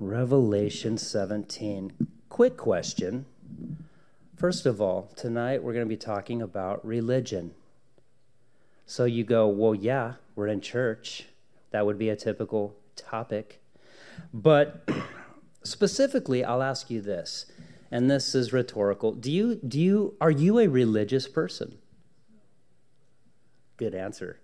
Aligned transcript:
Revelation 0.00 0.96
17. 0.96 1.92
Quick 2.28 2.56
question. 2.56 3.26
First 4.36 4.64
of 4.64 4.80
all, 4.80 5.10
tonight 5.16 5.62
we're 5.62 5.72
going 5.72 5.84
to 5.84 5.88
be 5.88 5.96
talking 5.96 6.40
about 6.40 6.86
religion. 6.86 7.52
So 8.86 9.04
you 9.04 9.24
go, 9.24 9.48
well, 9.48 9.74
yeah, 9.74 10.14
we're 10.36 10.46
in 10.46 10.60
church. 10.60 11.26
That 11.72 11.84
would 11.84 11.98
be 11.98 12.08
a 12.10 12.16
typical 12.16 12.76
topic. 12.94 13.60
But 14.32 14.88
specifically, 15.64 16.44
I'll 16.44 16.62
ask 16.62 16.90
you 16.90 17.00
this, 17.00 17.46
and 17.90 18.08
this 18.08 18.36
is 18.36 18.52
rhetorical. 18.52 19.12
Do 19.12 19.32
you, 19.32 19.56
do 19.56 19.80
you, 19.80 20.14
are 20.20 20.30
you 20.30 20.60
a 20.60 20.68
religious 20.68 21.26
person? 21.26 21.78
Good 23.76 23.96
answer. 23.96 24.38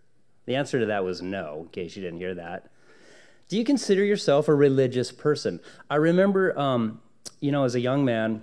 The 0.47 0.57
answer 0.57 0.81
to 0.81 0.87
that 0.87 1.05
was 1.05 1.23
no, 1.23 1.61
in 1.63 1.69
case 1.69 1.95
you 1.97 2.03
didn't 2.03 2.19
hear 2.19 2.35
that. 2.35 2.71
Do 3.49 3.59
you 3.59 3.65
consider 3.65 4.03
yourself 4.03 4.49
a 4.49 4.55
religious 4.55 5.13
person? 5.13 5.61
I 5.91 5.97
remember, 5.97 6.59
um, 6.59 7.03
you 7.41 7.53
know, 7.53 7.65
as 7.65 7.75
a 7.75 7.81
young 7.81 8.05
man 8.05 8.43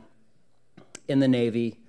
in 1.08 1.20
the 1.20 1.28
Navy, 1.28 1.80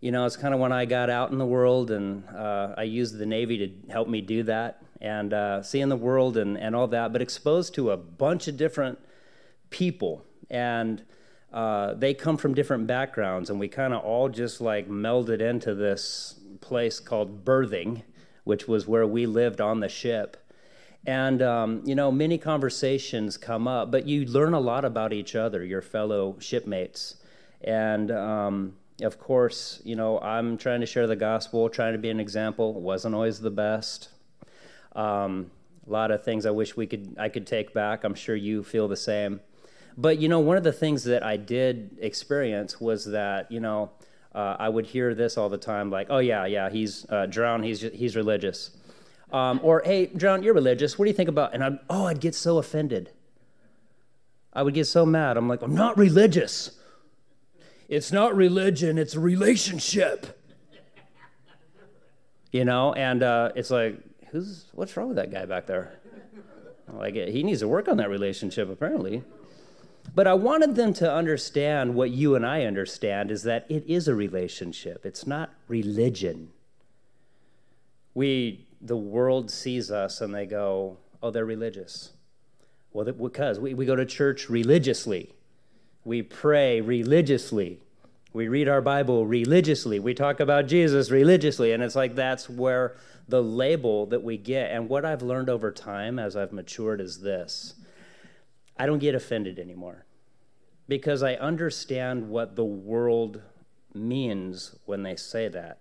you 0.00 0.10
know, 0.10 0.24
it's 0.24 0.36
kind 0.36 0.54
of 0.54 0.60
when 0.60 0.72
I 0.72 0.86
got 0.86 1.10
out 1.10 1.30
in 1.30 1.38
the 1.38 1.46
world, 1.46 1.90
and 1.90 2.24
uh, 2.28 2.74
I 2.76 2.84
used 2.84 3.18
the 3.18 3.26
Navy 3.26 3.58
to 3.58 3.92
help 3.92 4.08
me 4.08 4.20
do 4.20 4.42
that 4.44 4.82
and 5.00 5.34
uh, 5.34 5.62
seeing 5.62 5.90
the 5.90 5.96
world 5.96 6.38
and, 6.38 6.56
and 6.56 6.74
all 6.74 6.86
that, 6.88 7.12
but 7.12 7.20
exposed 7.20 7.74
to 7.74 7.90
a 7.90 7.96
bunch 7.96 8.48
of 8.48 8.56
different 8.56 8.98
people. 9.68 10.24
And 10.48 11.02
uh, 11.52 11.94
they 11.94 12.14
come 12.14 12.38
from 12.38 12.54
different 12.54 12.86
backgrounds, 12.86 13.50
and 13.50 13.60
we 13.60 13.68
kind 13.68 13.92
of 13.92 14.02
all 14.02 14.28
just 14.30 14.60
like 14.62 14.88
melded 14.88 15.40
into 15.40 15.74
this 15.74 16.40
place 16.60 17.00
called 17.00 17.44
berthing, 17.44 18.02
which 18.44 18.66
was 18.66 18.88
where 18.88 19.06
we 19.06 19.26
lived 19.26 19.60
on 19.60 19.80
the 19.80 19.88
ship. 19.88 20.36
And, 21.06 21.40
um, 21.40 21.82
you 21.84 21.94
know, 21.94 22.10
many 22.10 22.36
conversations 22.36 23.36
come 23.36 23.68
up, 23.68 23.90
but 23.92 24.06
you 24.06 24.24
learn 24.24 24.54
a 24.54 24.60
lot 24.60 24.84
about 24.84 25.12
each 25.12 25.36
other, 25.36 25.64
your 25.64 25.80
fellow 25.80 26.36
shipmates. 26.40 27.16
And, 27.62 28.10
um, 28.10 28.74
of 29.02 29.18
course, 29.18 29.80
you 29.84 29.94
know, 29.94 30.18
I'm 30.20 30.58
trying 30.58 30.80
to 30.80 30.86
share 30.86 31.06
the 31.06 31.16
gospel, 31.16 31.68
trying 31.68 31.92
to 31.92 31.98
be 31.98 32.10
an 32.10 32.18
example. 32.18 32.74
Wasn't 32.74 33.14
always 33.14 33.40
the 33.40 33.50
best. 33.50 34.08
Um, 34.94 35.50
a 35.86 35.90
lot 35.90 36.10
of 36.10 36.24
things 36.24 36.46
I 36.46 36.50
wish 36.50 36.76
we 36.76 36.86
could 36.86 37.14
I 37.18 37.28
could 37.28 37.46
take 37.46 37.72
back. 37.72 38.04
I'm 38.04 38.14
sure 38.14 38.34
you 38.34 38.62
feel 38.62 38.88
the 38.88 38.96
same. 38.96 39.40
But 39.96 40.18
you 40.18 40.28
know, 40.28 40.40
one 40.40 40.56
of 40.56 40.64
the 40.64 40.72
things 40.72 41.04
that 41.04 41.22
I 41.22 41.36
did 41.36 41.98
experience 42.00 42.80
was 42.80 43.04
that 43.06 43.52
you 43.52 43.60
know 43.60 43.90
uh, 44.34 44.56
I 44.58 44.68
would 44.68 44.86
hear 44.86 45.14
this 45.14 45.38
all 45.38 45.48
the 45.48 45.58
time, 45.58 45.90
like, 45.90 46.08
"Oh 46.10 46.18
yeah, 46.18 46.46
yeah, 46.46 46.70
he's 46.70 47.06
uh, 47.08 47.26
drowned. 47.26 47.64
He's 47.64 47.82
he's 47.82 48.16
religious," 48.16 48.70
um, 49.32 49.60
or 49.62 49.82
"Hey, 49.84 50.06
John, 50.16 50.42
you're 50.42 50.54
religious. 50.54 50.98
What 50.98 51.04
do 51.04 51.10
you 51.10 51.16
think 51.16 51.28
about?" 51.28 51.54
And 51.54 51.62
I'd 51.62 51.78
oh, 51.90 52.06
I'd 52.06 52.20
get 52.20 52.34
so 52.34 52.58
offended. 52.58 53.10
I 54.52 54.62
would 54.62 54.74
get 54.74 54.86
so 54.86 55.04
mad. 55.04 55.36
I'm 55.36 55.48
like, 55.48 55.62
"I'm 55.62 55.74
not 55.74 55.98
religious. 55.98 56.70
It's 57.88 58.10
not 58.10 58.36
religion. 58.36 58.98
It's 58.98 59.14
a 59.14 59.20
relationship." 59.20 60.40
You 62.52 62.64
know, 62.64 62.94
and 62.94 63.22
uh, 63.22 63.52
it's 63.54 63.70
like, 63.70 63.98
who's 64.30 64.66
what's 64.72 64.96
wrong 64.96 65.08
with 65.08 65.16
that 65.16 65.30
guy 65.30 65.44
back 65.44 65.66
there? 65.66 65.98
Like 66.92 67.14
he 67.14 67.42
needs 67.42 67.60
to 67.60 67.68
work 67.68 67.88
on 67.88 67.96
that 67.96 68.08
relationship 68.08 68.70
apparently. 68.70 69.22
But 70.14 70.26
I 70.26 70.34
wanted 70.34 70.76
them 70.76 70.94
to 70.94 71.12
understand 71.12 71.94
what 71.94 72.10
you 72.10 72.36
and 72.36 72.46
I 72.46 72.64
understand 72.64 73.30
is 73.30 73.42
that 73.42 73.66
it 73.68 73.84
is 73.86 74.08
a 74.08 74.14
relationship. 74.14 75.04
It's 75.04 75.26
not 75.26 75.52
religion. 75.68 76.50
We 78.14 78.65
the 78.80 78.96
world 78.96 79.50
sees 79.50 79.90
us 79.90 80.20
and 80.20 80.34
they 80.34 80.46
go, 80.46 80.98
"Oh, 81.22 81.30
they're 81.30 81.44
religious." 81.44 82.12
Well, 82.92 83.04
because 83.12 83.60
we, 83.60 83.74
we 83.74 83.84
go 83.84 83.94
to 83.94 84.06
church 84.06 84.48
religiously. 84.48 85.34
We 86.04 86.22
pray 86.22 86.80
religiously. 86.80 87.80
We 88.32 88.48
read 88.48 88.68
our 88.68 88.80
Bible 88.80 89.26
religiously. 89.26 89.98
We 89.98 90.14
talk 90.14 90.40
about 90.40 90.66
Jesus 90.66 91.10
religiously. 91.10 91.72
And 91.72 91.82
it's 91.82 91.96
like 91.96 92.14
that's 92.14 92.48
where 92.48 92.96
the 93.28 93.42
label 93.42 94.06
that 94.06 94.22
we 94.22 94.38
get. 94.38 94.70
And 94.70 94.88
what 94.88 95.04
I've 95.04 95.20
learned 95.20 95.50
over 95.50 95.72
time 95.72 96.18
as 96.18 96.36
I've 96.36 96.52
matured 96.52 97.00
is 97.00 97.20
this 97.20 97.74
I 98.78 98.86
don't 98.86 98.98
get 98.98 99.14
offended 99.14 99.58
anymore 99.58 100.06
because 100.88 101.22
I 101.22 101.34
understand 101.34 102.28
what 102.28 102.56
the 102.56 102.64
world 102.64 103.42
means 103.94 104.74
when 104.84 105.02
they 105.02 105.16
say 105.16 105.48
that. 105.48 105.80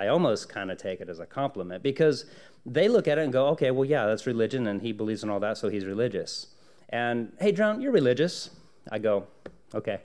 I 0.00 0.08
almost 0.08 0.48
kind 0.48 0.70
of 0.70 0.78
take 0.78 1.00
it 1.00 1.08
as 1.08 1.20
a 1.20 1.26
compliment 1.26 1.82
because 1.82 2.24
they 2.64 2.88
look 2.88 3.06
at 3.06 3.18
it 3.18 3.24
and 3.24 3.32
go, 3.32 3.48
okay, 3.48 3.70
well, 3.70 3.84
yeah, 3.84 4.06
that's 4.06 4.26
religion, 4.26 4.66
and 4.66 4.82
he 4.82 4.92
believes 4.92 5.22
in 5.22 5.30
all 5.30 5.40
that, 5.40 5.58
so 5.58 5.68
he's 5.68 5.84
religious. 5.84 6.48
And 6.88 7.32
hey, 7.38 7.52
Drown, 7.52 7.80
you're 7.80 7.92
religious. 7.92 8.50
I 8.90 8.98
go, 8.98 9.26
okay, 9.74 10.00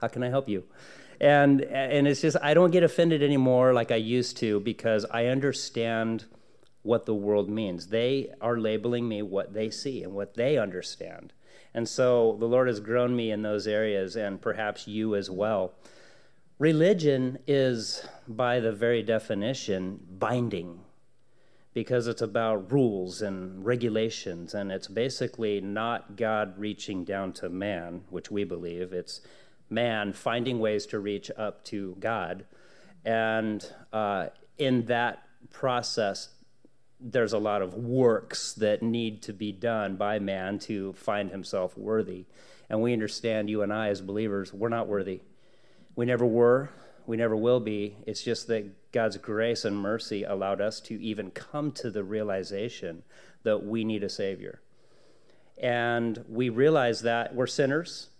how 0.00 0.08
can 0.08 0.22
I 0.22 0.28
help 0.28 0.48
you? 0.48 0.64
and 1.20 1.60
and 1.60 2.08
it's 2.08 2.22
just 2.22 2.36
I 2.42 2.54
don't 2.54 2.70
get 2.70 2.82
offended 2.82 3.22
anymore 3.22 3.74
like 3.74 3.90
I 3.92 3.96
used 3.96 4.38
to 4.38 4.58
because 4.60 5.04
I 5.10 5.26
understand 5.26 6.24
what 6.82 7.04
the 7.04 7.14
world 7.14 7.50
means. 7.50 7.88
They 7.88 8.32
are 8.40 8.58
labeling 8.58 9.06
me 9.06 9.20
what 9.20 9.52
they 9.52 9.68
see 9.70 10.02
and 10.02 10.14
what 10.14 10.34
they 10.34 10.56
understand. 10.56 11.34
And 11.74 11.86
so 11.86 12.36
the 12.40 12.46
Lord 12.46 12.68
has 12.68 12.80
grown 12.80 13.14
me 13.14 13.30
in 13.30 13.42
those 13.42 13.66
areas 13.66 14.16
and 14.16 14.40
perhaps 14.40 14.88
you 14.88 15.14
as 15.14 15.30
well. 15.30 15.74
Religion 16.60 17.38
is 17.46 18.06
by 18.28 18.60
the 18.60 18.70
very 18.70 19.02
definition 19.02 19.98
binding 20.18 20.80
because 21.72 22.06
it's 22.06 22.20
about 22.20 22.70
rules 22.70 23.22
and 23.22 23.64
regulations 23.64 24.52
and 24.52 24.70
it's 24.70 24.86
basically 24.86 25.62
not 25.62 26.16
God 26.16 26.58
reaching 26.58 27.02
down 27.02 27.32
to 27.32 27.48
man, 27.48 28.02
which 28.10 28.30
we 28.30 28.44
believe. 28.44 28.92
It's 28.92 29.22
man 29.70 30.12
finding 30.12 30.58
ways 30.58 30.84
to 30.88 30.98
reach 30.98 31.30
up 31.34 31.64
to 31.64 31.96
God. 31.98 32.44
And 33.06 33.66
uh, 33.90 34.26
in 34.58 34.84
that 34.84 35.22
process, 35.48 36.28
there's 37.00 37.32
a 37.32 37.38
lot 37.38 37.62
of 37.62 37.72
works 37.72 38.52
that 38.52 38.82
need 38.82 39.22
to 39.22 39.32
be 39.32 39.50
done 39.50 39.96
by 39.96 40.18
man 40.18 40.58
to 40.58 40.92
find 40.92 41.30
himself 41.30 41.78
worthy. 41.78 42.26
And 42.68 42.82
we 42.82 42.92
understand, 42.92 43.48
you 43.48 43.62
and 43.62 43.72
I 43.72 43.88
as 43.88 44.02
believers, 44.02 44.52
we're 44.52 44.68
not 44.68 44.88
worthy. 44.88 45.22
We 45.96 46.06
never 46.06 46.26
were, 46.26 46.70
we 47.06 47.16
never 47.16 47.36
will 47.36 47.60
be. 47.60 47.96
It's 48.06 48.22
just 48.22 48.46
that 48.48 48.92
God's 48.92 49.16
grace 49.16 49.64
and 49.64 49.76
mercy 49.76 50.24
allowed 50.24 50.60
us 50.60 50.80
to 50.82 51.00
even 51.02 51.30
come 51.30 51.72
to 51.72 51.90
the 51.90 52.04
realization 52.04 53.02
that 53.42 53.64
we 53.64 53.84
need 53.84 54.02
a 54.02 54.08
Savior. 54.08 54.60
And 55.58 56.24
we 56.28 56.48
realize 56.48 57.02
that 57.02 57.34
we're 57.34 57.46
sinners 57.46 58.10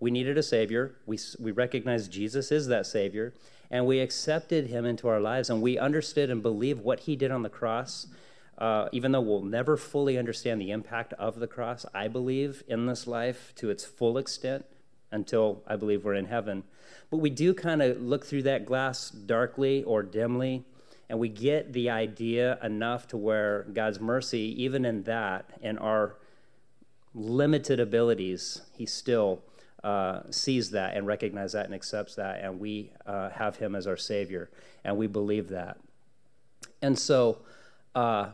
we 0.00 0.10
needed 0.10 0.38
a 0.38 0.42
Savior. 0.42 0.96
We, 1.06 1.18
we 1.38 1.52
recognized 1.52 2.10
Jesus 2.10 2.50
is 2.50 2.66
that 2.68 2.86
Savior, 2.86 3.34
and 3.70 3.86
we 3.86 4.00
accepted 4.00 4.68
Him 4.68 4.86
into 4.86 5.06
our 5.06 5.20
lives, 5.20 5.50
and 5.50 5.60
we 5.60 5.78
understood 5.78 6.30
and 6.30 6.42
believed 6.42 6.82
what 6.82 7.00
He 7.00 7.14
did 7.14 7.30
on 7.30 7.42
the 7.42 7.50
cross. 7.50 8.06
Uh, 8.56 8.88
even 8.92 9.12
though 9.12 9.20
we'll 9.20 9.42
never 9.42 9.76
fully 9.76 10.18
understand 10.18 10.60
the 10.60 10.70
impact 10.70 11.14
of 11.14 11.38
the 11.38 11.46
cross, 11.46 11.86
I 11.94 12.08
believe, 12.08 12.62
in 12.66 12.86
this 12.86 13.06
life 13.06 13.54
to 13.56 13.70
its 13.70 13.84
full 13.84 14.18
extent 14.18 14.66
until 15.12 15.62
I 15.66 15.76
believe 15.76 16.04
we're 16.04 16.14
in 16.14 16.26
heaven. 16.26 16.64
But 17.10 17.18
we 17.18 17.30
do 17.30 17.54
kind 17.54 17.82
of 17.82 18.00
look 18.00 18.24
through 18.24 18.42
that 18.44 18.66
glass 18.66 19.10
darkly 19.10 19.82
or 19.84 20.02
dimly, 20.02 20.64
and 21.08 21.18
we 21.18 21.28
get 21.28 21.72
the 21.72 21.90
idea 21.90 22.58
enough 22.62 23.08
to 23.08 23.16
where 23.16 23.66
God's 23.72 24.00
mercy, 24.00 24.54
even 24.62 24.84
in 24.84 25.02
that, 25.04 25.50
in 25.60 25.78
our 25.78 26.16
limited 27.14 27.80
abilities, 27.80 28.62
He 28.76 28.86
still 28.86 29.42
uh, 29.82 30.20
sees 30.30 30.70
that 30.70 30.96
and 30.96 31.06
recognizes 31.06 31.52
that 31.52 31.64
and 31.64 31.74
accepts 31.74 32.14
that, 32.16 32.42
and 32.42 32.60
we 32.60 32.92
uh, 33.06 33.30
have 33.30 33.56
him 33.56 33.74
as 33.74 33.86
our 33.86 33.96
Savior, 33.96 34.50
and 34.84 34.96
we 34.96 35.06
believe 35.06 35.48
that. 35.48 35.78
And 36.82 36.98
so, 36.98 37.38
uh, 37.94 38.28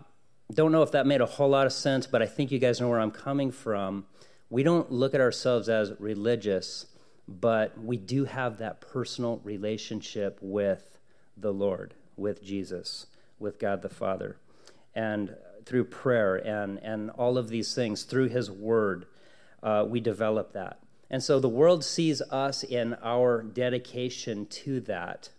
don't 0.52 0.72
know 0.72 0.82
if 0.82 0.92
that 0.92 1.06
made 1.06 1.20
a 1.20 1.26
whole 1.26 1.48
lot 1.48 1.66
of 1.66 1.72
sense, 1.72 2.06
but 2.06 2.22
I 2.22 2.26
think 2.26 2.52
you 2.52 2.58
guys 2.58 2.80
know 2.80 2.88
where 2.88 3.00
I'm 3.00 3.10
coming 3.10 3.50
from. 3.50 4.06
We 4.48 4.62
don't 4.62 4.92
look 4.92 5.14
at 5.14 5.20
ourselves 5.20 5.68
as 5.68 5.92
religious, 5.98 6.86
but 7.26 7.82
we 7.82 7.96
do 7.96 8.24
have 8.24 8.58
that 8.58 8.80
personal 8.80 9.40
relationship 9.42 10.38
with 10.40 10.98
the 11.36 11.52
Lord, 11.52 11.94
with 12.16 12.42
Jesus, 12.42 13.06
with 13.38 13.58
God 13.58 13.82
the 13.82 13.88
Father. 13.88 14.36
And 14.94 15.34
through 15.64 15.84
prayer 15.84 16.36
and, 16.36 16.78
and 16.78 17.10
all 17.10 17.36
of 17.36 17.48
these 17.48 17.74
things, 17.74 18.04
through 18.04 18.28
His 18.28 18.50
Word, 18.50 19.06
uh, 19.62 19.84
we 19.86 20.00
develop 20.00 20.52
that. 20.52 20.78
And 21.10 21.22
so 21.22 21.38
the 21.38 21.48
world 21.48 21.84
sees 21.84 22.22
us 22.22 22.62
in 22.62 22.96
our 23.02 23.42
dedication 23.42 24.46
to 24.46 24.80
that. 24.82 25.30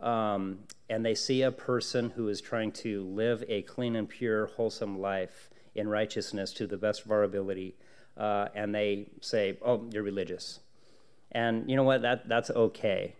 Um, 0.00 0.60
and 0.90 1.04
they 1.04 1.14
see 1.14 1.42
a 1.42 1.52
person 1.52 2.10
who 2.10 2.28
is 2.28 2.40
trying 2.40 2.72
to 2.72 3.04
live 3.04 3.44
a 3.48 3.62
clean 3.62 3.94
and 3.94 4.08
pure, 4.08 4.46
wholesome 4.46 5.00
life 5.00 5.48
in 5.74 5.88
righteousness 5.88 6.52
to 6.54 6.66
the 6.66 6.76
best 6.76 7.04
of 7.04 7.10
our 7.10 7.22
ability. 7.22 7.76
Uh, 8.16 8.48
and 8.54 8.74
they 8.74 9.06
say, 9.20 9.58
Oh, 9.62 9.88
you're 9.90 10.02
religious. 10.02 10.60
And 11.30 11.68
you 11.68 11.76
know 11.76 11.82
what? 11.82 12.02
That, 12.02 12.28
that's 12.28 12.50
okay. 12.50 13.16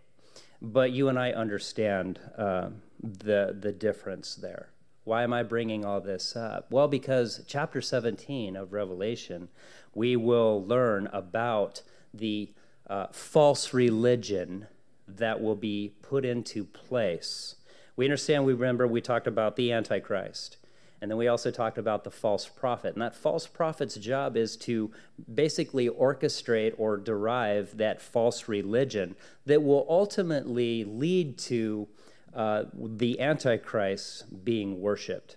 But 0.61 0.93
you 0.93 1.09
and 1.09 1.19
I 1.19 1.33
understand 1.33 2.21
uh, 2.37 2.69
the, 3.03 3.56
the 3.59 3.73
difference 3.73 4.35
there. 4.35 4.69
Why 5.05 5.25
am 5.25 5.33
I 5.33 5.43
bringing 5.43 5.85
all 5.85 6.00
this 6.00 6.37
up? 6.37 6.71
Well, 6.71 6.87
because 6.87 7.43
chapter 7.49 7.81
17 7.81 8.55
of 8.55 8.73
Revelation, 8.73 9.49
we 9.94 10.15
will 10.15 10.65
learn 10.65 11.09
about 11.12 11.83
the 12.15 12.53
uh, 12.88 13.06
false 13.11 13.75
religion 13.75 14.69
that 15.09 15.41
will 15.41 15.56
be 15.56 15.95
put 16.03 16.25
into 16.25 16.65
place. 16.65 17.56
We 17.97 18.06
understand, 18.06 18.45
we 18.45 18.53
remember 18.53 18.87
we 18.87 19.00
talked 19.00 19.27
about 19.27 19.56
the 19.56 19.73
Antichrist. 19.73 20.56
And 21.02 21.10
then 21.10 21.19
we 21.19 21.26
also 21.26 21.50
talked 21.50 21.78
about 21.78 22.04
the 22.04 22.12
false 22.12 22.46
prophet. 22.46 22.94
And 22.94 23.02
that 23.02 23.16
false 23.16 23.49
prophet's 23.49 23.96
job 23.96 24.37
is 24.37 24.56
to 24.58 24.93
basically 25.34 25.88
orchestrate 25.88 26.75
or 26.78 26.96
derive 26.96 27.76
that 27.78 28.00
false 28.00 28.46
religion 28.46 29.16
that 29.44 29.64
will 29.64 29.84
ultimately 29.88 30.84
lead 30.84 31.38
to 31.38 31.88
uh, 32.32 32.64
the 32.72 33.19
Antichrist 33.20 34.44
being 34.44 34.81
worshiped. 34.81 35.37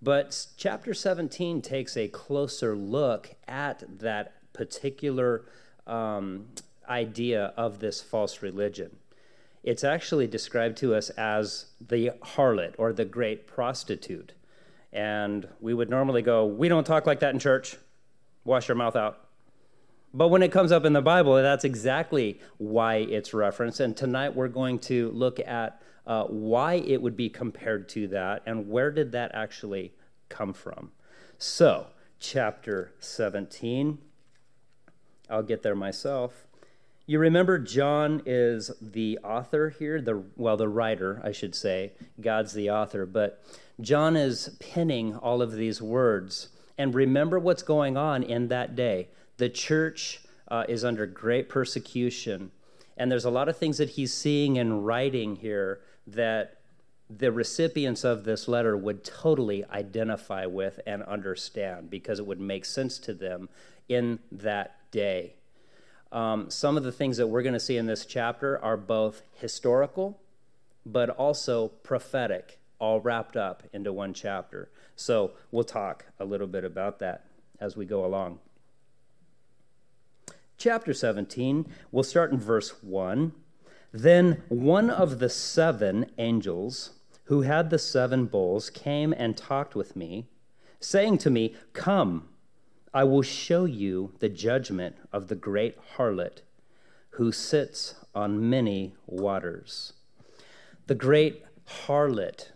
But 0.00 0.46
chapter 0.56 0.94
17 0.94 1.60
takes 1.60 1.94
a 1.98 2.08
closer 2.08 2.74
look 2.74 3.34
at 3.46 3.84
that 3.98 4.32
particular 4.54 5.44
um, 5.86 6.46
idea 6.88 7.52
of 7.58 7.80
this 7.80 8.00
false 8.00 8.40
religion. 8.40 8.96
It's 9.62 9.84
actually 9.84 10.26
described 10.26 10.78
to 10.78 10.94
us 10.94 11.10
as 11.10 11.66
the 11.86 12.12
harlot 12.22 12.76
or 12.78 12.94
the 12.94 13.04
great 13.04 13.46
prostitute. 13.46 14.32
And 14.96 15.46
we 15.60 15.74
would 15.74 15.90
normally 15.90 16.22
go, 16.22 16.46
We 16.46 16.68
don't 16.68 16.84
talk 16.84 17.06
like 17.06 17.20
that 17.20 17.34
in 17.34 17.38
church. 17.38 17.76
Wash 18.44 18.66
your 18.66 18.76
mouth 18.76 18.96
out. 18.96 19.20
But 20.14 20.28
when 20.28 20.42
it 20.42 20.50
comes 20.50 20.72
up 20.72 20.86
in 20.86 20.94
the 20.94 21.02
Bible, 21.02 21.34
that's 21.34 21.64
exactly 21.64 22.40
why 22.56 22.96
it's 22.96 23.34
referenced. 23.34 23.80
And 23.80 23.94
tonight 23.94 24.34
we're 24.34 24.48
going 24.48 24.78
to 24.80 25.10
look 25.10 25.38
at 25.40 25.82
uh, 26.06 26.24
why 26.24 26.74
it 26.74 27.02
would 27.02 27.16
be 27.16 27.28
compared 27.28 27.90
to 27.90 28.08
that 28.08 28.42
and 28.46 28.70
where 28.70 28.90
did 28.90 29.12
that 29.12 29.32
actually 29.34 29.92
come 30.30 30.54
from. 30.54 30.92
So, 31.36 31.88
chapter 32.18 32.92
17. 33.00 33.98
I'll 35.28 35.42
get 35.42 35.62
there 35.62 35.74
myself. 35.74 36.46
You 37.04 37.18
remember 37.18 37.58
John 37.58 38.22
is 38.24 38.70
the 38.80 39.18
author 39.22 39.68
here, 39.70 40.00
the 40.00 40.24
well, 40.36 40.56
the 40.56 40.68
writer, 40.68 41.20
I 41.22 41.32
should 41.32 41.54
say. 41.54 41.92
God's 42.20 42.52
the 42.52 42.70
author, 42.70 43.04
but 43.04 43.44
John 43.80 44.16
is 44.16 44.56
penning 44.60 45.16
all 45.16 45.42
of 45.42 45.52
these 45.52 45.82
words. 45.82 46.48
And 46.78 46.94
remember 46.94 47.38
what's 47.38 47.62
going 47.62 47.96
on 47.96 48.22
in 48.22 48.48
that 48.48 48.76
day. 48.76 49.08
The 49.38 49.48
church 49.48 50.20
uh, 50.48 50.64
is 50.68 50.84
under 50.84 51.06
great 51.06 51.48
persecution, 51.48 52.52
and 52.96 53.10
there's 53.10 53.24
a 53.24 53.30
lot 53.30 53.48
of 53.48 53.56
things 53.56 53.78
that 53.78 53.90
he's 53.90 54.12
seeing 54.12 54.58
and 54.58 54.86
writing 54.86 55.36
here 55.36 55.80
that 56.06 56.60
the 57.08 57.30
recipients 57.30 58.04
of 58.04 58.24
this 58.24 58.48
letter 58.48 58.76
would 58.76 59.04
totally 59.04 59.64
identify 59.66 60.46
with 60.46 60.80
and 60.86 61.02
understand 61.04 61.90
because 61.90 62.18
it 62.18 62.26
would 62.26 62.40
make 62.40 62.64
sense 62.64 62.98
to 62.98 63.14
them 63.14 63.48
in 63.88 64.18
that 64.32 64.78
day. 64.90 65.34
Um, 66.10 66.50
some 66.50 66.76
of 66.76 66.82
the 66.82 66.92
things 66.92 67.16
that 67.16 67.26
we're 67.26 67.42
going 67.42 67.52
to 67.52 67.60
see 67.60 67.76
in 67.76 67.86
this 67.86 68.06
chapter 68.06 68.62
are 68.62 68.76
both 68.76 69.22
historical 69.34 70.20
but 70.84 71.10
also 71.10 71.68
prophetic, 71.68 72.58
all 72.78 73.00
wrapped 73.00 73.36
up 73.36 73.62
into 73.72 73.92
one 73.92 74.14
chapter. 74.14 74.70
So 74.94 75.32
we'll 75.50 75.64
talk 75.64 76.06
a 76.18 76.24
little 76.24 76.46
bit 76.46 76.64
about 76.64 76.98
that 77.00 77.24
as 77.60 77.76
we 77.76 77.84
go 77.84 78.04
along. 78.04 78.38
Chapter 80.58 80.94
17, 80.94 81.66
we'll 81.92 82.02
start 82.02 82.32
in 82.32 82.38
verse 82.38 82.82
1. 82.82 83.32
Then 83.92 84.42
one 84.48 84.90
of 84.90 85.18
the 85.18 85.28
seven 85.28 86.10
angels 86.18 86.92
who 87.24 87.42
had 87.42 87.70
the 87.70 87.78
seven 87.78 88.26
bowls 88.26 88.70
came 88.70 89.12
and 89.16 89.36
talked 89.36 89.74
with 89.74 89.96
me, 89.96 90.26
saying 90.80 91.18
to 91.18 91.30
me, 91.30 91.54
Come 91.72 92.28
I 92.96 93.04
will 93.04 93.20
show 93.20 93.66
you 93.66 94.14
the 94.20 94.30
judgment 94.30 94.96
of 95.12 95.28
the 95.28 95.34
great 95.34 95.76
harlot 95.96 96.40
who 97.10 97.30
sits 97.30 97.94
on 98.14 98.48
many 98.48 98.94
waters. 99.06 99.92
The 100.86 100.94
great 100.94 101.44
harlot 101.66 102.52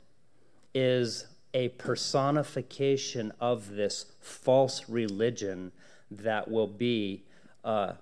is 0.75 1.27
a 1.53 1.69
personification 1.71 3.33
of 3.41 3.71
this 3.71 4.07
false 4.21 4.89
religion 4.89 5.73
that 6.11 6.51
will 6.51 6.67
be 6.67 7.25
uh, 7.65 7.93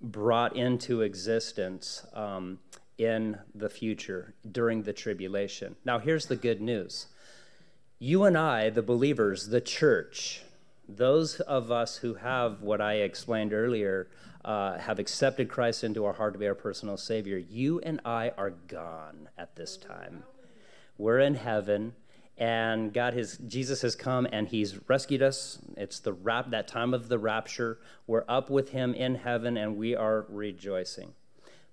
brought 0.00 0.56
into 0.56 1.02
existence 1.02 2.06
um, 2.14 2.58
in 2.98 3.38
the 3.54 3.68
future 3.68 4.34
during 4.50 4.82
the 4.82 4.92
tribulation. 4.92 5.76
Now, 5.84 5.98
here's 5.98 6.26
the 6.26 6.36
good 6.36 6.60
news 6.60 7.06
you 7.98 8.24
and 8.24 8.38
I, 8.38 8.70
the 8.70 8.82
believers, 8.82 9.48
the 9.48 9.60
church, 9.60 10.42
those 10.88 11.40
of 11.40 11.70
us 11.70 11.96
who 11.96 12.14
have 12.14 12.62
what 12.62 12.80
I 12.80 12.94
explained 12.94 13.52
earlier, 13.52 14.08
uh, 14.44 14.78
have 14.78 14.98
accepted 14.98 15.48
Christ 15.48 15.82
into 15.84 16.04
our 16.04 16.12
heart 16.12 16.32
to 16.34 16.38
be 16.38 16.46
our 16.46 16.54
personal 16.54 16.96
Savior, 16.96 17.38
you 17.38 17.80
and 17.80 18.00
I 18.04 18.32
are 18.38 18.50
gone 18.50 19.28
at 19.36 19.56
this 19.56 19.76
time. 19.76 20.22
We're 20.98 21.20
in 21.20 21.36
heaven, 21.36 21.94
and 22.36 22.92
God 22.92 23.14
has 23.14 23.38
Jesus 23.38 23.82
has 23.82 23.94
come 23.94 24.26
and 24.32 24.48
He's 24.48 24.78
rescued 24.88 25.22
us. 25.22 25.60
It's 25.76 26.00
the 26.00 26.12
rap 26.12 26.50
that 26.50 26.66
time 26.66 26.92
of 26.92 27.08
the 27.08 27.18
rapture. 27.18 27.78
We're 28.08 28.24
up 28.28 28.50
with 28.50 28.70
Him 28.70 28.94
in 28.94 29.14
heaven, 29.14 29.56
and 29.56 29.76
we 29.76 29.94
are 29.94 30.26
rejoicing. 30.28 31.14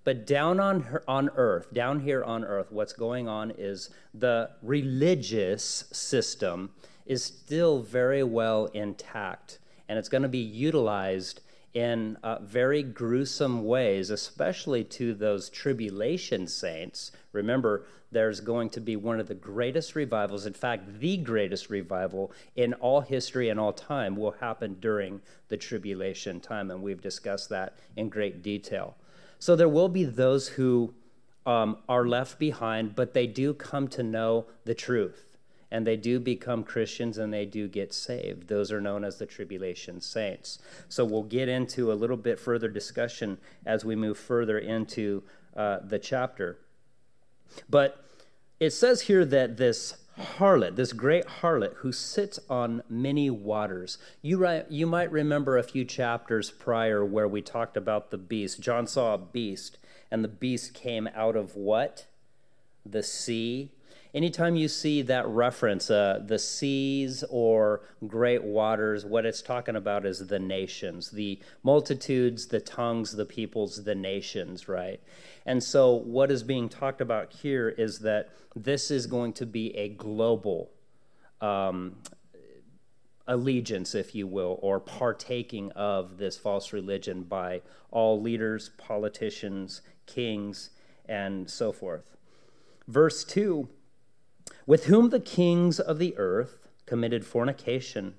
But 0.04 0.24
down 0.24 0.60
on 0.60 0.82
her, 0.82 1.02
on 1.08 1.30
earth, 1.34 1.74
down 1.74 2.00
here 2.00 2.22
on 2.22 2.44
earth, 2.44 2.70
what's 2.70 2.92
going 2.92 3.26
on 3.26 3.52
is 3.58 3.90
the 4.14 4.50
religious 4.62 5.84
system 5.92 6.70
is 7.04 7.24
still 7.24 7.80
very 7.80 8.22
well 8.22 8.66
intact, 8.66 9.58
and 9.88 9.98
it's 9.98 10.08
going 10.08 10.22
to 10.22 10.28
be 10.28 10.38
utilized 10.38 11.40
in 11.76 12.16
uh, 12.22 12.38
very 12.38 12.82
gruesome 12.82 13.62
ways, 13.62 14.08
especially 14.08 14.82
to 14.82 15.12
those 15.12 15.50
tribulation 15.50 16.46
saints. 16.48 17.12
Remember, 17.32 17.84
there's 18.10 18.40
going 18.40 18.70
to 18.70 18.80
be 18.80 18.96
one 18.96 19.20
of 19.20 19.28
the 19.28 19.34
greatest 19.34 19.94
revivals, 19.94 20.46
in 20.46 20.54
fact, 20.54 21.00
the 21.00 21.18
greatest 21.18 21.68
revival 21.68 22.32
in 22.54 22.72
all 22.74 23.02
history 23.02 23.50
and 23.50 23.60
all 23.60 23.74
time 23.74 24.16
will 24.16 24.30
happen 24.40 24.78
during 24.80 25.20
the 25.48 25.56
tribulation 25.58 26.40
time, 26.40 26.70
and 26.70 26.80
we've 26.80 27.02
discussed 27.02 27.50
that 27.50 27.76
in 27.94 28.08
great 28.08 28.42
detail. 28.42 28.96
So 29.38 29.54
there 29.54 29.68
will 29.68 29.90
be 29.90 30.04
those 30.04 30.48
who 30.48 30.94
um, 31.44 31.76
are 31.90 32.06
left 32.06 32.38
behind, 32.38 32.96
but 32.96 33.12
they 33.12 33.26
do 33.26 33.52
come 33.52 33.86
to 33.88 34.02
know 34.02 34.46
the 34.64 34.74
truth 34.74 35.25
and 35.70 35.86
they 35.86 35.96
do 35.96 36.20
become 36.20 36.62
Christians 36.62 37.18
and 37.18 37.32
they 37.32 37.44
do 37.44 37.68
get 37.68 37.92
saved. 37.92 38.48
Those 38.48 38.70
are 38.70 38.80
known 38.80 39.04
as 39.04 39.18
the 39.18 39.26
tribulation 39.26 40.00
saints. 40.00 40.58
So 40.88 41.04
we'll 41.04 41.24
get 41.24 41.48
into 41.48 41.92
a 41.92 41.94
little 41.94 42.16
bit 42.16 42.38
further 42.38 42.68
discussion 42.68 43.38
as 43.64 43.84
we 43.84 43.96
move 43.96 44.18
further 44.18 44.58
into 44.58 45.24
uh, 45.56 45.78
the 45.82 45.98
chapter. 45.98 46.58
But 47.68 48.04
it 48.60 48.70
says 48.70 49.02
here 49.02 49.24
that 49.24 49.56
this 49.56 49.96
harlot, 50.18 50.76
this 50.76 50.92
great 50.92 51.26
harlot 51.26 51.74
who 51.76 51.92
sits 51.92 52.38
on 52.48 52.82
many 52.88 53.28
waters. 53.28 53.98
You, 54.22 54.64
you 54.68 54.86
might 54.86 55.10
remember 55.10 55.58
a 55.58 55.62
few 55.62 55.84
chapters 55.84 56.50
prior 56.50 57.04
where 57.04 57.28
we 57.28 57.42
talked 57.42 57.76
about 57.76 58.10
the 58.10 58.18
beast. 58.18 58.60
John 58.60 58.86
saw 58.86 59.14
a 59.14 59.18
beast, 59.18 59.78
and 60.10 60.24
the 60.24 60.28
beast 60.28 60.74
came 60.74 61.08
out 61.14 61.36
of 61.36 61.54
what? 61.54 62.06
The 62.84 63.02
sea 63.02 63.72
anytime 64.16 64.56
you 64.56 64.66
see 64.66 65.02
that 65.02 65.28
reference, 65.28 65.90
uh, 65.90 66.20
the 66.24 66.38
seas 66.38 67.22
or 67.28 67.82
great 68.06 68.42
waters, 68.42 69.04
what 69.04 69.26
it's 69.26 69.42
talking 69.42 69.76
about 69.76 70.06
is 70.06 70.26
the 70.26 70.38
nations, 70.38 71.10
the 71.10 71.38
multitudes, 71.62 72.46
the 72.46 72.58
tongues, 72.58 73.12
the 73.12 73.26
peoples, 73.26 73.84
the 73.84 73.94
nations, 73.94 74.68
right? 74.68 75.00
And 75.44 75.62
so, 75.62 75.92
what 75.92 76.32
is 76.32 76.42
being 76.42 76.70
talked 76.70 77.02
about 77.02 77.32
here 77.34 77.68
is 77.68 77.98
that 78.00 78.30
this 78.56 78.90
is 78.90 79.06
going 79.06 79.34
to 79.34 79.44
be 79.44 79.76
a 79.76 79.90
global 79.90 80.70
um, 81.42 81.96
allegiance, 83.26 83.94
if 83.94 84.14
you 84.14 84.26
will, 84.26 84.58
or 84.62 84.80
partaking 84.80 85.70
of 85.72 86.16
this 86.16 86.38
false 86.38 86.72
religion 86.72 87.22
by 87.22 87.60
all 87.90 88.20
leaders, 88.20 88.70
politicians, 88.78 89.82
kings, 90.06 90.70
and 91.04 91.50
so 91.50 91.70
forth. 91.70 92.16
Verse 92.88 93.22
2 93.24 93.68
with 94.66 94.86
whom 94.86 95.10
the 95.10 95.20
kings 95.20 95.78
of 95.78 95.98
the 95.98 96.16
earth 96.18 96.58
committed 96.86 97.24
fornication, 97.24 98.14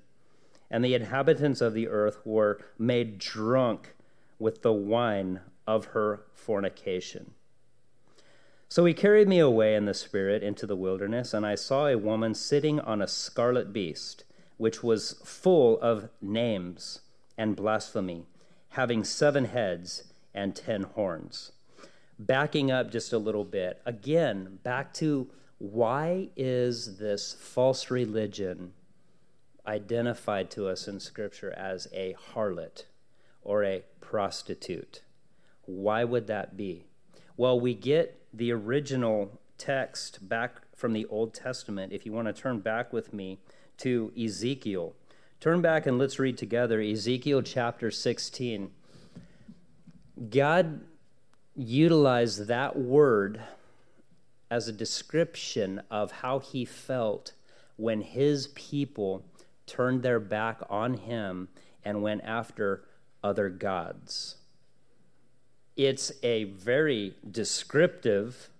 and 0.70 0.84
the 0.84 0.94
inhabitants 0.94 1.60
of 1.60 1.74
the 1.74 1.88
earth 1.88 2.20
were 2.24 2.60
made 2.78 3.18
drunk 3.18 3.94
with 4.38 4.62
the 4.62 4.72
wine 4.72 5.40
of 5.66 5.86
her 5.86 6.22
fornication. 6.34 7.32
So 8.68 8.84
he 8.84 8.92
carried 8.92 9.28
me 9.28 9.38
away 9.38 9.74
in 9.74 9.86
the 9.86 9.94
spirit 9.94 10.42
into 10.42 10.66
the 10.66 10.76
wilderness, 10.76 11.32
and 11.32 11.46
I 11.46 11.54
saw 11.54 11.86
a 11.86 11.96
woman 11.96 12.34
sitting 12.34 12.80
on 12.80 13.00
a 13.00 13.08
scarlet 13.08 13.72
beast, 13.72 14.24
which 14.58 14.82
was 14.82 15.20
full 15.24 15.80
of 15.80 16.10
names 16.20 17.00
and 17.38 17.56
blasphemy, 17.56 18.26
having 18.70 19.04
seven 19.04 19.46
heads 19.46 20.12
and 20.34 20.54
ten 20.54 20.82
horns. 20.82 21.52
Backing 22.18 22.70
up 22.70 22.90
just 22.90 23.12
a 23.12 23.18
little 23.18 23.44
bit, 23.44 23.80
again, 23.86 24.58
back 24.62 24.92
to 24.94 25.30
why 25.58 26.28
is 26.36 26.98
this 26.98 27.34
false 27.34 27.90
religion 27.90 28.72
identified 29.66 30.50
to 30.52 30.68
us 30.68 30.86
in 30.86 31.00
Scripture 31.00 31.52
as 31.52 31.88
a 31.92 32.14
harlot 32.32 32.84
or 33.42 33.64
a 33.64 33.82
prostitute? 34.00 35.02
Why 35.66 36.04
would 36.04 36.28
that 36.28 36.56
be? 36.56 36.84
Well, 37.36 37.58
we 37.58 37.74
get 37.74 38.22
the 38.32 38.52
original 38.52 39.40
text 39.58 40.28
back 40.28 40.62
from 40.74 40.92
the 40.92 41.06
Old 41.06 41.34
Testament. 41.34 41.92
If 41.92 42.06
you 42.06 42.12
want 42.12 42.28
to 42.28 42.32
turn 42.32 42.60
back 42.60 42.92
with 42.92 43.12
me 43.12 43.38
to 43.78 44.12
Ezekiel, 44.18 44.94
turn 45.40 45.60
back 45.60 45.86
and 45.86 45.98
let's 45.98 46.20
read 46.20 46.38
together 46.38 46.80
Ezekiel 46.80 47.42
chapter 47.42 47.90
16. 47.90 48.70
God 50.30 50.80
utilized 51.56 52.46
that 52.46 52.78
word 52.78 53.40
as 54.50 54.68
a 54.68 54.72
description 54.72 55.82
of 55.90 56.10
how 56.10 56.38
he 56.38 56.64
felt 56.64 57.32
when 57.76 58.00
his 58.00 58.48
people 58.48 59.24
turned 59.66 60.02
their 60.02 60.20
back 60.20 60.60
on 60.68 60.94
him 60.94 61.48
and 61.84 62.02
went 62.02 62.22
after 62.24 62.84
other 63.22 63.48
gods. 63.48 64.36
It's 65.76 66.10
a 66.22 66.44
very 66.44 67.14
descriptive 67.30 68.50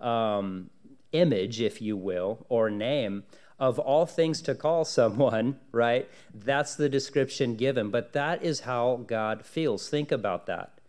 um, 0.00 0.70
image, 1.12 1.60
if 1.60 1.82
you 1.82 1.96
will, 1.96 2.46
or 2.48 2.70
name 2.70 3.24
of 3.58 3.78
all 3.78 4.06
things 4.06 4.40
to 4.42 4.54
call 4.54 4.84
someone, 4.84 5.58
right? 5.72 6.08
That's 6.32 6.76
the 6.76 6.88
description 6.88 7.56
given. 7.56 7.90
But 7.90 8.12
that 8.12 8.42
is 8.42 8.60
how 8.60 9.04
God 9.06 9.44
feels. 9.44 9.88
Think 9.88 10.12
about 10.12 10.46
that 10.46 10.79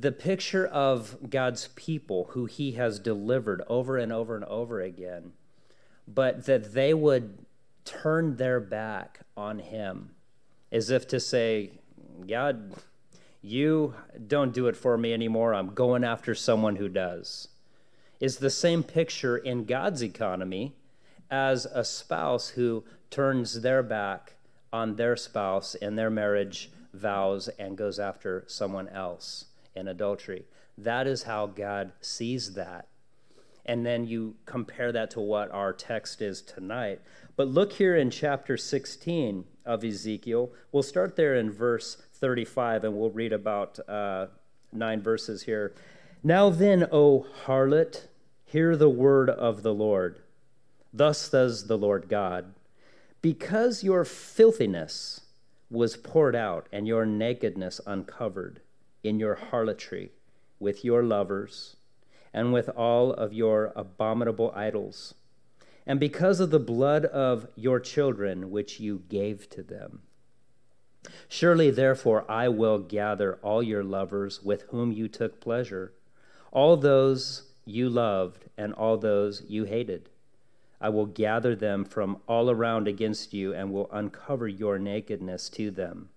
the 0.00 0.12
picture 0.12 0.66
of 0.66 1.28
God's 1.28 1.68
people 1.74 2.28
who 2.30 2.44
he 2.44 2.72
has 2.72 3.00
delivered 3.00 3.62
over 3.68 3.96
and 3.96 4.12
over 4.12 4.36
and 4.36 4.44
over 4.44 4.80
again, 4.80 5.32
but 6.06 6.46
that 6.46 6.72
they 6.72 6.94
would 6.94 7.44
turn 7.84 8.36
their 8.36 8.60
back 8.60 9.20
on 9.36 9.58
him 9.58 10.10
as 10.70 10.90
if 10.90 11.08
to 11.08 11.18
say, 11.18 11.72
God, 12.28 12.74
you 13.42 13.94
don't 14.24 14.54
do 14.54 14.68
it 14.68 14.76
for 14.76 14.96
me 14.96 15.12
anymore. 15.12 15.52
I'm 15.52 15.74
going 15.74 16.04
after 16.04 16.32
someone 16.32 16.76
who 16.76 16.88
does, 16.88 17.48
is 18.20 18.36
the 18.36 18.50
same 18.50 18.84
picture 18.84 19.36
in 19.36 19.64
God's 19.64 20.02
economy 20.02 20.76
as 21.28 21.66
a 21.66 21.84
spouse 21.84 22.50
who 22.50 22.84
turns 23.10 23.62
their 23.62 23.82
back 23.82 24.34
on 24.72 24.94
their 24.94 25.16
spouse 25.16 25.74
and 25.74 25.98
their 25.98 26.10
marriage 26.10 26.70
vows 26.94 27.48
and 27.58 27.76
goes 27.76 27.98
after 27.98 28.44
someone 28.46 28.88
else 28.90 29.46
in 29.78 29.88
adultery. 29.88 30.44
That 30.76 31.06
is 31.06 31.22
how 31.22 31.46
God 31.46 31.92
sees 32.00 32.54
that. 32.54 32.88
And 33.64 33.84
then 33.84 34.06
you 34.06 34.34
compare 34.46 34.92
that 34.92 35.10
to 35.12 35.20
what 35.20 35.50
our 35.50 35.72
text 35.72 36.22
is 36.22 36.42
tonight. 36.42 37.00
But 37.36 37.48
look 37.48 37.72
here 37.72 37.96
in 37.96 38.10
chapter 38.10 38.56
16 38.56 39.44
of 39.64 39.84
Ezekiel. 39.84 40.50
We'll 40.72 40.82
start 40.82 41.16
there 41.16 41.34
in 41.36 41.50
verse 41.50 41.96
35, 42.14 42.84
and 42.84 42.96
we'll 42.96 43.10
read 43.10 43.32
about 43.32 43.78
uh, 43.88 44.26
nine 44.72 45.02
verses 45.02 45.42
here. 45.42 45.74
Now 46.22 46.50
then, 46.50 46.88
O 46.90 47.26
harlot, 47.44 48.06
hear 48.44 48.76
the 48.76 48.88
word 48.88 49.30
of 49.30 49.62
the 49.62 49.74
Lord. 49.74 50.18
Thus 50.92 51.18
says 51.18 51.66
the 51.66 51.78
Lord 51.78 52.08
God 52.08 52.54
Because 53.20 53.84
your 53.84 54.04
filthiness 54.04 55.20
was 55.70 55.96
poured 55.96 56.34
out 56.34 56.66
and 56.72 56.86
your 56.88 57.04
nakedness 57.04 57.80
uncovered, 57.86 58.60
in 59.02 59.18
your 59.18 59.36
harlotry 59.36 60.12
with 60.60 60.84
your 60.84 61.02
lovers 61.02 61.76
and 62.32 62.52
with 62.52 62.68
all 62.70 63.12
of 63.12 63.32
your 63.32 63.72
abominable 63.74 64.52
idols, 64.54 65.14
and 65.86 65.98
because 65.98 66.40
of 66.40 66.50
the 66.50 66.58
blood 66.58 67.04
of 67.06 67.48
your 67.56 67.80
children 67.80 68.50
which 68.50 68.78
you 68.78 69.02
gave 69.08 69.48
to 69.48 69.62
them. 69.62 70.02
Surely, 71.28 71.70
therefore, 71.70 72.30
I 72.30 72.48
will 72.48 72.78
gather 72.78 73.38
all 73.42 73.62
your 73.62 73.84
lovers 73.84 74.42
with 74.42 74.62
whom 74.70 74.92
you 74.92 75.08
took 75.08 75.40
pleasure, 75.40 75.94
all 76.52 76.76
those 76.76 77.44
you 77.64 77.88
loved 77.88 78.46
and 78.58 78.74
all 78.74 78.98
those 78.98 79.42
you 79.48 79.64
hated. 79.64 80.10
I 80.80 80.90
will 80.90 81.06
gather 81.06 81.56
them 81.56 81.84
from 81.84 82.18
all 82.28 82.50
around 82.50 82.86
against 82.86 83.32
you 83.32 83.54
and 83.54 83.72
will 83.72 83.90
uncover 83.92 84.46
your 84.46 84.78
nakedness 84.78 85.48
to 85.50 85.70
them, 85.70 86.10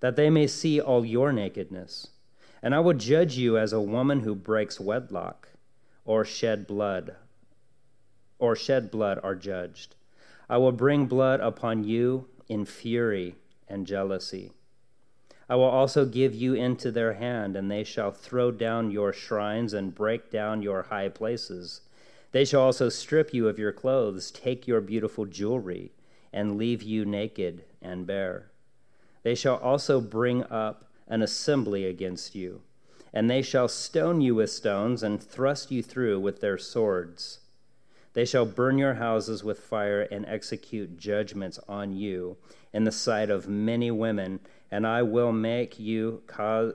that 0.00 0.16
they 0.16 0.30
may 0.30 0.46
see 0.46 0.80
all 0.80 1.04
your 1.04 1.32
nakedness 1.32 2.08
and 2.64 2.74
I 2.74 2.80
will 2.80 2.94
judge 2.94 3.36
you 3.36 3.58
as 3.58 3.74
a 3.74 3.80
woman 3.80 4.20
who 4.20 4.34
breaks 4.34 4.80
wedlock 4.80 5.50
or 6.06 6.24
shed 6.24 6.66
blood, 6.66 7.14
or 8.38 8.56
shed 8.56 8.90
blood 8.90 9.20
are 9.22 9.34
judged. 9.34 9.96
I 10.48 10.56
will 10.56 10.72
bring 10.72 11.04
blood 11.04 11.40
upon 11.40 11.84
you 11.84 12.26
in 12.48 12.64
fury 12.64 13.36
and 13.68 13.86
jealousy. 13.86 14.52
I 15.46 15.56
will 15.56 15.64
also 15.64 16.06
give 16.06 16.34
you 16.34 16.54
into 16.54 16.90
their 16.90 17.12
hand, 17.12 17.54
and 17.54 17.70
they 17.70 17.84
shall 17.84 18.10
throw 18.10 18.50
down 18.50 18.90
your 18.90 19.12
shrines 19.12 19.74
and 19.74 19.94
break 19.94 20.30
down 20.30 20.62
your 20.62 20.84
high 20.84 21.10
places. 21.10 21.82
They 22.32 22.46
shall 22.46 22.62
also 22.62 22.88
strip 22.88 23.34
you 23.34 23.46
of 23.46 23.58
your 23.58 23.72
clothes, 23.72 24.30
take 24.30 24.66
your 24.66 24.80
beautiful 24.80 25.26
jewelry, 25.26 25.92
and 26.32 26.56
leave 26.56 26.82
you 26.82 27.04
naked 27.04 27.64
and 27.82 28.06
bare. 28.06 28.46
They 29.22 29.34
shall 29.34 29.56
also 29.56 30.00
bring 30.00 30.44
up 30.44 30.86
an 31.08 31.22
assembly 31.22 31.84
against 31.84 32.34
you, 32.34 32.62
and 33.12 33.30
they 33.30 33.42
shall 33.42 33.68
stone 33.68 34.20
you 34.20 34.34
with 34.34 34.50
stones 34.50 35.02
and 35.02 35.22
thrust 35.22 35.70
you 35.70 35.82
through 35.82 36.18
with 36.20 36.40
their 36.40 36.58
swords. 36.58 37.40
They 38.14 38.24
shall 38.24 38.46
burn 38.46 38.78
your 38.78 38.94
houses 38.94 39.42
with 39.42 39.58
fire 39.58 40.02
and 40.02 40.24
execute 40.26 40.98
judgments 40.98 41.58
on 41.68 41.92
you 41.92 42.36
in 42.72 42.84
the 42.84 42.92
sight 42.92 43.28
of 43.28 43.48
many 43.48 43.90
women, 43.90 44.40
and 44.70 44.86
I 44.86 45.02
will 45.02 45.32
make 45.32 45.78
you 45.78 46.22
cause, 46.26 46.74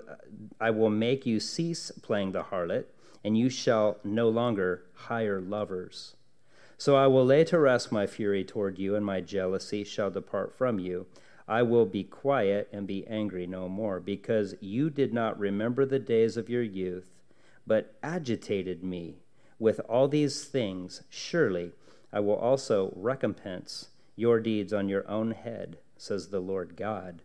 I 0.60 0.72
will 0.72 0.90
make 0.90 1.26
you 1.26 1.40
cease 1.40 1.92
playing 2.02 2.34
the 2.34 2.44
harlot, 2.44 2.86
and 3.24 3.38
you 3.38 3.50
shall 3.50 3.98
no 4.04 4.30
longer 4.30 4.84
hire 4.94 5.42
lovers. 5.42 6.16
So 6.78 6.96
I 6.96 7.08
will 7.08 7.26
lay 7.26 7.44
to 7.46 7.60
rest 7.60 7.92
my 7.92 8.08
fury 8.08 8.46
toward 8.46 8.80
you, 8.80 8.96
and 8.96 9.06
my 9.06 9.20
jealousy 9.20 9.84
shall 9.84 10.10
depart 10.10 10.58
from 10.58 10.80
you. 10.80 11.08
I 11.50 11.64
will 11.64 11.88
be 11.88 12.04
quiet 12.04 12.70
and 12.72 12.86
be 12.86 13.08
angry 13.08 13.48
no 13.48 13.68
more, 13.68 14.00
because 14.00 14.54
you 14.62 14.92
did 14.92 15.12
not 15.12 15.40
remember 15.40 15.84
the 15.84 15.98
days 15.98 16.38
of 16.38 16.48
your 16.48 16.62
youth, 16.62 17.10
but 17.66 17.96
agitated 18.04 18.84
me 18.84 19.24
with 19.58 19.80
all 19.90 20.08
these 20.08 20.46
things. 20.46 21.02
Surely 21.10 21.72
I 22.14 22.20
will 22.20 22.36
also 22.36 22.94
recompense 22.96 23.90
your 24.16 24.40
deeds 24.40 24.72
on 24.72 24.90
your 24.90 25.10
own 25.10 25.32
head, 25.32 25.80
says 25.98 26.28
the 26.28 26.40
Lord 26.40 26.76
God. 26.76 27.24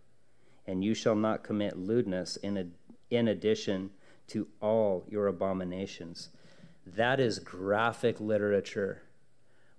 And 0.66 0.82
you 0.82 0.94
shall 0.94 1.16
not 1.16 1.44
commit 1.44 1.78
lewdness 1.78 2.36
in, 2.36 2.72
in 3.10 3.28
addition 3.28 3.90
to 4.28 4.48
all 4.62 5.04
your 5.06 5.26
abominations. 5.26 6.30
That 6.86 7.20
is 7.20 7.38
graphic 7.40 8.20
literature, 8.20 9.02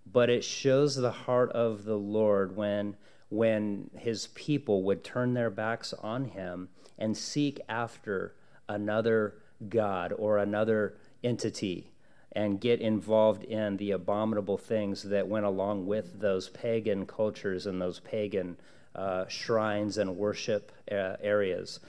but 0.06 0.30
it 0.30 0.44
shows 0.44 0.96
the 0.96 1.12
heart 1.12 1.52
of 1.54 1.86
the 1.86 1.98
Lord 1.98 2.56
when 2.56 2.96
when 3.36 3.90
his 3.98 4.28
people 4.28 4.84
would 4.84 5.04
turn 5.04 5.34
their 5.34 5.50
backs 5.50 5.94
on 6.02 6.26
him 6.26 6.70
and 6.98 7.16
seek 7.18 7.60
after 7.68 8.36
another 8.68 9.36
God 9.70 10.14
or 10.18 10.38
another 10.38 10.96
entity 11.24 11.92
and 12.32 12.60
get 12.60 12.82
involved 12.82 13.44
in 13.44 13.78
the 13.78 13.92
abominable 13.92 14.58
things 14.58 15.04
that 15.04 15.28
went 15.28 15.46
along 15.46 15.86
with 15.86 16.20
those 16.20 16.50
pagan 16.50 17.06
cultures 17.06 17.66
and 17.66 17.82
those 17.82 18.00
pagan 18.02 18.58
uh, 18.94 19.26
shrines 19.28 19.98
and 19.98 20.18
worship 20.18 20.72
uh, 20.92 21.16
areas. 21.22 21.80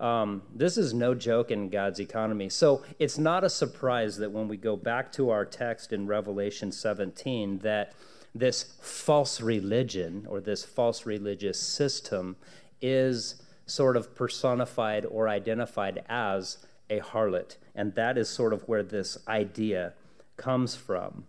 Um, 0.00 0.42
this 0.54 0.78
is 0.78 0.94
no 0.94 1.14
joke 1.14 1.50
in 1.50 1.70
God's 1.70 1.98
economy. 1.98 2.48
So 2.48 2.84
it's 3.00 3.18
not 3.18 3.42
a 3.42 3.50
surprise 3.50 4.16
that 4.18 4.30
when 4.30 4.46
we 4.46 4.56
go 4.56 4.76
back 4.76 5.10
to 5.12 5.30
our 5.30 5.44
text 5.44 5.92
in 5.92 6.06
Revelation 6.06 6.70
17, 6.70 7.58
that 7.58 7.92
this 8.34 8.74
false 8.80 9.40
religion 9.40 10.26
or 10.28 10.40
this 10.40 10.64
false 10.64 11.06
religious 11.06 11.58
system 11.58 12.36
is 12.80 13.42
sort 13.66 13.96
of 13.96 14.14
personified 14.14 15.04
or 15.06 15.28
identified 15.28 16.04
as 16.08 16.58
a 16.90 17.00
harlot. 17.00 17.56
And 17.74 17.94
that 17.94 18.16
is 18.16 18.28
sort 18.28 18.52
of 18.52 18.62
where 18.68 18.82
this 18.82 19.18
idea 19.26 19.94
comes 20.36 20.74
from. 20.74 21.26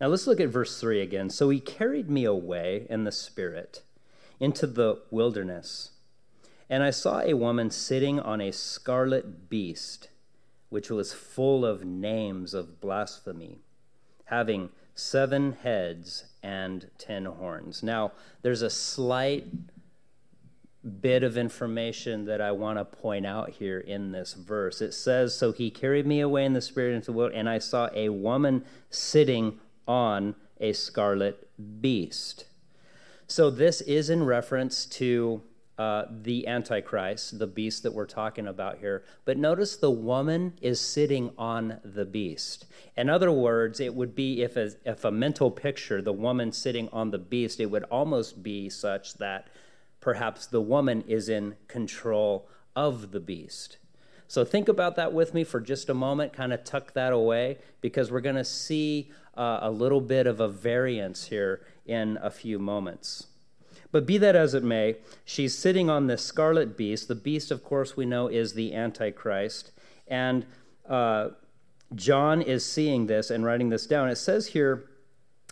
Now 0.00 0.06
let's 0.08 0.26
look 0.26 0.40
at 0.40 0.48
verse 0.48 0.80
3 0.80 1.00
again. 1.00 1.30
So 1.30 1.50
he 1.50 1.60
carried 1.60 2.08
me 2.08 2.24
away 2.24 2.86
in 2.88 3.04
the 3.04 3.12
Spirit 3.12 3.82
into 4.40 4.66
the 4.66 5.00
wilderness, 5.10 5.90
and 6.70 6.84
I 6.84 6.90
saw 6.90 7.20
a 7.20 7.34
woman 7.34 7.70
sitting 7.70 8.20
on 8.20 8.40
a 8.40 8.52
scarlet 8.52 9.50
beast, 9.50 10.10
which 10.68 10.90
was 10.90 11.12
full 11.12 11.66
of 11.66 11.84
names 11.84 12.54
of 12.54 12.80
blasphemy 12.80 13.58
having 14.28 14.70
seven 14.94 15.52
heads 15.62 16.24
and 16.42 16.90
ten 16.98 17.24
horns. 17.24 17.82
Now, 17.82 18.12
there's 18.42 18.62
a 18.62 18.70
slight 18.70 19.46
bit 21.00 21.22
of 21.22 21.36
information 21.36 22.24
that 22.26 22.40
I 22.40 22.52
want 22.52 22.78
to 22.78 22.84
point 22.84 23.26
out 23.26 23.50
here 23.50 23.78
in 23.78 24.12
this 24.12 24.34
verse. 24.34 24.80
It 24.80 24.92
says, 24.92 25.34
So 25.34 25.52
he 25.52 25.70
carried 25.70 26.06
me 26.06 26.20
away 26.20 26.44
in 26.44 26.52
the 26.52 26.60
spirit 26.60 26.94
into 26.94 27.06
the 27.06 27.12
world, 27.12 27.32
and 27.34 27.48
I 27.48 27.58
saw 27.58 27.88
a 27.94 28.08
woman 28.08 28.64
sitting 28.90 29.58
on 29.86 30.34
a 30.60 30.72
scarlet 30.72 31.48
beast. 31.80 32.44
So 33.26 33.50
this 33.50 33.80
is 33.82 34.10
in 34.10 34.24
reference 34.24 34.86
to 34.86 35.42
uh, 35.78 36.06
the 36.10 36.46
Antichrist, 36.48 37.38
the 37.38 37.46
beast 37.46 37.84
that 37.84 37.94
we're 37.94 38.04
talking 38.04 38.48
about 38.48 38.78
here. 38.78 39.04
But 39.24 39.38
notice 39.38 39.76
the 39.76 39.90
woman 39.90 40.54
is 40.60 40.80
sitting 40.80 41.30
on 41.38 41.80
the 41.84 42.04
beast. 42.04 42.66
In 42.96 43.08
other 43.08 43.30
words, 43.30 43.78
it 43.78 43.94
would 43.94 44.14
be 44.14 44.42
if 44.42 44.56
a, 44.56 44.72
if 44.84 45.04
a 45.04 45.10
mental 45.10 45.50
picture, 45.50 46.02
the 46.02 46.12
woman 46.12 46.50
sitting 46.50 46.88
on 46.92 47.12
the 47.12 47.18
beast, 47.18 47.60
it 47.60 47.66
would 47.66 47.84
almost 47.84 48.42
be 48.42 48.68
such 48.68 49.14
that 49.14 49.46
perhaps 50.00 50.46
the 50.46 50.60
woman 50.60 51.04
is 51.06 51.28
in 51.28 51.54
control 51.68 52.48
of 52.74 53.12
the 53.12 53.20
beast. 53.20 53.78
So 54.26 54.44
think 54.44 54.68
about 54.68 54.96
that 54.96 55.12
with 55.12 55.32
me 55.32 55.42
for 55.44 55.60
just 55.60 55.88
a 55.88 55.94
moment, 55.94 56.32
kind 56.32 56.52
of 56.52 56.62
tuck 56.62 56.92
that 56.94 57.12
away, 57.12 57.58
because 57.80 58.10
we're 58.10 58.20
going 58.20 58.36
to 58.36 58.44
see 58.44 59.10
uh, 59.36 59.60
a 59.62 59.70
little 59.70 60.00
bit 60.00 60.26
of 60.26 60.40
a 60.40 60.48
variance 60.48 61.28
here 61.28 61.62
in 61.86 62.18
a 62.20 62.30
few 62.30 62.58
moments. 62.58 63.28
But 63.90 64.06
be 64.06 64.18
that 64.18 64.36
as 64.36 64.54
it 64.54 64.62
may, 64.62 64.96
she's 65.24 65.56
sitting 65.56 65.88
on 65.88 66.06
this 66.06 66.24
scarlet 66.24 66.76
beast. 66.76 67.08
The 67.08 67.14
beast, 67.14 67.50
of 67.50 67.64
course, 67.64 67.96
we 67.96 68.04
know 68.04 68.28
is 68.28 68.52
the 68.52 68.74
Antichrist. 68.74 69.72
And 70.06 70.46
uh, 70.88 71.30
John 71.94 72.42
is 72.42 72.64
seeing 72.64 73.06
this 73.06 73.30
and 73.30 73.44
writing 73.44 73.70
this 73.70 73.86
down. 73.86 74.08
It 74.08 74.16
says 74.16 74.48
here, 74.48 74.90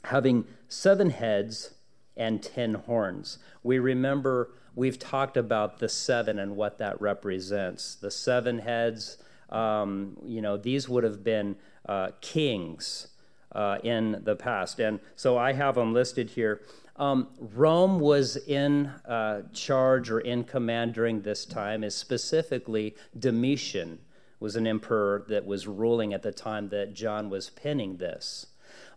having 0.04 0.44
seven 0.68 1.10
heads 1.10 1.74
and 2.16 2.42
ten 2.42 2.74
horns. 2.74 3.38
We 3.62 3.78
remember 3.78 4.50
we've 4.74 4.98
talked 4.98 5.36
about 5.36 5.78
the 5.78 5.88
seven 5.88 6.38
and 6.38 6.56
what 6.56 6.78
that 6.78 7.00
represents. 7.00 7.94
The 7.94 8.10
seven 8.10 8.58
heads, 8.58 9.18
um, 9.48 10.16
you 10.24 10.42
know, 10.42 10.56
these 10.56 10.88
would 10.88 11.04
have 11.04 11.24
been 11.24 11.56
uh, 11.88 12.10
kings 12.20 13.08
uh, 13.52 13.78
in 13.82 14.20
the 14.24 14.36
past. 14.36 14.78
And 14.78 15.00
so 15.14 15.38
I 15.38 15.54
have 15.54 15.76
them 15.76 15.94
listed 15.94 16.30
here. 16.30 16.60
Um, 16.98 17.28
Rome 17.38 18.00
was 18.00 18.36
in 18.36 18.86
uh, 19.06 19.42
charge 19.52 20.10
or 20.10 20.20
in 20.20 20.44
command 20.44 20.94
during 20.94 21.22
this 21.22 21.44
time, 21.44 21.84
is 21.84 21.94
specifically 21.94 22.96
Domitian 23.18 23.98
was 24.40 24.56
an 24.56 24.66
emperor 24.66 25.24
that 25.28 25.46
was 25.46 25.66
ruling 25.66 26.12
at 26.12 26.22
the 26.22 26.32
time 26.32 26.68
that 26.70 26.94
John 26.94 27.30
was 27.30 27.50
penning 27.50 27.96
this. 27.96 28.46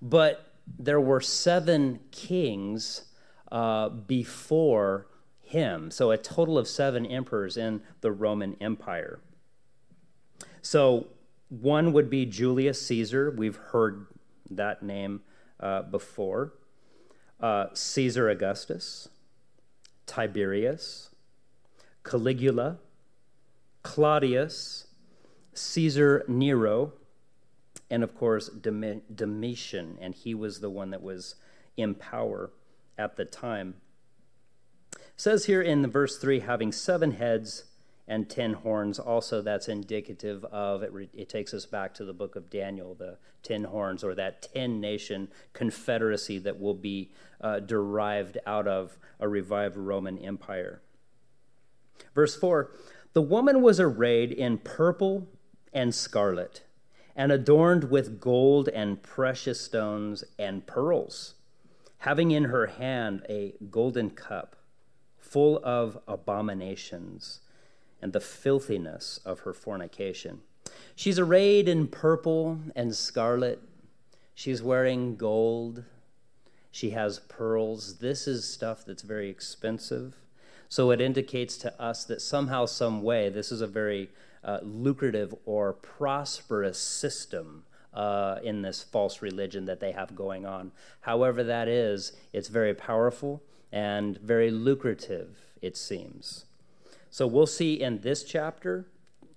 But 0.01 0.53
there 0.77 1.01
were 1.01 1.21
seven 1.21 1.99
kings 2.11 3.05
uh, 3.51 3.89
before 3.89 5.07
him, 5.41 5.91
so 5.91 6.11
a 6.11 6.17
total 6.17 6.57
of 6.57 6.67
seven 6.67 7.05
emperors 7.05 7.57
in 7.57 7.81
the 8.01 8.11
Roman 8.11 8.55
Empire. 8.61 9.19
So 10.61 11.07
one 11.49 11.93
would 11.93 12.09
be 12.09 12.25
Julius 12.25 12.85
Caesar. 12.85 13.31
We've 13.31 13.55
heard 13.55 14.05
that 14.51 14.83
name 14.83 15.21
uh, 15.59 15.81
before 15.83 16.53
uh, 17.39 17.67
Caesar 17.73 18.29
Augustus, 18.29 19.09
Tiberius, 20.05 21.09
Caligula, 22.03 22.79
Claudius, 23.83 24.87
Caesar 25.53 26.23
Nero, 26.27 26.93
and 27.89 28.03
of 28.03 28.15
course 28.15 28.49
Domitian, 28.49 29.97
and 30.01 30.13
he 30.13 30.33
was 30.33 30.59
the 30.59 30.69
one 30.69 30.91
that 30.91 31.01
was 31.01 31.35
in 31.77 31.95
power 31.95 32.51
at 32.97 33.15
the 33.15 33.25
time. 33.25 33.75
It 34.93 35.01
says 35.15 35.45
here 35.45 35.61
in 35.61 35.89
verse 35.89 36.17
3 36.17 36.41
having 36.41 36.71
seven 36.71 37.11
heads 37.11 37.65
and 38.09 38.27
ten 38.27 38.53
horns. 38.53 38.97
Also, 38.97 39.41
that's 39.41 39.69
indicative 39.69 40.43
of 40.45 40.81
it, 40.81 40.91
it 41.13 41.29
takes 41.29 41.53
us 41.53 41.67
back 41.67 41.93
to 41.93 42.03
the 42.03 42.11
book 42.11 42.35
of 42.35 42.49
Daniel, 42.49 42.95
the 42.95 43.17
ten 43.43 43.65
horns, 43.65 44.03
or 44.03 44.15
that 44.15 44.41
ten 44.53 44.81
nation 44.81 45.29
confederacy 45.53 46.39
that 46.39 46.59
will 46.59 46.73
be 46.73 47.11
uh, 47.39 47.59
derived 47.59 48.39
out 48.47 48.67
of 48.67 48.97
a 49.19 49.29
revived 49.29 49.77
Roman 49.77 50.17
Empire. 50.17 50.81
Verse 52.15 52.35
4 52.35 52.71
The 53.13 53.21
woman 53.21 53.61
was 53.61 53.79
arrayed 53.79 54.31
in 54.31 54.57
purple 54.57 55.27
and 55.71 55.93
scarlet, 55.93 56.63
and 57.15 57.31
adorned 57.31 57.91
with 57.91 58.19
gold 58.19 58.69
and 58.69 59.03
precious 59.03 59.61
stones 59.61 60.23
and 60.39 60.65
pearls, 60.65 61.35
having 61.99 62.31
in 62.31 62.45
her 62.45 62.65
hand 62.65 63.23
a 63.29 63.53
golden 63.69 64.09
cup 64.09 64.55
full 65.19 65.59
of 65.63 65.99
abominations 66.07 67.41
and 68.01 68.13
the 68.13 68.19
filthiness 68.19 69.19
of 69.25 69.41
her 69.41 69.53
fornication. 69.53 70.41
She's 70.95 71.19
arrayed 71.19 71.67
in 71.67 71.87
purple 71.87 72.59
and 72.75 72.95
scarlet. 72.95 73.61
She's 74.35 74.61
wearing 74.61 75.15
gold. 75.15 75.83
She 76.71 76.91
has 76.91 77.19
pearls. 77.19 77.97
This 77.99 78.27
is 78.27 78.45
stuff 78.45 78.85
that's 78.85 79.01
very 79.01 79.29
expensive. 79.29 80.15
So 80.67 80.91
it 80.91 81.01
indicates 81.01 81.57
to 81.57 81.81
us 81.81 82.05
that 82.05 82.21
somehow, 82.21 82.65
some 82.65 83.01
way, 83.01 83.29
this 83.29 83.51
is 83.51 83.61
a 83.61 83.67
very 83.67 84.09
uh, 84.43 84.59
lucrative 84.61 85.33
or 85.45 85.73
prosperous 85.73 86.77
system 86.77 87.63
uh, 87.93 88.39
in 88.43 88.61
this 88.61 88.83
false 88.83 89.21
religion 89.21 89.65
that 89.65 89.79
they 89.79 89.91
have 89.91 90.15
going 90.15 90.45
on. 90.45 90.71
However, 91.01 91.43
that 91.43 91.67
is, 91.67 92.13
it's 92.33 92.47
very 92.47 92.73
powerful 92.73 93.41
and 93.71 94.17
very 94.19 94.51
lucrative, 94.51 95.37
it 95.61 95.75
seems. 95.75 96.45
So 97.09 97.25
we'll 97.25 97.47
see 97.47 97.81
in 97.81 98.01
this 98.01 98.23
chapter, 98.23 98.85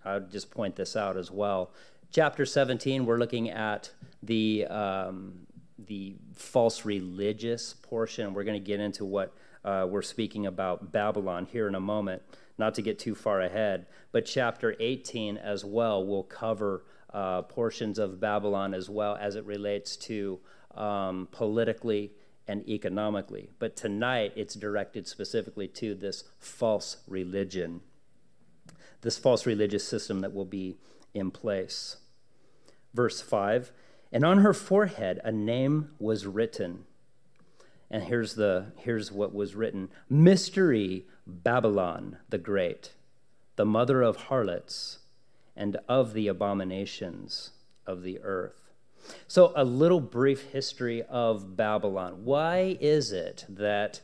I'll 0.05 0.21
just 0.21 0.51
point 0.51 0.77
this 0.77 0.97
out 0.97 1.17
as 1.17 1.31
well. 1.31 1.71
Chapter 2.11 2.45
17, 2.45 3.07
we're 3.07 3.19
looking 3.19 3.49
at 3.49 3.91
the, 4.23 4.67
um, 4.67 5.47
the 5.79 6.17
false 6.35 6.85
religious 6.85 7.75
portion. 7.75 8.35
We're 8.35 8.45
going 8.45 8.63
to 8.63 8.67
get 8.67 8.81
into 8.81 9.07
what 9.07 9.33
uh, 9.65 9.87
we're 9.89 10.03
speaking 10.03 10.47
about 10.47 10.93
Babylon 10.93 11.47
here 11.51 11.67
in 11.67 11.75
a 11.75 11.81
moment, 11.81 12.23
not 12.59 12.75
to 12.75 12.83
get 12.83 12.99
too 12.99 13.15
far 13.15 13.41
ahead. 13.41 13.87
But 14.11 14.27
chapter 14.27 14.77
18 14.79 15.39
as 15.39 15.65
well 15.65 16.05
will 16.05 16.25
cover 16.25 16.85
uh, 17.15 17.43
portions 17.43 17.99
of 17.99 18.21
Babylon 18.21 18.75
as 18.75 18.91
well 18.91 19.17
as 19.19 19.37
it 19.37 19.47
relates 19.47 19.97
to 19.97 20.41
um, 20.75 21.29
politically 21.31 22.13
and 22.47 22.69
economically. 22.69 23.51
But 23.59 23.77
tonight, 23.77 24.33
it's 24.37 24.55
directed 24.55 25.07
specifically 25.07 25.69
to 25.69 25.95
this 25.95 26.25
false 26.39 26.99
religion, 27.07 27.81
this 29.03 29.19
false 29.19 29.47
religious 29.47 29.87
system 29.87 30.21
that 30.21 30.35
will 30.35 30.45
be 30.45 30.77
in 31.15 31.31
place. 31.31 31.97
Verse 32.95 33.21
5 33.21 33.73
And 34.13 34.25
on 34.25 34.39
her 34.39 34.55
forehead 34.55 35.21
a 35.25 35.33
name 35.33 35.91
was 35.99 36.27
written. 36.27 36.85
And 37.91 38.05
here's, 38.05 38.37
the, 38.37 38.73
here's 38.79 39.13
what 39.13 39.35
was 39.35 39.55
written 39.55 39.91
Mystery 40.09 41.07
Babylon 41.27 42.19
the 42.29 42.39
Great, 42.39 42.93
the 43.57 43.67
mother 43.67 44.03
of 44.03 44.17
harlots 44.17 44.99
and 45.55 45.77
of 45.89 46.15
the 46.15 46.29
abominations 46.29 47.51
of 47.87 48.03
the 48.03 48.19
earth. 48.21 48.62
So, 49.27 49.53
a 49.57 49.65
little 49.65 50.01
brief 50.01 50.43
history 50.53 51.03
of 51.03 51.57
Babylon. 51.57 52.25
Why 52.25 52.77
is 52.81 53.13
it 53.13 53.45
that 53.49 54.01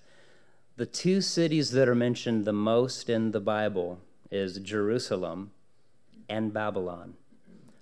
the 0.76 0.86
two 0.86 1.20
cities 1.20 1.70
that 1.72 1.88
are 1.88 1.94
mentioned 1.94 2.44
the 2.44 2.52
most 2.52 3.08
in 3.08 3.32
the 3.32 3.40
Bible 3.40 4.00
is 4.30 4.58
Jerusalem 4.58 5.52
and 6.28 6.52
Babylon? 6.52 7.14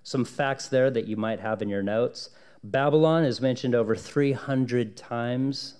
Some 0.03 0.25
facts 0.25 0.67
there 0.67 0.89
that 0.91 1.07
you 1.07 1.17
might 1.17 1.39
have 1.39 1.61
in 1.61 1.69
your 1.69 1.83
notes. 1.83 2.29
Babylon 2.63 3.23
is 3.23 3.41
mentioned 3.41 3.75
over 3.75 3.95
300 3.95 4.95
times 4.95 5.75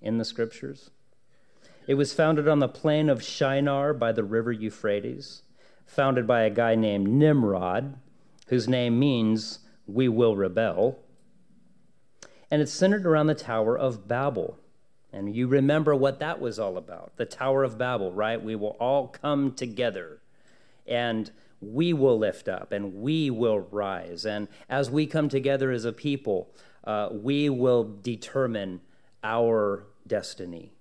in 0.00 0.18
the 0.18 0.24
scriptures. 0.24 0.90
It 1.86 1.94
was 1.94 2.12
founded 2.12 2.46
on 2.46 2.60
the 2.60 2.68
plain 2.68 3.08
of 3.08 3.22
Shinar 3.22 3.92
by 3.92 4.12
the 4.12 4.24
river 4.24 4.52
Euphrates, 4.52 5.42
founded 5.84 6.26
by 6.26 6.42
a 6.42 6.50
guy 6.50 6.74
named 6.74 7.08
Nimrod, 7.08 7.98
whose 8.46 8.68
name 8.68 8.98
means 8.98 9.58
we 9.86 10.08
will 10.08 10.36
rebel. 10.36 10.98
And 12.50 12.60
it's 12.60 12.72
centered 12.72 13.06
around 13.06 13.26
the 13.28 13.34
Tower 13.34 13.78
of 13.78 14.06
Babel. 14.06 14.58
And 15.12 15.34
you 15.34 15.46
remember 15.46 15.94
what 15.94 16.20
that 16.20 16.40
was 16.40 16.58
all 16.58 16.76
about 16.76 17.16
the 17.16 17.26
Tower 17.26 17.64
of 17.64 17.78
Babel, 17.78 18.12
right? 18.12 18.42
We 18.42 18.56
will 18.56 18.76
all 18.80 19.08
come 19.08 19.52
together 19.52 20.20
and 20.86 21.30
we 21.60 21.92
will 21.92 22.18
lift 22.18 22.48
up 22.48 22.72
and 22.72 22.94
we 22.94 23.30
will 23.30 23.60
rise. 23.60 24.24
And 24.26 24.48
as 24.68 24.90
we 24.90 25.06
come 25.06 25.28
together 25.28 25.70
as 25.70 25.84
a 25.84 25.92
people, 25.92 26.54
uh, 26.84 27.10
we 27.12 27.48
will 27.48 27.84
determine 28.02 28.80
our 29.22 29.86
destiny. 30.06 30.72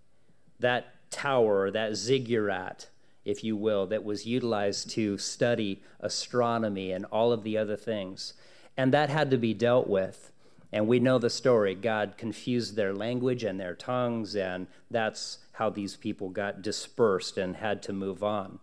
That 0.60 0.96
tower, 1.12 1.70
that 1.72 1.96
ziggurat, 1.96 2.90
if 3.26 3.44
you 3.44 3.56
will, 3.56 3.86
that 3.88 4.04
was 4.04 4.26
utilized 4.26 4.90
to 4.92 5.18
study 5.18 5.84
astronomy 6.00 6.92
and 6.92 7.06
all 7.06 7.32
of 7.32 7.44
the 7.44 7.58
other 7.58 7.76
things 7.76 8.34
and 8.78 8.94
that 8.94 9.10
had 9.10 9.32
to 9.32 9.38
be 9.38 9.54
dealt 9.54 9.88
with. 9.88 10.32
And 10.74 10.88
we 10.88 11.00
know 11.00 11.20
the 11.20 11.30
story. 11.30 11.76
God 11.76 12.14
confused 12.18 12.76
their 12.76 12.94
language 12.94 13.44
and 13.44 13.60
their 13.60 13.76
tongues, 13.76 14.36
and 14.36 14.68
that's 14.90 15.40
how 15.54 15.70
these 15.70 15.98
people 15.98 16.30
got 16.30 16.62
dispersed 16.62 17.38
and 17.38 17.58
had 17.58 17.84
to 17.84 17.94
move 17.94 18.24
on. 18.24 18.60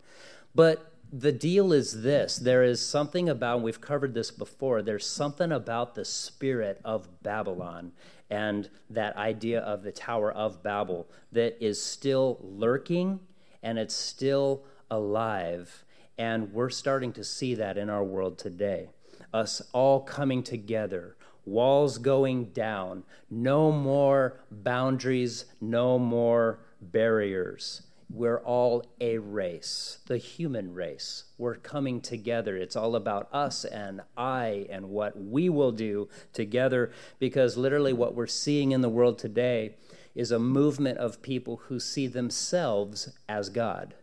But 0.55 0.93
the 1.13 1.33
deal 1.33 1.73
is 1.73 2.03
this 2.03 2.37
there 2.37 2.63
is 2.63 2.85
something 2.85 3.29
about, 3.29 3.63
we've 3.63 3.81
covered 3.81 4.15
this 4.15 4.31
before, 4.31 4.83
there's 4.83 5.07
something 5.07 5.53
about 5.53 5.95
the 5.95 6.05
spirit 6.05 6.81
of 6.85 7.23
Babylon 7.23 7.93
and 8.31 8.69
that 8.91 9.17
idea 9.17 9.61
of 9.61 9.83
the 9.83 9.93
Tower 9.93 10.33
of 10.33 10.63
Babel 10.63 11.09
that 11.33 11.63
is 11.65 11.83
still 11.83 12.39
lurking 12.43 13.21
and 13.63 13.79
it's 13.79 13.95
still 13.95 14.65
alive. 14.91 15.85
And 16.19 16.53
we're 16.53 16.71
starting 16.71 17.13
to 17.13 17.25
see 17.25 17.55
that 17.55 17.79
in 17.79 17.89
our 17.89 18.05
world 18.05 18.39
today. 18.39 18.91
Us 19.33 19.61
all 19.73 20.01
coming 20.01 20.43
together, 20.43 21.17
walls 21.45 21.99
going 21.99 22.47
down, 22.47 23.05
no 23.31 23.71
more 23.71 24.41
boundaries, 24.51 25.45
no 25.61 25.99
more 25.99 26.61
barriers. 26.81 27.83
We're 28.11 28.41
all 28.41 28.87
a 29.03 29.19
race, 29.19 29.99
the 30.07 30.17
human 30.17 30.73
race. 30.73 31.25
We're 31.37 31.57
coming 31.57 32.01
together. 32.01 32.57
It's 32.57 32.77
all 32.77 32.97
about 32.97 33.29
us 33.35 33.67
and 33.67 34.01
I 34.17 34.67
and 34.71 34.89
what 34.89 35.21
we 35.21 35.51
will 35.51 35.73
do 35.73 36.09
together 36.33 36.91
because 37.19 37.59
literally 37.59 37.93
what 37.93 38.15
we're 38.15 38.27
seeing 38.27 38.73
in 38.73 38.81
the 38.81 38.89
world 38.89 39.19
today 39.19 39.75
is 40.15 40.31
a 40.31 40.39
movement 40.39 40.97
of 40.99 41.21
people 41.21 41.61
who 41.69 41.79
see 41.79 42.07
themselves 42.07 43.13
as 43.29 43.51
God. 43.51 43.95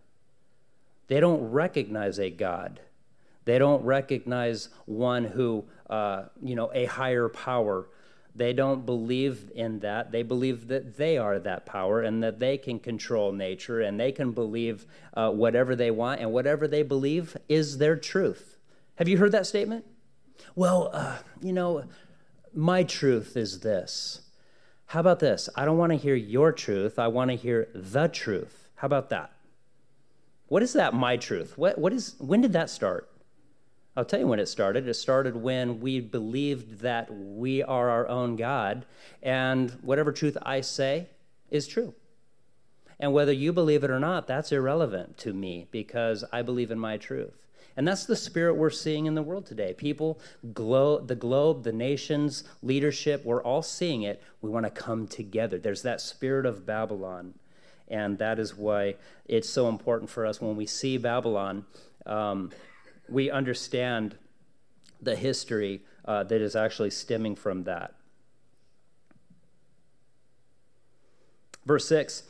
They 1.08 1.20
don't 1.20 1.52
recognize 1.52 2.20
a 2.20 2.30
God. 2.30 2.82
They 3.46 3.60
don't 3.60 3.84
recognize 3.84 4.70
one 4.86 5.24
who, 5.24 5.66
uh, 5.90 6.26
you 6.42 6.56
know, 6.56 6.72
a 6.74 6.86
higher 6.86 7.30
power 7.30 7.88
they 8.36 8.52
don't 8.52 8.86
believe 8.86 9.50
in 9.56 9.80
that. 9.80 10.12
They 10.12 10.22
believe 10.22 10.68
that 10.68 10.98
they 10.98 11.18
are 11.18 11.40
that 11.40 11.66
power 11.66 12.02
and 12.02 12.22
that 12.22 12.40
they 12.40 12.58
can 12.58 12.80
control 12.80 13.32
nature 13.32 13.80
and 13.80 13.98
they 13.98 14.12
can 14.12 14.34
believe 14.34 14.86
uh, 15.14 15.32
whatever 15.32 15.74
they 15.76 15.90
want 15.90 16.20
and 16.20 16.34
whatever 16.34 16.68
they 16.68 16.84
believe 16.84 17.38
is 17.48 17.78
their 17.78 17.96
truth. 17.96 18.58
Have 18.96 19.08
you 19.08 19.18
heard 19.18 19.32
that 19.32 19.48
statement? 19.48 19.86
Well, 20.54 20.90
uh, 20.92 21.20
you 21.42 21.54
know, 21.54 21.86
my 22.54 22.84
truth 22.84 23.38
is 23.38 23.62
this. 23.62 24.22
How 24.88 25.00
about 25.00 25.20
this? 25.20 25.48
I 25.56 25.64
don't 25.64 25.78
want 25.78 25.94
to 25.94 25.98
hear 25.98 26.16
your 26.16 26.52
truth. 26.52 27.00
I 27.00 27.08
want 27.08 27.32
to 27.32 27.38
hear 27.38 27.70
the 27.74 28.08
truth. 28.08 28.68
How 28.76 28.86
about 28.86 29.10
that? 29.12 29.32
What 30.48 30.62
is 30.62 30.74
that, 30.74 30.94
my 30.94 31.16
truth? 31.16 31.58
What, 31.58 31.78
what 31.78 31.94
is, 31.94 32.16
when 32.20 32.42
did 32.42 32.54
that 32.54 32.70
start? 32.70 33.10
I'll 33.98 34.06
tell 34.06 34.20
you 34.20 34.28
when 34.28 34.40
it 34.40 34.48
started. 34.48 34.88
It 34.88 34.96
started 34.96 35.38
when 35.38 35.80
we 35.80 36.02
believed 36.02 36.80
that 36.82 37.14
we 37.14 37.64
are 37.64 37.90
our 37.90 38.08
own 38.08 38.36
God, 38.36 38.86
and 39.24 39.72
whatever 39.82 40.12
truth 40.12 40.38
I 40.42 40.62
say 40.62 41.08
is 41.50 41.68
true. 41.68 41.94
And 43.00 43.14
whether 43.14 43.32
you 43.32 43.54
believe 43.54 43.84
it 43.84 43.90
or 43.90 44.00
not, 44.00 44.28
that's 44.28 44.52
irrelevant 44.52 45.18
to 45.20 45.34
me 45.34 45.68
because 45.72 46.24
I 46.32 46.42
believe 46.42 46.72
in 46.72 46.80
my 46.80 46.98
truth. 46.98 47.46
And 47.78 47.86
that's 47.86 48.06
the 48.06 48.16
spirit 48.16 48.56
we're 48.56 48.70
seeing 48.70 49.06
in 49.06 49.16
the 49.16 49.22
world 49.22 49.46
today. 49.46 49.74
People, 49.74 50.20
glo- 50.54 51.00
the 51.00 51.16
globe, 51.16 51.64
the 51.64 51.74
nations, 51.74 52.46
leadership, 52.64 53.26
we're 53.26 53.44
all 53.44 53.62
seeing 53.62 54.04
it. 54.04 54.22
We 54.42 54.50
want 54.50 54.66
to 54.66 54.70
come 54.70 55.08
together. 55.08 55.58
There's 55.58 55.82
that 55.82 56.00
spirit 56.00 56.46
of 56.46 56.66
Babylon. 56.66 57.34
And 57.90 58.18
that 58.18 58.40
is 58.40 58.56
why 58.56 58.96
it's 59.26 59.50
so 59.50 59.68
important 59.68 60.10
for 60.10 60.26
us 60.26 60.40
when 60.40 60.56
we 60.56 60.66
see 60.66 60.98
Babylon. 60.98 61.66
Um, 62.06 62.52
we 63.10 63.30
understand 63.30 64.18
the 65.02 65.16
history 65.16 65.82
uh, 66.06 66.24
that 66.24 66.42
is 66.42 66.56
actually 66.56 66.90
stemming 66.90 67.36
from 67.36 67.64
that. 67.64 67.94
Verse 71.66 71.88
6 71.88 72.24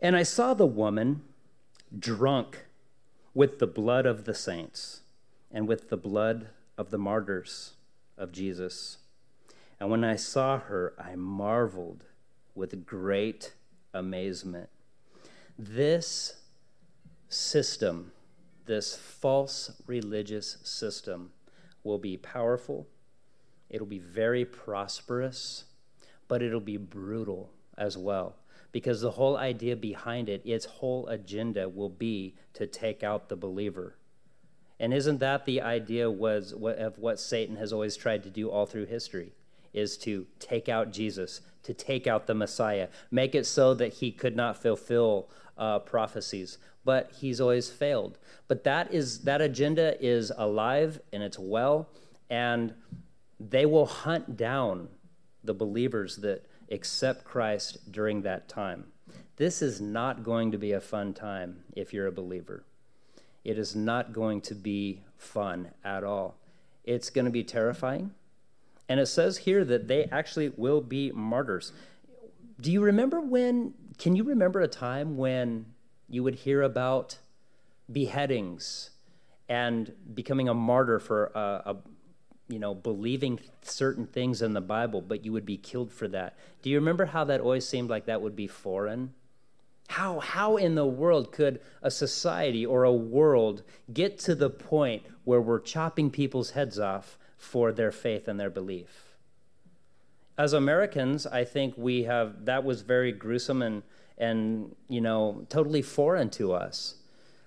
And 0.00 0.16
I 0.16 0.22
saw 0.22 0.54
the 0.54 0.66
woman 0.66 1.22
drunk 1.96 2.66
with 3.34 3.58
the 3.58 3.66
blood 3.66 4.06
of 4.06 4.24
the 4.24 4.34
saints 4.34 5.00
and 5.50 5.66
with 5.66 5.90
the 5.90 5.96
blood 5.96 6.48
of 6.76 6.90
the 6.90 6.98
martyrs 6.98 7.74
of 8.16 8.32
Jesus. 8.32 8.98
And 9.80 9.90
when 9.90 10.04
I 10.04 10.16
saw 10.16 10.58
her, 10.58 10.94
I 10.98 11.14
marveled 11.16 12.04
with 12.54 12.84
great 12.84 13.52
amazement. 13.94 14.68
This 15.58 16.34
system 17.28 18.12
this 18.68 18.94
false 18.94 19.72
religious 19.86 20.58
system 20.62 21.32
will 21.82 21.98
be 21.98 22.16
powerful, 22.16 22.86
it'll 23.68 23.86
be 23.86 23.98
very 23.98 24.44
prosperous, 24.44 25.64
but 26.28 26.42
it'll 26.42 26.60
be 26.60 26.76
brutal 26.76 27.50
as 27.76 27.98
well. 27.98 28.36
Because 28.70 29.00
the 29.00 29.12
whole 29.12 29.36
idea 29.36 29.74
behind 29.74 30.28
it, 30.28 30.42
its 30.44 30.66
whole 30.66 31.08
agenda 31.08 31.68
will 31.68 31.88
be 31.88 32.36
to 32.52 32.66
take 32.66 33.02
out 33.02 33.28
the 33.28 33.36
believer. 33.36 33.96
And 34.78 34.92
isn't 34.94 35.18
that 35.18 35.46
the 35.46 35.62
idea 35.62 36.10
was 36.10 36.52
of 36.52 36.98
what 36.98 37.18
Satan 37.18 37.56
has 37.56 37.72
always 37.72 37.96
tried 37.96 38.22
to 38.24 38.30
do 38.30 38.50
all 38.50 38.66
through 38.66 38.86
history? 38.86 39.32
Is 39.72 39.96
to 39.98 40.26
take 40.38 40.68
out 40.68 40.92
Jesus, 40.92 41.40
to 41.62 41.74
take 41.74 42.06
out 42.06 42.26
the 42.26 42.34
Messiah, 42.34 42.88
make 43.10 43.34
it 43.34 43.46
so 43.46 43.74
that 43.74 43.94
he 43.94 44.12
could 44.12 44.36
not 44.36 44.60
fulfill 44.60 45.30
uh, 45.56 45.78
prophecies 45.80 46.58
but 46.88 47.12
he's 47.20 47.38
always 47.38 47.68
failed. 47.68 48.16
But 48.46 48.64
that 48.64 48.94
is 48.94 49.18
that 49.24 49.42
agenda 49.42 50.02
is 50.02 50.32
alive 50.38 50.98
and 51.12 51.22
it's 51.22 51.38
well, 51.38 51.90
and 52.30 52.72
they 53.38 53.66
will 53.66 53.84
hunt 53.84 54.38
down 54.38 54.88
the 55.44 55.52
believers 55.52 56.16
that 56.16 56.46
accept 56.70 57.24
Christ 57.24 57.92
during 57.92 58.22
that 58.22 58.48
time. 58.48 58.86
This 59.36 59.60
is 59.60 59.82
not 59.82 60.22
going 60.22 60.50
to 60.52 60.56
be 60.56 60.72
a 60.72 60.80
fun 60.80 61.12
time 61.12 61.58
if 61.76 61.92
you're 61.92 62.06
a 62.06 62.20
believer. 62.22 62.64
It 63.44 63.58
is 63.58 63.76
not 63.76 64.14
going 64.14 64.40
to 64.40 64.54
be 64.54 65.02
fun 65.18 65.72
at 65.84 66.04
all. 66.04 66.38
It's 66.84 67.10
going 67.10 67.26
to 67.26 67.30
be 67.30 67.44
terrifying. 67.44 68.12
And 68.88 68.98
it 68.98 69.08
says 69.08 69.36
here 69.36 69.62
that 69.66 69.88
they 69.88 70.04
actually 70.06 70.54
will 70.56 70.80
be 70.80 71.12
martyrs. 71.12 71.70
Do 72.58 72.72
you 72.72 72.80
remember 72.80 73.20
when, 73.20 73.74
can 73.98 74.16
you 74.16 74.24
remember 74.24 74.62
a 74.62 74.68
time 74.68 75.18
when 75.18 75.66
you 76.08 76.22
would 76.22 76.34
hear 76.36 76.62
about 76.62 77.18
beheadings 77.90 78.90
and 79.48 79.92
becoming 80.14 80.48
a 80.48 80.54
martyr 80.54 80.98
for 80.98 81.26
a, 81.34 81.70
a, 81.70 81.76
you 82.48 82.58
know 82.58 82.74
believing 82.74 83.38
certain 83.62 84.06
things 84.06 84.42
in 84.42 84.52
the 84.54 84.60
bible 84.60 85.00
but 85.00 85.24
you 85.24 85.32
would 85.32 85.46
be 85.46 85.56
killed 85.56 85.92
for 85.92 86.08
that. 86.08 86.36
Do 86.62 86.70
you 86.70 86.76
remember 86.76 87.06
how 87.06 87.24
that 87.24 87.40
always 87.40 87.66
seemed 87.66 87.90
like 87.90 88.06
that 88.06 88.22
would 88.22 88.36
be 88.36 88.46
foreign? 88.46 89.14
How 89.88 90.20
how 90.20 90.56
in 90.56 90.74
the 90.74 90.86
world 90.86 91.32
could 91.32 91.60
a 91.82 91.90
society 91.90 92.64
or 92.64 92.84
a 92.84 92.92
world 92.92 93.62
get 93.92 94.18
to 94.20 94.34
the 94.34 94.50
point 94.50 95.02
where 95.24 95.40
we're 95.40 95.60
chopping 95.60 96.10
people's 96.10 96.50
heads 96.50 96.78
off 96.78 97.18
for 97.36 97.72
their 97.72 97.92
faith 97.92 98.28
and 98.28 98.38
their 98.38 98.50
belief? 98.50 99.16
As 100.36 100.52
americans 100.52 101.26
i 101.26 101.44
think 101.44 101.74
we 101.76 102.04
have 102.04 102.44
that 102.44 102.64
was 102.64 102.82
very 102.82 103.12
gruesome 103.12 103.60
and 103.60 103.82
and 104.18 104.74
you 104.88 105.00
know 105.00 105.46
totally 105.48 105.82
foreign 105.82 106.30
to 106.30 106.52
us. 106.52 106.94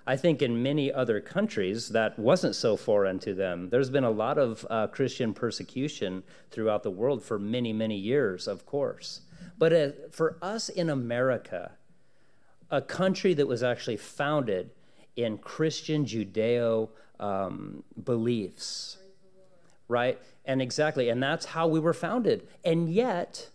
I 0.08 0.18
think 0.18 0.42
in 0.42 0.64
many 0.64 0.92
other 0.92 1.22
countries 1.22 1.90
that 1.90 2.18
wasn't 2.18 2.56
so 2.56 2.76
foreign 2.76 3.20
to 3.20 3.36
them. 3.36 3.70
There's 3.70 3.92
been 3.92 4.04
a 4.04 4.12
lot 4.12 4.38
of 4.38 4.66
uh, 4.70 4.88
christian 4.88 5.34
persecution 5.34 6.24
throughout 6.50 6.84
the 6.84 6.92
world 6.92 7.24
for 7.24 7.38
many 7.38 7.74
many 7.74 7.98
years 7.98 8.48
of 8.48 8.66
course. 8.66 9.22
But 9.58 9.74
uh, 9.74 9.90
for 10.12 10.38
us 10.42 10.70
in 10.70 10.90
america 10.90 11.72
a 12.72 12.82
country 12.82 13.34
that 13.34 13.48
was 13.48 13.62
actually 13.62 13.98
founded 13.98 14.72
in 15.16 15.38
christian 15.38 16.06
judeo 16.06 16.90
um, 17.20 17.84
beliefs 18.04 18.98
right? 19.92 20.18
And 20.46 20.62
exactly 20.62 21.10
and 21.10 21.22
that's 21.22 21.46
how 21.46 21.68
we 21.68 21.80
were 21.80 21.94
founded. 21.94 22.48
And 22.64 22.90
yet 22.90 23.50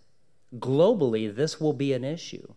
globally 0.59 1.35
this 1.35 1.61
will 1.61 1.72
be 1.72 1.92
an 1.92 2.05
issue 2.05 2.55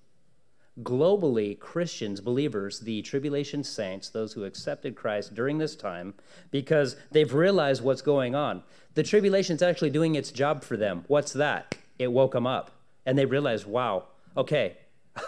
globally 0.84 1.60
Christians, 1.60 2.22
believers, 2.22 2.80
the 2.80 3.02
tribulation 3.02 3.63
saints, 3.63 4.10
those 4.10 4.34
who 4.34 4.44
accepted 4.44 4.96
Christ 4.96 5.36
during 5.36 5.58
this 5.58 5.76
time, 5.76 6.13
because 6.52 6.96
they've 7.12 7.34
realized 7.34 7.84
what's 7.84 8.02
going 8.02 8.36
on. 8.36 8.63
The 8.96 9.04
tribulation's 9.04 9.62
actually 9.62 9.89
doing 9.89 10.15
its 10.15 10.32
job 10.32 10.63
for 10.63 10.78
them. 10.78 11.06
What's 11.08 11.34
that? 11.34 11.76
It 11.98 12.12
woke 12.12 12.34
them 12.34 12.48
up. 12.48 12.72
And 13.06 13.18
they 13.18 13.26
realized, 13.26 13.65
wow, 13.65 14.06
okay, 14.38 14.78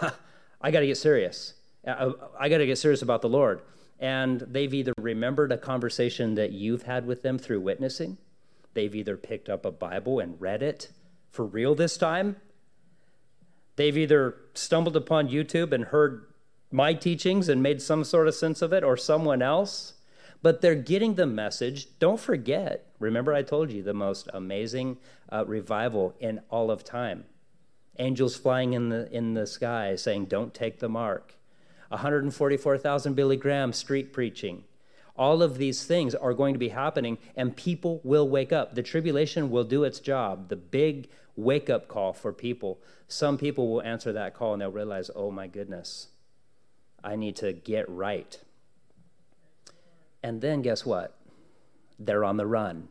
I 0.60 0.70
got 0.70 0.80
to 0.80 0.86
get 0.86 0.96
serious. 0.96 1.54
Uh, 1.86 1.90
uh, 1.90 2.12
I, 2.38 2.44
I 2.44 2.48
got 2.48 2.58
to 2.58 2.66
get 2.66 2.78
serious 2.78 3.02
about 3.02 3.22
the 3.22 3.28
Lord. 3.28 3.62
And 3.98 4.40
they've 4.40 4.72
either 4.72 4.92
remembered 4.98 5.52
a 5.52 5.58
conversation 5.58 6.34
that 6.34 6.52
you've 6.52 6.82
had 6.82 7.06
with 7.06 7.22
them 7.22 7.38
through 7.38 7.60
witnessing, 7.60 8.18
they've 8.74 8.94
either 8.94 9.16
picked 9.16 9.48
up 9.48 9.64
a 9.64 9.70
Bible 9.70 10.18
and 10.18 10.40
read 10.40 10.62
it 10.62 10.90
for 11.30 11.44
real 11.44 11.74
this 11.74 11.96
time, 11.96 12.36
They've 13.76 13.96
either 13.96 14.36
stumbled 14.54 14.96
upon 14.96 15.28
YouTube 15.28 15.72
and 15.72 15.84
heard 15.84 16.26
my 16.70 16.94
teachings 16.94 17.48
and 17.48 17.62
made 17.62 17.82
some 17.82 18.04
sort 18.04 18.28
of 18.28 18.34
sense 18.34 18.62
of 18.62 18.72
it, 18.72 18.82
or 18.82 18.96
someone 18.96 19.42
else. 19.42 19.94
but 20.42 20.60
they're 20.60 20.74
getting 20.74 21.14
the 21.14 21.26
message. 21.26 21.86
Don't 22.00 22.18
forget, 22.18 22.86
remember, 22.98 23.32
I 23.32 23.42
told 23.42 23.70
you 23.70 23.82
the 23.82 23.94
most 23.94 24.28
amazing 24.34 24.98
uh, 25.30 25.44
revival 25.46 26.14
in 26.18 26.40
all 26.50 26.70
of 26.70 26.82
time. 26.82 27.24
Angels 27.98 28.36
flying 28.36 28.72
in 28.72 28.88
the, 28.88 29.10
in 29.12 29.34
the 29.34 29.46
sky 29.46 29.94
saying, 29.94 30.24
Don't 30.24 30.52
take 30.52 30.80
the 30.80 30.88
mark. 30.88 31.34
144,000 31.90 33.14
Billy 33.14 33.36
Graham 33.36 33.72
street 33.72 34.12
preaching. 34.12 34.64
All 35.14 35.42
of 35.42 35.58
these 35.58 35.84
things 35.84 36.14
are 36.14 36.32
going 36.32 36.54
to 36.54 36.58
be 36.58 36.70
happening, 36.70 37.18
and 37.36 37.54
people 37.54 38.00
will 38.02 38.28
wake 38.28 38.52
up. 38.52 38.74
The 38.74 38.82
tribulation 38.82 39.50
will 39.50 39.64
do 39.64 39.84
its 39.84 40.00
job, 40.00 40.48
the 40.48 40.56
big 40.56 41.08
wake 41.36 41.70
up 41.70 41.88
call 41.88 42.12
for 42.12 42.32
people. 42.32 42.80
Some 43.08 43.38
people 43.38 43.70
will 43.70 43.82
answer 43.82 44.12
that 44.12 44.34
call 44.34 44.52
and 44.52 44.62
they'll 44.62 44.70
realize, 44.70 45.10
oh 45.14 45.30
my 45.30 45.46
goodness, 45.46 46.08
I 47.02 47.16
need 47.16 47.36
to 47.36 47.52
get 47.52 47.88
right. 47.88 48.38
And 50.22 50.40
then 50.40 50.62
guess 50.62 50.86
what? 50.86 51.16
They're 51.98 52.24
on 52.24 52.36
the 52.36 52.46
run, 52.46 52.88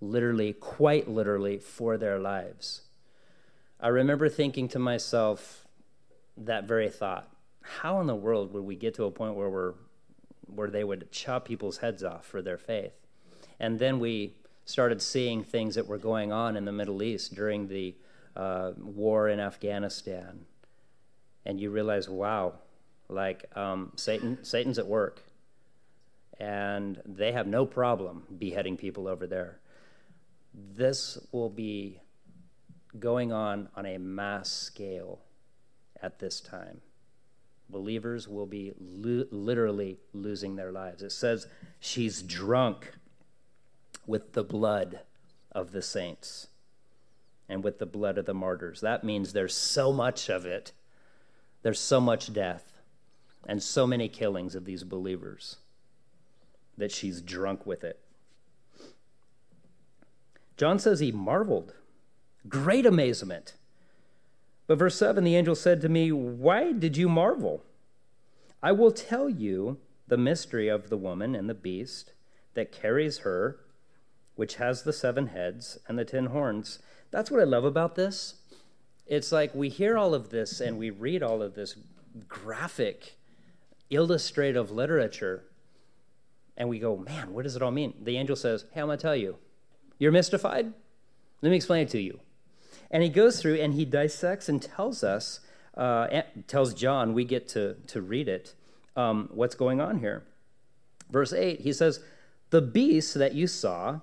literally, 0.00 0.52
quite 0.52 1.08
literally, 1.08 1.58
for 1.58 1.96
their 1.96 2.18
lives. 2.18 2.82
I 3.80 3.88
remember 3.88 4.28
thinking 4.28 4.68
to 4.68 4.78
myself 4.78 5.66
that 6.36 6.64
very 6.64 6.88
thought 6.88 7.28
how 7.68 8.00
in 8.00 8.06
the 8.06 8.14
world 8.14 8.52
would 8.52 8.64
we 8.64 8.76
get 8.76 8.94
to 8.94 9.04
a 9.04 9.10
point 9.10 9.34
where 9.34 9.48
we're 9.48 9.74
where 10.46 10.70
they 10.70 10.82
would 10.84 11.10
chop 11.12 11.44
people's 11.44 11.78
heads 11.78 12.02
off 12.02 12.24
for 12.24 12.40
their 12.40 12.56
faith 12.56 12.94
and 13.60 13.78
then 13.78 13.98
we 13.98 14.32
started 14.68 15.00
seeing 15.00 15.42
things 15.42 15.74
that 15.74 15.86
were 15.86 15.98
going 15.98 16.32
on 16.32 16.56
in 16.56 16.64
the 16.64 16.72
middle 16.72 17.02
east 17.02 17.34
during 17.34 17.68
the 17.68 17.94
uh, 18.36 18.72
war 18.76 19.28
in 19.28 19.40
afghanistan 19.40 20.44
and 21.44 21.60
you 21.60 21.70
realize 21.70 22.08
wow 22.08 22.52
like 23.08 23.44
um, 23.56 23.92
satan 23.96 24.38
satan's 24.42 24.78
at 24.78 24.86
work 24.86 25.22
and 26.38 27.00
they 27.04 27.32
have 27.32 27.46
no 27.46 27.66
problem 27.66 28.22
beheading 28.38 28.76
people 28.76 29.08
over 29.08 29.26
there. 29.26 29.58
This 30.54 31.18
will 31.32 31.50
be 31.50 32.00
going 32.98 33.32
on 33.32 33.68
on 33.76 33.86
a 33.86 33.98
mass 33.98 34.50
scale 34.50 35.20
at 36.00 36.18
this 36.18 36.40
time. 36.40 36.80
Believers 37.70 38.28
will 38.28 38.46
be 38.46 38.72
lo- 38.80 39.26
literally 39.30 39.98
losing 40.12 40.56
their 40.56 40.72
lives. 40.72 41.02
It 41.02 41.12
says 41.12 41.46
she's 41.80 42.22
drunk 42.22 42.92
with 44.08 44.32
the 44.32 44.42
blood 44.42 45.00
of 45.52 45.70
the 45.70 45.82
saints 45.82 46.48
and 47.48 47.62
with 47.62 47.78
the 47.78 47.86
blood 47.86 48.18
of 48.18 48.26
the 48.26 48.34
martyrs. 48.34 48.80
That 48.80 49.04
means 49.04 49.32
there's 49.32 49.54
so 49.54 49.92
much 49.92 50.28
of 50.28 50.44
it. 50.44 50.72
There's 51.62 51.78
so 51.78 52.00
much 52.00 52.32
death 52.32 52.80
and 53.46 53.62
so 53.62 53.86
many 53.86 54.08
killings 54.08 54.54
of 54.54 54.64
these 54.64 54.82
believers 54.82 55.56
that 56.76 56.90
she's 56.90 57.20
drunk 57.20 57.66
with 57.66 57.84
it. 57.84 58.00
John 60.56 60.78
says 60.78 61.00
he 61.00 61.12
marveled. 61.12 61.74
Great 62.48 62.86
amazement. 62.86 63.54
But 64.66 64.78
verse 64.78 64.96
7 64.96 65.22
the 65.22 65.36
angel 65.36 65.54
said 65.54 65.80
to 65.82 65.88
me, 65.88 66.12
Why 66.12 66.72
did 66.72 66.96
you 66.96 67.08
marvel? 67.08 67.62
I 68.62 68.72
will 68.72 68.90
tell 68.90 69.28
you 69.28 69.78
the 70.08 70.16
mystery 70.16 70.68
of 70.68 70.88
the 70.88 70.96
woman 70.96 71.34
and 71.34 71.48
the 71.48 71.54
beast 71.54 72.12
that 72.54 72.72
carries 72.72 73.18
her, 73.18 73.60
which 74.38 74.54
has 74.54 74.84
the 74.84 74.92
seven 74.92 75.26
heads 75.26 75.80
and 75.88 75.98
the 75.98 76.04
ten 76.04 76.26
horns. 76.26 76.78
That's 77.10 77.28
what 77.28 77.40
I 77.40 77.44
love 77.44 77.64
about 77.64 77.96
this. 77.96 78.36
It's 79.04 79.32
like 79.32 79.52
we 79.52 79.68
hear 79.68 79.98
all 79.98 80.14
of 80.14 80.30
this 80.30 80.60
and 80.60 80.78
we 80.78 80.90
read 80.90 81.24
all 81.24 81.42
of 81.42 81.56
this 81.56 81.74
graphic, 82.28 83.16
illustrative 83.90 84.70
literature, 84.70 85.42
and 86.56 86.68
we 86.68 86.78
go, 86.78 86.96
man, 86.96 87.32
what 87.32 87.42
does 87.42 87.56
it 87.56 87.62
all 87.62 87.72
mean? 87.72 87.94
The 88.00 88.16
angel 88.16 88.36
says, 88.36 88.64
hey, 88.70 88.80
I'm 88.80 88.86
going 88.86 88.96
to 88.96 89.02
tell 89.02 89.16
you. 89.16 89.38
You're 89.98 90.12
mystified? 90.12 90.72
Let 91.42 91.50
me 91.50 91.56
explain 91.56 91.82
it 91.82 91.90
to 91.90 92.00
you. 92.00 92.20
And 92.92 93.02
he 93.02 93.08
goes 93.08 93.42
through 93.42 93.56
and 93.56 93.74
he 93.74 93.84
dissects 93.84 94.48
and 94.48 94.62
tells 94.62 95.02
us, 95.02 95.40
uh, 95.76 96.22
tells 96.46 96.74
John, 96.74 97.12
we 97.12 97.24
get 97.24 97.48
to, 97.48 97.74
to 97.88 98.00
read 98.00 98.28
it, 98.28 98.54
um, 98.94 99.30
what's 99.32 99.56
going 99.56 99.80
on 99.80 99.98
here. 99.98 100.22
Verse 101.10 101.32
8, 101.32 101.62
he 101.62 101.72
says, 101.72 101.98
The 102.50 102.62
beast 102.62 103.14
that 103.14 103.34
you 103.34 103.48
saw 103.48 103.98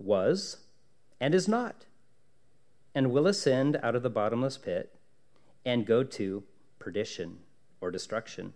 was 0.00 0.58
and 1.20 1.34
is 1.34 1.46
not, 1.46 1.86
and 2.94 3.10
will 3.10 3.26
ascend 3.26 3.78
out 3.82 3.94
of 3.94 4.02
the 4.02 4.10
bottomless 4.10 4.58
pit 4.58 4.94
and 5.64 5.86
go 5.86 6.02
to 6.02 6.42
perdition 6.78 7.38
or 7.80 7.90
destruction. 7.90 8.54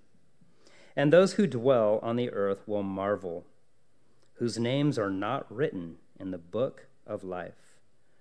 And 0.96 1.12
those 1.12 1.34
who 1.34 1.46
dwell 1.46 1.98
on 2.02 2.16
the 2.16 2.30
earth 2.30 2.66
will 2.66 2.82
marvel, 2.82 3.44
whose 4.34 4.58
names 4.58 4.98
are 4.98 5.10
not 5.10 5.46
written 5.54 5.96
in 6.18 6.30
the 6.30 6.38
book 6.38 6.86
of 7.06 7.24
life 7.24 7.54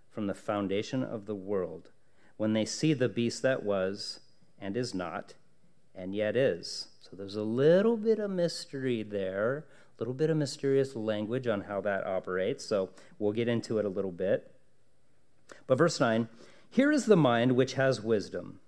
from 0.09 0.27
the 0.27 0.33
foundation 0.33 1.03
of 1.03 1.25
the 1.25 1.35
world, 1.35 1.89
when 2.37 2.53
they 2.53 2.65
see 2.65 2.93
the 2.93 3.09
beast 3.09 3.41
that 3.41 3.63
was 3.63 4.19
and 4.59 4.75
is 4.75 4.93
not 4.93 5.33
and 5.95 6.15
yet 6.15 6.35
is. 6.35 6.87
So 6.99 7.15
there's 7.15 7.35
a 7.35 7.43
little 7.43 7.97
bit 7.97 8.19
of 8.19 8.31
mystery 8.31 9.03
there, 9.03 9.65
little 10.03 10.13
bit 10.13 10.29
of 10.29 10.35
mysterious 10.35 10.97
language 10.97 11.47
on 11.47 11.61
how 11.61 11.79
that 11.79 12.05
operates. 12.05 12.65
So 12.65 12.89
we'll 13.19 13.31
get 13.31 13.47
into 13.47 13.79
it 13.79 13.85
a 13.85 13.89
little 13.89 14.11
bit. 14.11 14.51
But 15.65 15.77
verse 15.77 15.97
9 15.97 16.27
here 16.69 16.91
is 16.91 17.05
the 17.05 17.15
mind 17.15 17.53
which 17.53 17.75
has 17.75 18.01
wisdom. 18.01 18.59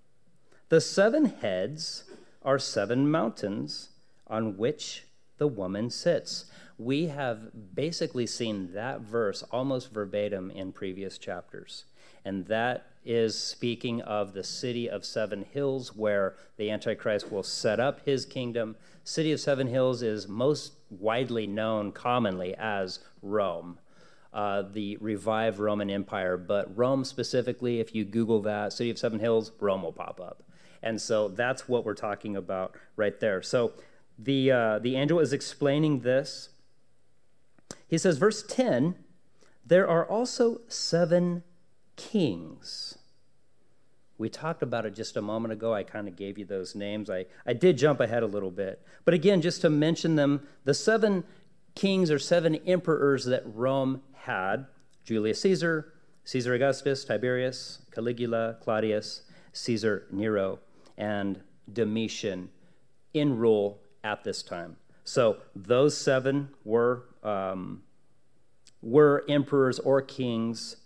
The 0.69 0.79
seven 0.79 1.25
heads 1.25 2.05
are 2.41 2.57
seven 2.57 3.11
mountains 3.11 3.89
on 4.27 4.55
which 4.55 5.03
the 5.37 5.47
woman 5.47 5.89
sits. 5.89 6.45
We 6.77 7.07
have 7.07 7.75
basically 7.75 8.27
seen 8.27 8.71
that 8.73 9.01
verse 9.01 9.43
almost 9.51 9.91
verbatim 9.91 10.51
in 10.51 10.71
previous 10.71 11.17
chapters. 11.17 11.83
And 12.23 12.45
that 12.45 12.87
is 13.03 13.37
speaking 13.37 14.01
of 14.01 14.33
the 14.33 14.43
city 14.43 14.89
of 14.89 15.03
seven 15.03 15.45
hills 15.51 15.95
where 15.95 16.35
the 16.55 16.71
Antichrist 16.71 17.29
will 17.29 17.43
set 17.43 17.79
up 17.79 18.05
his 18.05 18.25
kingdom. 18.25 18.77
City 19.05 19.31
of 19.31 19.39
seven 19.39 19.67
hills 19.67 20.01
is 20.01 20.27
most 20.27 20.73
widely 20.89 21.47
known 21.47 21.91
commonly 21.91 22.55
as 22.57 22.99
Rome. 23.21 23.79
Uh, 24.33 24.63
the 24.63 24.97
revived 24.97 25.59
Roman 25.59 25.89
Empire, 25.89 26.35
but 26.35 26.75
Rome 26.75 27.05
specifically, 27.05 27.79
if 27.79 27.95
you 27.95 28.03
Google 28.03 28.41
that, 28.41 28.73
City 28.73 28.89
of 28.89 28.97
Seven 28.97 29.19
Hills, 29.19 29.53
Rome 29.61 29.83
will 29.83 29.93
pop 29.93 30.19
up. 30.19 30.43
And 30.83 30.99
so 30.99 31.29
that's 31.29 31.69
what 31.69 31.85
we're 31.85 31.93
talking 31.93 32.35
about 32.35 32.75
right 32.97 33.17
there. 33.21 33.41
So 33.41 33.73
the, 34.19 34.51
uh, 34.51 34.79
the 34.79 34.97
angel 34.97 35.19
is 35.19 35.31
explaining 35.31 36.01
this. 36.01 36.49
He 37.87 37.97
says, 37.97 38.17
verse 38.17 38.43
10 38.43 38.95
there 39.65 39.87
are 39.87 40.05
also 40.05 40.61
seven 40.67 41.43
kings. 41.95 42.97
We 44.17 44.29
talked 44.29 44.63
about 44.63 44.85
it 44.85 44.95
just 44.95 45.17
a 45.17 45.21
moment 45.21 45.51
ago. 45.51 45.73
I 45.73 45.83
kind 45.83 46.07
of 46.07 46.15
gave 46.15 46.37
you 46.37 46.45
those 46.45 46.73
names. 46.73 47.09
I, 47.09 47.25
I 47.45 47.53
did 47.53 47.77
jump 47.77 47.99
ahead 47.99 48.23
a 48.23 48.27
little 48.27 48.51
bit. 48.51 48.81
But 49.03 49.13
again, 49.13 49.41
just 49.41 49.61
to 49.61 49.69
mention 49.69 50.15
them, 50.15 50.47
the 50.63 50.73
seven 50.73 51.25
kings 51.75 52.09
or 52.09 52.19
seven 52.19 52.55
emperors 52.65 53.25
that 53.25 53.43
Rome 53.45 54.01
had 54.13 54.67
Julius 55.03 55.41
Caesar, 55.41 55.93
Caesar 56.23 56.53
Augustus, 56.53 57.03
Tiberius, 57.03 57.79
Caligula, 57.91 58.57
Claudius, 58.61 59.23
Caesar 59.51 60.07
Nero, 60.11 60.59
and 60.97 61.41
Domitian 61.71 62.49
in 63.13 63.37
rule 63.37 63.81
at 64.03 64.23
this 64.23 64.41
time. 64.41 64.77
So 65.03 65.37
those 65.55 65.95
seven 65.95 66.49
were, 66.63 67.03
um, 67.21 67.83
were 68.81 69.23
emperors 69.27 69.77
or 69.79 70.01
kings 70.01 70.77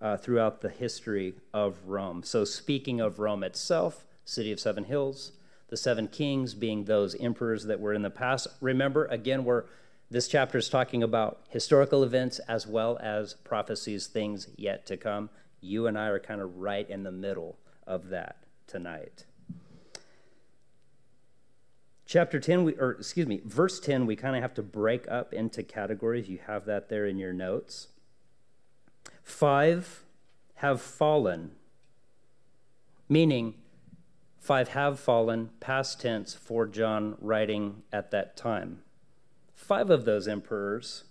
uh, 0.00 0.16
throughout 0.16 0.60
the 0.60 0.68
history 0.68 1.34
of 1.52 1.76
Rome. 1.86 2.22
So 2.22 2.44
speaking 2.44 3.00
of 3.00 3.18
Rome 3.18 3.42
itself, 3.42 4.04
city 4.24 4.52
of 4.52 4.60
seven 4.60 4.84
hills, 4.84 5.32
the 5.68 5.76
seven 5.76 6.08
kings 6.08 6.54
being 6.54 6.84
those 6.84 7.14
emperors 7.16 7.64
that 7.64 7.80
were 7.80 7.92
in 7.92 8.02
the 8.02 8.10
past. 8.10 8.48
Remember, 8.60 9.06
again, 9.06 9.44
we're 9.44 9.64
this 10.08 10.28
chapter 10.28 10.58
is 10.58 10.68
talking 10.68 11.02
about 11.02 11.40
historical 11.48 12.04
events 12.04 12.38
as 12.40 12.64
well 12.64 12.96
as 13.02 13.34
prophecies, 13.34 14.06
things 14.06 14.48
yet 14.56 14.86
to 14.86 14.96
come. 14.96 15.30
You 15.60 15.88
and 15.88 15.98
I 15.98 16.06
are 16.06 16.20
kind 16.20 16.40
of 16.40 16.58
right 16.58 16.88
in 16.88 17.02
the 17.02 17.10
middle 17.10 17.58
of 17.88 18.10
that 18.10 18.36
tonight. 18.68 19.24
Chapter 22.06 22.38
10, 22.38 22.62
we, 22.62 22.74
or 22.74 22.92
excuse 22.92 23.26
me, 23.26 23.40
verse 23.44 23.80
10, 23.80 24.06
we 24.06 24.14
kind 24.14 24.36
of 24.36 24.42
have 24.42 24.54
to 24.54 24.62
break 24.62 25.10
up 25.10 25.34
into 25.34 25.64
categories. 25.64 26.28
You 26.28 26.38
have 26.46 26.66
that 26.66 26.88
there 26.88 27.06
in 27.06 27.18
your 27.18 27.32
notes. 27.32 27.88
Five 29.26 30.04
have 30.54 30.80
fallen, 30.80 31.50
meaning 33.08 33.54
five 34.38 34.68
have 34.68 35.00
fallen, 35.00 35.50
past 35.58 36.00
tense 36.00 36.32
for 36.32 36.64
John 36.66 37.16
writing 37.20 37.82
at 37.92 38.12
that 38.12 38.36
time. 38.36 38.82
Five 39.52 39.90
of 39.90 40.04
those 40.04 40.28
emperors 40.28 41.04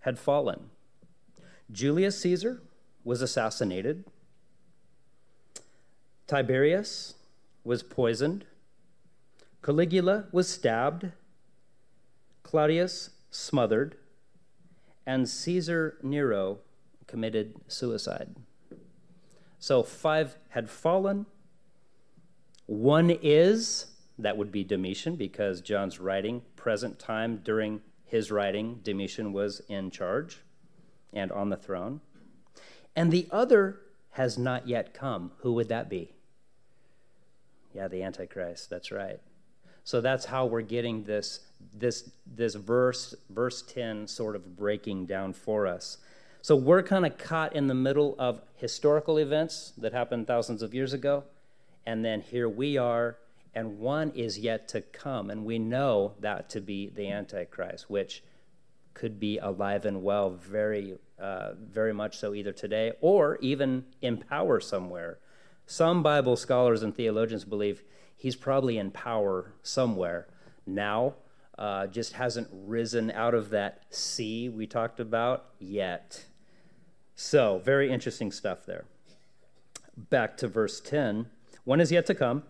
had 0.00 0.18
fallen. 0.18 0.70
Julius 1.70 2.18
Caesar 2.22 2.62
was 3.04 3.20
assassinated, 3.20 4.04
Tiberius 6.26 7.14
was 7.62 7.82
poisoned. 7.82 8.46
Caligula 9.62 10.28
was 10.32 10.48
stabbed. 10.48 11.12
Claudius 12.42 13.10
smothered, 13.30 13.96
and 15.06 15.28
Caesar 15.28 15.98
Nero 16.02 16.58
committed 17.06 17.54
suicide. 17.68 18.34
So 19.58 19.82
five 19.82 20.36
had 20.50 20.68
fallen. 20.70 21.26
One 22.66 23.10
is, 23.10 23.86
that 24.18 24.36
would 24.36 24.52
be 24.52 24.64
Domitian, 24.64 25.16
because 25.16 25.60
John's 25.60 26.00
writing, 26.00 26.42
present 26.56 26.98
time 26.98 27.40
during 27.44 27.80
his 28.04 28.30
writing, 28.30 28.80
Domitian 28.82 29.32
was 29.32 29.60
in 29.68 29.90
charge 29.90 30.40
and 31.12 31.30
on 31.32 31.50
the 31.50 31.56
throne. 31.56 32.00
And 32.96 33.10
the 33.10 33.26
other 33.30 33.80
has 34.12 34.38
not 34.38 34.68
yet 34.68 34.94
come. 34.94 35.32
Who 35.38 35.52
would 35.54 35.68
that 35.68 35.88
be? 35.90 36.12
Yeah, 37.74 37.88
the 37.88 38.02
Antichrist, 38.02 38.70
that's 38.70 38.92
right. 38.92 39.20
So 39.84 40.00
that's 40.00 40.24
how 40.24 40.46
we're 40.46 40.62
getting 40.62 41.04
this, 41.04 41.40
this, 41.74 42.10
this 42.26 42.54
verse, 42.54 43.14
verse 43.28 43.62
10, 43.62 44.08
sort 44.08 44.34
of 44.34 44.56
breaking 44.56 45.06
down 45.06 45.34
for 45.34 45.66
us. 45.66 45.98
So 46.40 46.56
we're 46.56 46.82
kind 46.82 47.06
of 47.06 47.16
caught 47.18 47.54
in 47.54 47.68
the 47.68 47.74
middle 47.74 48.16
of 48.18 48.40
historical 48.56 49.18
events 49.18 49.72
that 49.78 49.92
happened 49.92 50.26
thousands 50.26 50.62
of 50.62 50.74
years 50.74 50.92
ago. 50.92 51.24
And 51.86 52.04
then 52.04 52.22
here 52.22 52.48
we 52.48 52.78
are, 52.78 53.18
and 53.54 53.78
one 53.78 54.10
is 54.14 54.38
yet 54.38 54.68
to 54.68 54.80
come. 54.80 55.30
And 55.30 55.44
we 55.44 55.58
know 55.58 56.12
that 56.20 56.48
to 56.50 56.60
be 56.60 56.88
the 56.88 57.10
Antichrist, 57.10 57.90
which 57.90 58.22
could 58.94 59.20
be 59.20 59.38
alive 59.38 59.84
and 59.84 60.02
well 60.02 60.30
very, 60.30 60.96
uh, 61.18 61.52
very 61.58 61.92
much 61.92 62.16
so 62.16 62.32
either 62.32 62.52
today 62.52 62.92
or 63.00 63.36
even 63.42 63.84
in 64.00 64.16
power 64.16 64.60
somewhere. 64.60 65.18
Some 65.66 66.02
Bible 66.02 66.36
scholars 66.36 66.82
and 66.82 66.94
theologians 66.94 67.44
believe 67.44 67.82
he's 68.24 68.36
probably 68.36 68.78
in 68.78 68.90
power 68.90 69.52
somewhere 69.62 70.26
now, 70.66 71.12
uh, 71.58 71.86
just 71.86 72.14
hasn't 72.14 72.48
risen 72.50 73.10
out 73.10 73.34
of 73.34 73.50
that 73.50 73.82
sea 73.90 74.48
we 74.48 74.66
talked 74.66 74.98
about 74.98 75.44
yet. 75.58 76.24
So, 77.14 77.60
very 77.62 77.92
interesting 77.92 78.32
stuff 78.32 78.64
there. 78.64 78.86
Back 79.94 80.38
to 80.38 80.48
verse 80.48 80.80
10 80.80 81.26
one 81.64 81.82
is 81.82 81.92
yet 81.92 82.06
to 82.06 82.14
come, 82.14 82.44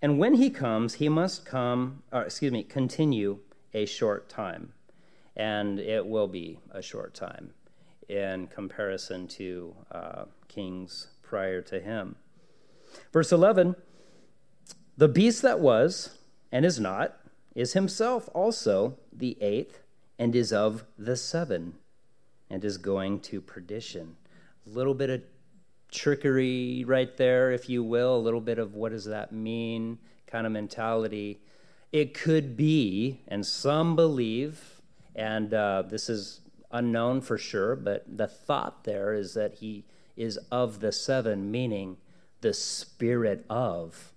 and 0.00 0.18
when 0.18 0.36
he 0.36 0.48
comes, 0.48 0.94
he 0.94 1.10
must 1.10 1.44
come, 1.44 2.02
or 2.10 2.22
excuse 2.22 2.50
me, 2.50 2.62
continue 2.62 3.40
a 3.74 3.84
short 3.84 4.30
time 4.30 4.72
and 5.36 5.78
it 5.78 6.06
will 6.06 6.28
be 6.28 6.58
a 6.70 6.80
short 6.80 7.12
time 7.12 7.52
in 8.08 8.46
comparison 8.46 9.28
to 9.28 9.76
uh, 9.92 10.24
kings 10.48 11.08
prior 11.22 11.60
to 11.60 11.78
him. 11.78 12.16
Verse 13.12 13.32
11 13.32 13.76
The 15.00 15.08
beast 15.08 15.40
that 15.40 15.60
was 15.60 16.18
and 16.52 16.62
is 16.62 16.78
not 16.78 17.16
is 17.54 17.72
himself 17.72 18.28
also 18.34 18.98
the 19.10 19.38
eighth 19.40 19.80
and 20.18 20.36
is 20.36 20.52
of 20.52 20.84
the 20.98 21.16
seven 21.16 21.76
and 22.50 22.62
is 22.62 22.76
going 22.76 23.20
to 23.20 23.40
perdition. 23.40 24.16
A 24.66 24.68
little 24.68 24.92
bit 24.92 25.08
of 25.08 25.22
trickery 25.90 26.84
right 26.86 27.16
there, 27.16 27.50
if 27.50 27.66
you 27.66 27.82
will, 27.82 28.14
a 28.14 28.20
little 28.20 28.42
bit 28.42 28.58
of 28.58 28.74
what 28.74 28.92
does 28.92 29.06
that 29.06 29.32
mean 29.32 29.96
kind 30.26 30.44
of 30.44 30.52
mentality. 30.52 31.40
It 31.92 32.12
could 32.12 32.54
be, 32.54 33.22
and 33.26 33.46
some 33.46 33.96
believe, 33.96 34.82
and 35.16 35.54
uh, 35.54 35.84
this 35.88 36.10
is 36.10 36.40
unknown 36.72 37.22
for 37.22 37.38
sure, 37.38 37.74
but 37.74 38.04
the 38.06 38.28
thought 38.28 38.84
there 38.84 39.14
is 39.14 39.32
that 39.32 39.54
he 39.54 39.86
is 40.14 40.38
of 40.52 40.80
the 40.80 40.92
seven, 40.92 41.50
meaning 41.50 41.96
the 42.42 42.52
spirit 42.52 43.46
of 43.48 44.09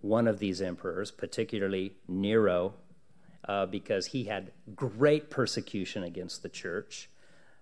one 0.00 0.26
of 0.26 0.38
these 0.38 0.62
emperors, 0.62 1.10
particularly 1.10 1.94
Nero, 2.08 2.74
uh, 3.46 3.66
because 3.66 4.06
he 4.06 4.24
had 4.24 4.52
great 4.74 5.30
persecution 5.30 6.02
against 6.02 6.42
the 6.42 6.48
church. 6.48 7.08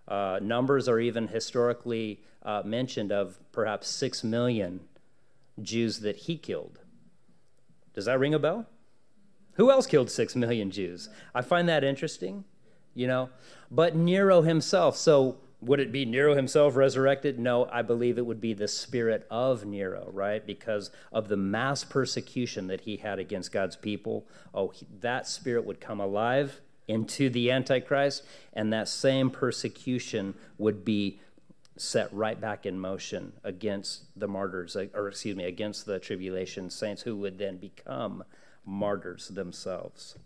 Uh, 0.07 0.39
numbers 0.43 0.89
are 0.89 1.01
even 1.01 1.29
historically 1.29 2.21
uh, 2.43 2.63
mentioned 2.65 3.13
of 3.13 3.39
perhaps 3.53 3.89
six 3.89 4.25
million 4.25 4.81
Jews 5.61 6.01
that 6.01 6.17
he 6.17 6.37
killed. 6.37 6.79
Does 7.95 8.07
that 8.07 8.19
ring 8.19 8.35
a 8.35 8.39
bell? 8.39 8.67
Who 9.55 9.71
else 9.71 9.87
killed 9.87 10.11
six 10.11 10.37
million 10.37 10.71
Jews? 10.71 11.09
I 11.35 11.43
find 11.43 11.69
that 11.69 11.83
interesting, 11.83 12.45
you 12.95 13.07
know. 13.07 13.31
But 13.71 13.97
Nero 13.97 14.43
himself, 14.43 14.97
so 14.97 15.39
would 15.61 15.81
it 15.81 15.91
be 15.91 16.05
Nero 16.05 16.35
himself 16.35 16.77
resurrected? 16.77 17.39
No, 17.39 17.69
I 17.71 17.83
believe 17.83 18.17
it 18.17 18.27
would 18.27 18.41
be 18.41 18.55
the 18.55 18.69
spirit 18.69 19.27
of 19.31 19.65
Nero, 19.65 20.09
right? 20.13 20.45
Because 20.45 20.91
of 21.13 21.29
the 21.29 21.37
mass 21.37 21.83
persecution 21.83 22.69
that 22.69 22.83
he 22.83 22.99
had 22.99 23.19
against 23.19 23.51
God's 23.51 23.77
people. 23.77 24.27
Oh, 24.55 24.69
he, 24.69 24.87
that 25.01 25.27
spirit 25.27 25.65
would 25.65 25.81
come 25.81 26.01
alive 26.01 26.61
into 26.87 27.29
the 27.29 27.51
Antichrist, 27.51 28.25
and 28.53 28.73
that 28.73 28.89
same 28.89 29.31
persecution 29.31 30.35
would 30.59 30.85
be 30.85 31.21
set 31.77 32.13
right 32.13 32.41
back 32.41 32.65
in 32.65 32.79
motion 32.79 33.33
against 33.45 34.05
the 34.19 34.29
martyrs, 34.29 34.77
uh, 34.77 34.87
or 34.95 35.09
excuse 35.09 35.37
me, 35.37 35.45
against 35.45 35.87
the 35.87 35.99
tribulation 35.99 36.71
saints 36.71 37.03
who 37.03 37.17
would 37.17 37.39
then 37.39 37.57
become 37.57 38.25
martyrs 38.65 39.29
themselves. 39.29 40.17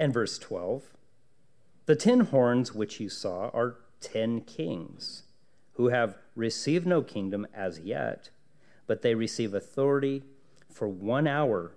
And 0.00 0.14
verse 0.14 0.38
12 0.38 0.84
The 1.84 1.94
ten 1.94 2.20
horns 2.20 2.74
which 2.74 2.98
you 3.00 3.10
saw 3.10 3.50
are 3.50 3.76
ten 4.00 4.40
kings 4.40 5.24
who 5.74 5.88
have 5.88 6.16
received 6.34 6.86
no 6.86 7.02
kingdom 7.02 7.46
as 7.54 7.80
yet, 7.80 8.30
but 8.86 9.02
they 9.02 9.14
receive 9.14 9.52
authority 9.52 10.22
for 10.70 10.88
one 10.88 11.26
hour 11.26 11.72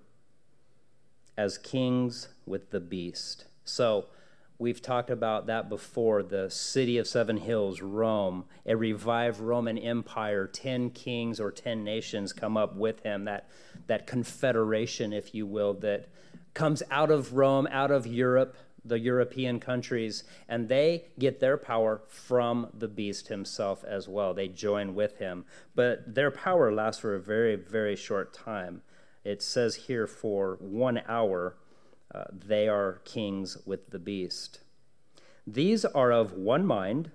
as 1.37 1.57
kings 1.57 2.29
with 2.45 2.71
the 2.71 2.79
beast. 2.79 3.45
So, 3.65 4.05
We've 4.59 4.81
talked 4.81 5.09
about 5.09 5.47
that 5.47 5.67
before 5.67 6.23
the 6.23 6.49
city 6.49 6.97
of 6.97 7.07
seven 7.07 7.35
hills, 7.35 7.81
Rome, 7.81 8.45
a 8.65 8.77
revived 8.77 9.41
Roman 9.41 9.77
Empire, 9.77 10.47
10 10.47 10.91
kings 10.91 11.39
or 11.39 11.51
10 11.51 11.83
nations 11.83 12.31
come 12.31 12.55
up 12.55 12.75
with 12.75 13.01
him, 13.01 13.25
that, 13.25 13.49
that 13.87 14.07
confederation, 14.07 15.11
if 15.11 15.33
you 15.33 15.45
will, 15.47 15.73
that 15.73 16.07
comes 16.53 16.83
out 16.91 17.11
of 17.11 17.33
Rome, 17.33 17.67
out 17.71 17.91
of 17.91 18.05
Europe, 18.05 18.55
the 18.85 18.99
European 18.99 19.59
countries, 19.59 20.23
and 20.47 20.67
they 20.67 21.05
get 21.17 21.39
their 21.39 21.57
power 21.57 22.01
from 22.07 22.67
the 22.73 22.87
beast 22.87 23.27
himself 23.27 23.83
as 23.83 24.07
well. 24.07 24.33
They 24.33 24.47
join 24.47 24.93
with 24.93 25.17
him. 25.19 25.45
But 25.73 26.15
their 26.15 26.31
power 26.31 26.71
lasts 26.71 27.01
for 27.01 27.15
a 27.15 27.19
very, 27.19 27.55
very 27.55 27.95
short 27.95 28.33
time. 28.33 28.81
It 29.23 29.41
says 29.41 29.75
here 29.75 30.05
for 30.05 30.57
one 30.59 31.01
hour 31.07 31.55
uh, 32.13 32.25
they 32.31 32.67
are 32.67 33.01
kings 33.05 33.57
with 33.65 33.89
the 33.89 33.99
beast. 33.99 34.59
These 35.47 35.85
are 35.85 36.11
of 36.11 36.33
one 36.33 36.65
mind, 36.65 37.11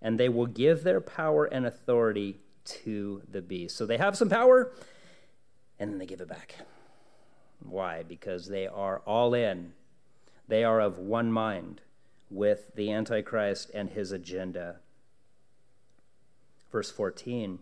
and 0.00 0.20
they 0.20 0.28
will 0.28 0.46
give 0.46 0.84
their 0.84 1.00
power 1.00 1.46
and 1.46 1.66
authority 1.66 2.40
to 2.64 3.22
the 3.30 3.42
beast. 3.42 3.76
So 3.76 3.86
they 3.86 3.98
have 3.98 4.16
some 4.16 4.28
power, 4.28 4.72
and 5.78 5.90
then 5.90 5.98
they 5.98 6.06
give 6.06 6.20
it 6.20 6.28
back. 6.28 6.56
Why? 7.64 8.02
Because 8.02 8.46
they 8.46 8.66
are 8.66 9.00
all 9.06 9.34
in. 9.34 9.72
They 10.46 10.62
are 10.62 10.80
of 10.80 10.98
one 10.98 11.32
mind 11.32 11.80
with 12.30 12.74
the 12.74 12.92
Antichrist 12.92 13.70
and 13.74 13.90
his 13.90 14.12
agenda. 14.12 14.76
Verse 16.70 16.90
14 16.90 17.58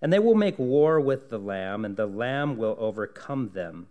And 0.00 0.12
they 0.12 0.18
will 0.18 0.34
make 0.34 0.58
war 0.58 1.00
with 1.00 1.30
the 1.30 1.38
Lamb, 1.38 1.84
and 1.84 1.96
the 1.96 2.06
Lamb 2.06 2.56
will 2.56 2.76
overcome 2.78 3.50
them 3.54 3.88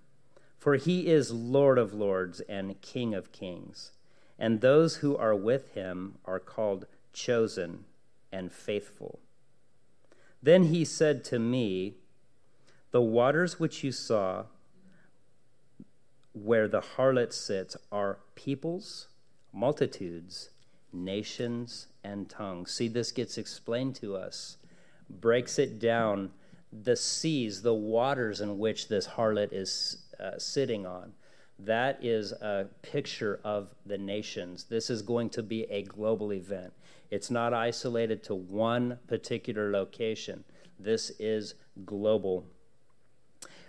for 0.60 0.76
he 0.76 1.08
is 1.08 1.32
Lord 1.32 1.78
of 1.78 1.94
lords 1.94 2.42
and 2.42 2.80
King 2.82 3.16
of 3.16 3.32
kings, 3.32 3.94
and 4.38 4.60
those 4.60 4.98
who 4.98 5.16
are 5.16 5.36
with 5.36 5.74
him 5.74 6.18
are 6.26 6.40
called 6.40 6.86
chosen 7.14 7.86
and 8.32 8.52
faithful. 8.52 9.20
Then 10.44 10.66
he 10.66 10.84
said 10.84 11.24
to 11.26 11.40
me, 11.40 11.96
The 12.92 13.02
waters 13.02 13.58
which 13.58 13.84
you 13.86 13.94
saw, 13.94 14.46
where 16.34 16.68
the 16.68 16.82
harlot 16.82 17.34
sits, 17.34 17.76
are 17.92 18.20
peoples, 18.36 19.08
multitudes, 19.54 20.50
nations, 20.94 21.88
and 22.04 22.30
tongues. 22.30 22.72
See, 22.74 22.88
this 22.88 23.12
gets 23.12 23.38
explained 23.38 23.96
to 23.96 24.16
us, 24.16 24.58
breaks 25.10 25.60
it 25.60 25.80
down. 25.80 26.32
The 26.72 26.96
seas, 26.96 27.62
the 27.62 27.74
waters 27.74 28.42
in 28.42 28.60
which 28.60 28.88
this 28.88 29.08
harlot 29.08 29.52
is 29.52 30.04
uh, 30.20 30.38
sitting 30.38 30.86
on. 30.86 31.14
That 31.58 32.04
is 32.04 32.32
a 32.32 32.68
picture 32.82 33.40
of 33.44 33.70
the 33.86 33.98
nations. 33.98 34.66
This 34.66 34.90
is 34.90 35.02
going 35.02 35.30
to 35.32 35.44
be 35.44 35.64
a 35.64 35.84
global 35.84 36.32
event. 36.32 36.74
It's 37.12 37.32
not 37.32 37.54
isolated 37.54 38.24
to 38.26 38.36
one 38.36 39.00
particular 39.08 39.72
location. 39.72 40.44
This 40.80 41.12
is 41.20 41.56
global. 41.86 42.46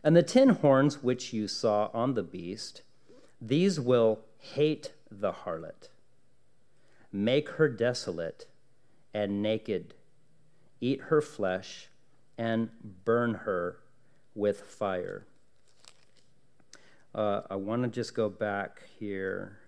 And 0.02 0.16
the 0.16 0.22
ten 0.22 0.50
horns 0.50 1.02
which 1.02 1.32
you 1.32 1.46
saw 1.46 1.90
on 1.92 2.14
the 2.14 2.22
beast, 2.22 2.82
these 3.40 3.78
will 3.78 4.20
hate 4.38 4.92
the 5.10 5.32
harlot, 5.32 5.88
make 7.12 7.50
her 7.50 7.68
desolate 7.68 8.46
and 9.12 9.42
naked, 9.42 9.94
eat 10.80 11.00
her 11.02 11.20
flesh, 11.20 11.88
and 12.38 12.70
burn 13.04 13.34
her 13.34 13.80
with 14.34 14.62
fire. 14.62 15.26
Uh, 17.14 17.42
I 17.50 17.56
want 17.56 17.82
to 17.82 17.88
just 17.88 18.14
go 18.14 18.28
back 18.28 18.82
here. 18.98 19.58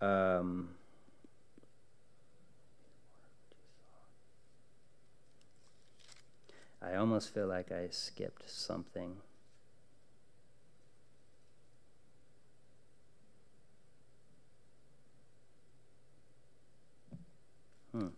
Um, 0.00 0.75
I 6.82 6.94
almost 6.94 7.32
feel 7.32 7.46
like 7.46 7.72
I 7.72 7.88
skipped 7.90 8.48
something. 8.48 9.16
Hmm. 17.92 18.08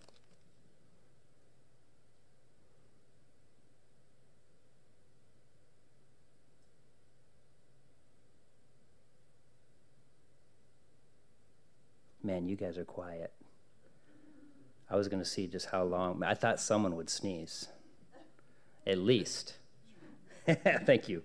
Man, 12.23 12.47
you 12.47 12.57
guys 12.57 12.77
are 12.77 12.85
quiet. 12.85 13.33
I 14.91 14.97
was 14.97 15.09
going 15.09 15.23
to 15.23 15.29
see 15.29 15.47
just 15.47 15.67
how 15.67 15.85
long. 15.85 16.23
I 16.23 16.35
thought 16.35 16.61
someone 16.61 16.97
would 16.97 17.09
sneeze. 17.09 17.69
At 18.89 18.99
least. 18.99 19.59
Thank 20.47 21.11
you. 21.11 21.23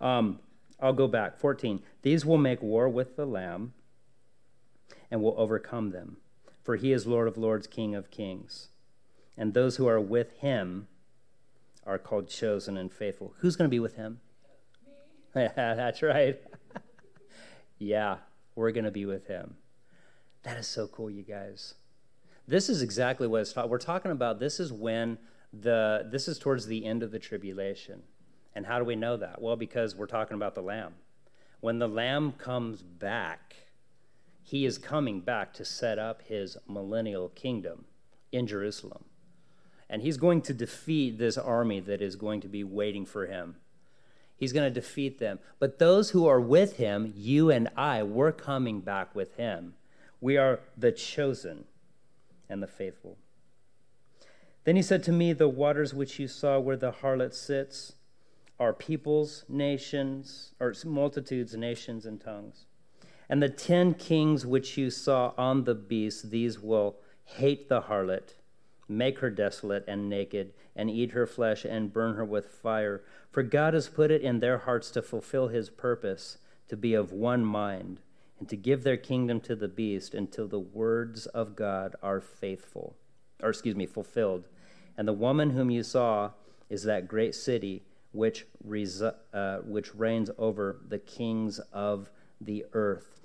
Um, 0.00 0.40
I'll 0.80 0.92
go 0.92 1.06
back. 1.06 1.38
14. 1.38 1.80
These 2.02 2.26
will 2.26 2.36
make 2.36 2.60
war 2.60 2.88
with 2.88 3.14
the 3.14 3.26
Lamb 3.26 3.74
and 5.10 5.22
will 5.22 5.34
overcome 5.38 5.90
them, 5.90 6.16
for 6.62 6.74
he 6.74 6.92
is 6.92 7.06
Lord 7.06 7.28
of 7.28 7.38
lords, 7.38 7.68
King 7.68 7.94
of 7.94 8.10
kings. 8.10 8.68
And 9.36 9.54
those 9.54 9.76
who 9.76 9.86
are 9.86 10.00
with 10.00 10.32
him 10.38 10.88
are 11.86 11.98
called 11.98 12.28
chosen 12.28 12.76
and 12.76 12.92
faithful. 12.92 13.34
Who's 13.38 13.54
going 13.54 13.68
to 13.68 13.74
be 13.74 13.80
with 13.80 13.94
him? 13.94 14.20
Me. 15.34 15.48
That's 15.54 16.02
right. 16.02 16.40
yeah, 17.78 18.18
we're 18.56 18.72
going 18.72 18.84
to 18.84 18.90
be 18.90 19.06
with 19.06 19.28
him. 19.28 19.54
That 20.42 20.56
is 20.56 20.66
so 20.66 20.88
cool, 20.88 21.10
you 21.10 21.22
guys. 21.22 21.74
This 22.48 22.68
is 22.68 22.82
exactly 22.82 23.28
what 23.28 23.42
it's 23.42 23.52
taught. 23.52 23.68
We're 23.68 23.78
talking 23.78 24.10
about 24.10 24.40
this 24.40 24.58
is 24.58 24.72
when 24.72 25.18
the 25.52 26.06
this 26.10 26.28
is 26.28 26.38
towards 26.38 26.66
the 26.66 26.84
end 26.84 27.02
of 27.02 27.10
the 27.10 27.18
tribulation. 27.18 28.02
And 28.54 28.66
how 28.66 28.78
do 28.78 28.84
we 28.84 28.96
know 28.96 29.16
that? 29.16 29.40
Well, 29.40 29.56
because 29.56 29.94
we're 29.94 30.06
talking 30.06 30.34
about 30.34 30.54
the 30.54 30.62
lamb. 30.62 30.94
When 31.60 31.78
the 31.78 31.88
lamb 31.88 32.32
comes 32.32 32.82
back, 32.82 33.54
he 34.42 34.64
is 34.64 34.78
coming 34.78 35.20
back 35.20 35.52
to 35.54 35.64
set 35.64 35.98
up 35.98 36.22
his 36.22 36.56
millennial 36.68 37.28
kingdom 37.28 37.84
in 38.32 38.46
Jerusalem. 38.46 39.04
And 39.88 40.02
he's 40.02 40.16
going 40.16 40.42
to 40.42 40.54
defeat 40.54 41.18
this 41.18 41.36
army 41.36 41.80
that 41.80 42.00
is 42.00 42.16
going 42.16 42.40
to 42.40 42.48
be 42.48 42.64
waiting 42.64 43.04
for 43.04 43.26
him. 43.26 43.56
He's 44.36 44.52
going 44.52 44.72
to 44.72 44.80
defeat 44.80 45.18
them. 45.18 45.38
But 45.58 45.78
those 45.78 46.10
who 46.10 46.26
are 46.26 46.40
with 46.40 46.76
him, 46.76 47.12
you 47.14 47.50
and 47.50 47.68
I, 47.76 48.02
we're 48.02 48.32
coming 48.32 48.80
back 48.80 49.14
with 49.14 49.36
him. 49.36 49.74
We 50.20 50.36
are 50.36 50.60
the 50.76 50.92
chosen 50.92 51.64
and 52.48 52.62
the 52.62 52.66
faithful. 52.66 53.18
Then 54.64 54.76
he 54.76 54.82
said 54.82 55.02
to 55.04 55.12
me, 55.12 55.32
The 55.32 55.48
waters 55.48 55.94
which 55.94 56.18
you 56.18 56.28
saw 56.28 56.58
where 56.58 56.76
the 56.76 56.92
harlot 56.92 57.34
sits 57.34 57.94
are 58.58 58.72
peoples, 58.72 59.44
nations, 59.48 60.52
or 60.60 60.74
multitudes, 60.84 61.56
nations, 61.56 62.04
and 62.04 62.20
tongues. 62.20 62.66
And 63.28 63.42
the 63.42 63.48
ten 63.48 63.94
kings 63.94 64.44
which 64.44 64.76
you 64.76 64.90
saw 64.90 65.32
on 65.38 65.64
the 65.64 65.74
beast, 65.74 66.30
these 66.30 66.60
will 66.60 66.96
hate 67.24 67.68
the 67.68 67.82
harlot, 67.82 68.34
make 68.88 69.20
her 69.20 69.30
desolate 69.30 69.84
and 69.88 70.10
naked, 70.10 70.52
and 70.76 70.90
eat 70.90 71.12
her 71.12 71.26
flesh 71.26 71.64
and 71.64 71.92
burn 71.92 72.16
her 72.16 72.24
with 72.24 72.48
fire. 72.48 73.02
For 73.30 73.42
God 73.42 73.72
has 73.74 73.88
put 73.88 74.10
it 74.10 74.22
in 74.22 74.40
their 74.40 74.58
hearts 74.58 74.90
to 74.90 75.02
fulfill 75.02 75.48
his 75.48 75.70
purpose, 75.70 76.38
to 76.68 76.76
be 76.76 76.92
of 76.94 77.12
one 77.12 77.44
mind 77.44 78.00
and 78.40 78.48
to 78.48 78.56
give 78.56 78.82
their 78.82 78.96
kingdom 78.96 79.38
to 79.38 79.54
the 79.54 79.68
beast 79.68 80.14
until 80.14 80.48
the 80.48 80.58
words 80.58 81.26
of 81.26 81.54
God 81.54 81.94
are 82.02 82.20
faithful, 82.20 82.96
or 83.42 83.50
excuse 83.50 83.76
me, 83.76 83.86
fulfilled. 83.86 84.48
And 84.96 85.06
the 85.06 85.12
woman 85.12 85.50
whom 85.50 85.70
you 85.70 85.82
saw 85.82 86.30
is 86.68 86.84
that 86.84 87.08
great 87.08 87.34
city 87.34 87.82
which, 88.12 88.46
uh, 89.32 89.58
which 89.58 89.94
reigns 89.94 90.30
over 90.38 90.80
the 90.88 90.98
kings 90.98 91.58
of 91.72 92.10
the 92.40 92.64
earth. 92.72 93.20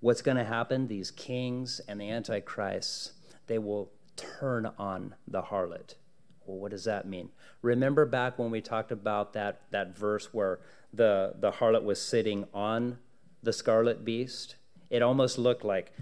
What's 0.00 0.22
going 0.22 0.36
to 0.36 0.44
happen? 0.44 0.88
These 0.88 1.10
kings 1.10 1.80
and 1.88 2.00
the 2.00 2.10
Antichrist, 2.10 3.12
they 3.46 3.58
will 3.58 3.90
turn 4.16 4.70
on 4.78 5.14
the 5.26 5.42
harlot. 5.42 5.94
Well, 6.46 6.58
what 6.58 6.72
does 6.72 6.84
that 6.84 7.06
mean? 7.06 7.30
Remember 7.62 8.04
back 8.04 8.38
when 8.38 8.50
we 8.50 8.60
talked 8.60 8.92
about 8.92 9.32
that, 9.32 9.62
that 9.70 9.96
verse 9.96 10.34
where 10.34 10.60
the, 10.92 11.34
the 11.38 11.52
harlot 11.52 11.84
was 11.84 12.00
sitting 12.00 12.46
on 12.52 12.98
the 13.42 13.52
scarlet 13.52 14.04
beast, 14.04 14.56
it 14.90 15.02
almost 15.02 15.38
looked 15.38 15.64
like 15.64 15.92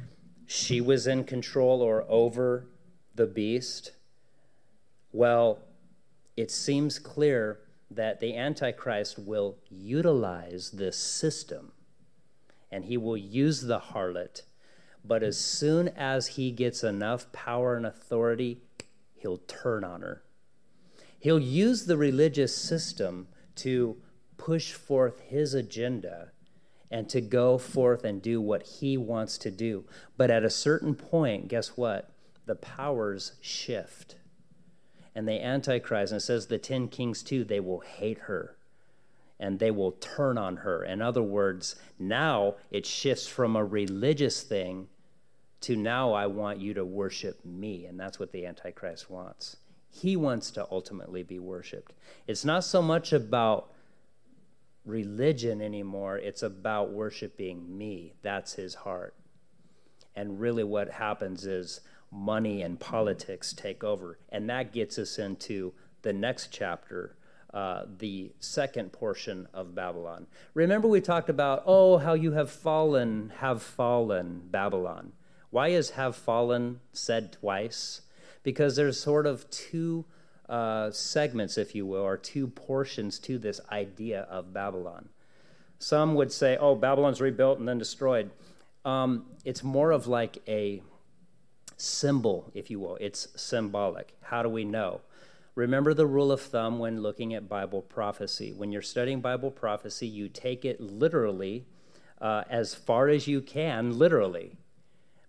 she 0.47 0.81
was 0.81 1.07
in 1.07 1.25
control 1.25 1.81
or 1.81 2.05
over 2.09 2.67
the 3.15 3.27
beast. 3.27 3.93
Well, 5.13 5.61
it 6.37 6.51
seems 6.51 6.99
clear 6.99 7.61
that 7.91 8.21
the 8.21 8.37
Antichrist 8.37 9.19
will 9.19 9.59
utilize 9.69 10.71
this 10.71 10.97
system 10.97 11.73
and 12.71 12.87
he 12.87 12.97
will 12.97 13.17
use 13.17 13.61
the 13.61 13.79
harlot. 13.79 14.43
But 15.05 15.23
as 15.23 15.39
soon 15.39 15.89
as 15.89 16.29
he 16.29 16.51
gets 16.51 16.83
enough 16.83 17.31
power 17.33 17.77
and 17.77 17.85
authority, 17.85 18.63
he'll 19.15 19.39
turn 19.47 19.85
on 19.85 20.01
her. 20.01 20.23
He'll 21.19 21.39
use 21.39 21.85
the 21.85 21.99
religious 21.99 22.57
system 22.57 23.29
to 23.57 23.97
push 24.39 24.73
forth 24.73 25.21
his 25.21 25.55
agenda 25.55 26.33
and 26.91 27.09
to 27.09 27.21
go 27.21 27.59
forth 27.59 28.05
and 28.05 28.21
do 28.23 28.41
what 28.41 28.63
he 28.63 28.97
wants 28.97 29.39
to 29.39 29.51
do. 29.51 29.85
But 30.17 30.31
at 30.31 30.45
a 30.45 30.51
certain 30.51 30.95
point, 30.95 31.49
guess 31.49 31.77
what? 31.77 32.12
The 32.47 32.55
powers 32.55 33.33
shift. 33.41 34.17
And 35.15 35.29
the 35.29 35.43
Antichrist, 35.43 36.13
and 36.13 36.21
it 36.21 36.25
says 36.25 36.47
the 36.47 36.59
ten 36.59 36.89
kings 36.89 37.23
too, 37.23 37.45
they 37.45 37.61
will 37.61 37.81
hate 37.81 38.19
her 38.21 38.57
and 39.43 39.59
they 39.59 39.73
will 39.73 39.93
turn 39.93 40.39
on 40.39 40.59
her. 40.59 40.85
In 40.85 41.03
other 41.03 41.23
words, 41.23 41.75
now 41.99 42.55
it 42.71 42.87
shifts 42.87 43.27
from 43.27 43.57
a 43.57 43.65
religious 43.65 44.43
thing 44.43 44.87
to 45.63 45.75
now 45.75 46.13
I 46.13 46.27
want 46.27 46.61
you 46.61 46.75
to 46.75 46.85
worship 46.85 47.45
me. 47.45 47.85
And 47.87 47.99
that's 47.99 48.21
what 48.21 48.31
the 48.31 48.47
Antichrist 48.47 49.11
wants. 49.11 49.57
He 49.91 50.17
wants 50.17 50.53
to 50.53 50.67
ultimately 50.71 51.25
be 51.25 51.41
worshiped. 51.41 51.93
It's 52.29 52.45
not 52.45 52.63
so 52.63 52.81
much 52.81 53.13
about 53.13 53.73
religion 54.85 55.61
anymore. 55.61 56.19
It's 56.19 56.43
about 56.43 56.93
worshiping 56.93 57.77
me. 57.77 58.15
That's 58.23 58.55
his 58.55 58.75
heart. 58.75 59.15
And 60.15 60.41
really, 60.41 60.65
what 60.65 60.89
happens 60.89 61.47
is 61.47 61.81
money 62.13 62.63
and 62.63 62.79
politics 62.79 63.53
take 63.55 63.83
over. 63.83 64.19
And 64.29 64.49
that 64.51 64.73
gets 64.73 64.99
us 64.99 65.19
into 65.19 65.73
the 66.03 66.13
next 66.13 66.49
chapter, 66.53 67.17
uh, 67.55 67.85
the 67.99 68.33
second 68.39 68.93
portion 68.93 69.49
of 69.55 69.75
Babylon. 69.75 70.27
Remember, 70.55 70.87
we 70.87 71.01
talked 71.01 71.31
about, 71.31 71.63
oh, 71.67 71.99
how 71.99 72.13
you 72.13 72.33
have 72.33 72.51
fallen, 72.51 73.33
have 73.39 73.63
fallen, 73.63 74.43
Babylon. 74.51 75.13
Why 75.51 75.69
is 75.69 75.91
have 75.91 76.15
fallen 76.15 76.81
said 76.93 77.33
twice? 77.33 78.03
Because 78.43 78.77
there's 78.77 79.01
sort 79.01 79.27
of 79.27 79.49
two 79.51 80.05
uh, 80.49 80.91
segments, 80.91 81.57
if 81.57 81.75
you 81.75 81.87
will, 81.87 82.03
or 82.03 82.17
two 82.17 82.47
portions 82.47 83.19
to 83.21 83.39
this 83.39 83.61
idea 83.71 84.23
of 84.23 84.53
Babylon. 84.53 85.09
Some 85.79 86.15
would 86.15 86.33
say, 86.33 86.57
oh, 86.59 86.75
Babylon's 86.75 87.21
rebuilt 87.21 87.59
and 87.59 87.69
then 87.69 87.79
destroyed. 87.79 88.31
Um, 88.85 89.27
it's 89.45 89.63
more 89.63 89.93
of 89.93 90.07
like 90.07 90.39
a 90.47 90.83
symbol, 91.83 92.51
if 92.55 92.71
you 92.71 92.81
will. 92.81 92.97
It's 93.01 93.29
symbolic. 93.37 94.15
How 94.23 94.43
do 94.43 94.49
we 94.49 94.65
know? 94.65 95.01
Remember 95.55 95.93
the 95.93 96.07
rule 96.07 96.33
of 96.33 96.41
thumb 96.41 96.79
when 96.79 97.03
looking 97.03 97.35
at 97.35 97.49
Bible 97.49 97.83
prophecy. 97.83 98.53
When 98.53 98.73
you're 98.73 98.81
studying 98.81 99.21
Bible 99.21 99.51
prophecy, 99.51 100.07
you 100.07 100.29
take 100.29 100.65
it 100.65 100.81
literally 100.81 101.67
uh, 102.21 102.45
as 102.49 102.75
far 102.75 103.09
as 103.09 103.27
you 103.27 103.43
can, 103.43 103.99
literally. 103.99 104.57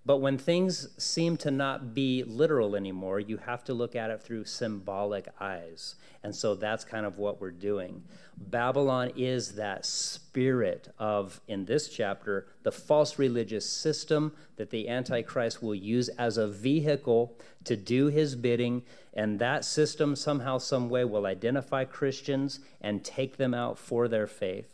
But 0.05 0.17
when 0.17 0.37
things 0.37 0.89
seem 1.01 1.37
to 1.37 1.51
not 1.51 1.93
be 1.93 2.23
literal 2.23 2.75
anymore, 2.75 3.21
you 3.21 3.37
have 3.37 3.63
to 3.65 3.73
look 3.73 3.95
at 3.95 4.09
it 4.09 4.21
through 4.21 4.45
symbolic 4.45 5.29
eyes. 5.39 5.95
And 6.23 6.35
so 6.35 6.55
that's 6.55 6.83
kind 6.83 7.05
of 7.05 7.17
what 7.17 7.39
we're 7.39 7.51
doing. 7.51 8.03
Babylon 8.37 9.11
is 9.15 9.55
that 9.55 9.85
spirit 9.85 10.93
of, 10.99 11.39
in 11.47 11.65
this 11.65 11.87
chapter, 11.87 12.47
the 12.63 12.71
false 12.71 13.17
religious 13.17 13.69
system 13.69 14.33
that 14.57 14.71
the 14.71 14.89
Antichrist 14.89 15.63
will 15.63 15.75
use 15.75 16.09
as 16.09 16.37
a 16.37 16.47
vehicle 16.47 17.37
to 17.63 17.77
do 17.77 18.07
his 18.07 18.35
bidding. 18.35 18.83
And 19.13 19.39
that 19.39 19.63
system, 19.63 20.17
somehow, 20.17 20.57
some 20.57 20.89
way, 20.89 21.05
will 21.05 21.25
identify 21.25 21.85
Christians 21.85 22.59
and 22.81 23.05
take 23.05 23.37
them 23.37 23.53
out 23.53 23.77
for 23.77 24.09
their 24.09 24.27
faith 24.27 24.72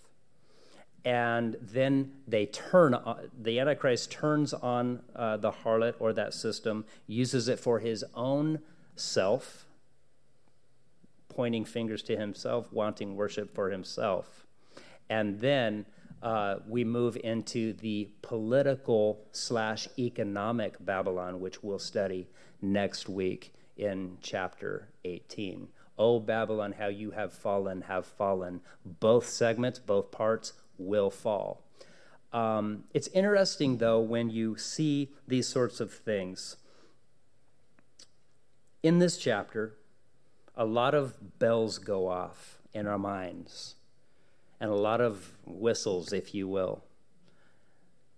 and 1.09 1.57
then 1.59 2.11
they 2.27 2.45
turn 2.45 2.95
the 3.41 3.59
antichrist 3.59 4.11
turns 4.11 4.53
on 4.53 5.01
uh, 5.15 5.37
the 5.37 5.51
harlot 5.51 5.95
or 5.97 6.13
that 6.13 6.35
system 6.35 6.85
uses 7.07 7.47
it 7.47 7.59
for 7.59 7.79
his 7.79 8.05
own 8.13 8.59
self 8.95 9.65
pointing 11.27 11.65
fingers 11.65 12.03
to 12.03 12.15
himself, 12.15 12.71
wanting 12.71 13.15
worship 13.15 13.55
for 13.55 13.71
himself. 13.71 14.45
And 15.09 15.39
then 15.39 15.87
uh, 16.21 16.57
we 16.67 16.83
move 16.83 17.17
into 17.23 17.73
the 17.73 18.09
political 18.21 19.25
slash 19.31 19.87
economic 19.97 20.75
Babylon, 20.79 21.39
which 21.39 21.63
we'll 21.63 21.79
study 21.79 22.27
next 22.61 23.09
week 23.09 23.51
in 23.77 24.19
chapter 24.21 24.89
18. 25.05 25.69
Oh, 25.97 26.19
Babylon, 26.19 26.75
how 26.77 26.87
you 26.87 27.11
have 27.11 27.33
fallen, 27.33 27.81
have 27.81 28.05
fallen. 28.05 28.61
Both 28.85 29.27
segments, 29.27 29.79
both 29.79 30.11
parts 30.11 30.53
will 30.79 31.11
fall. 31.11 31.63
Um, 32.31 32.85
it's 32.93 33.07
interesting, 33.07 33.77
though, 33.77 33.99
when 33.99 34.29
you 34.29 34.57
see 34.57 35.11
these 35.27 35.47
sorts 35.47 35.79
of 35.79 35.91
things. 35.91 36.57
In 38.81 38.99
this 38.99 39.17
chapter, 39.17 39.75
a 40.55 40.65
lot 40.65 40.93
of 40.93 41.39
bells 41.39 41.77
go 41.77 42.07
off 42.07 42.59
in 42.73 42.87
our 42.87 42.97
minds 42.97 43.75
and 44.59 44.69
a 44.69 44.75
lot 44.75 45.01
of 45.01 45.31
whistles, 45.45 46.13
if 46.13 46.35
you 46.35 46.47
will. 46.47 46.83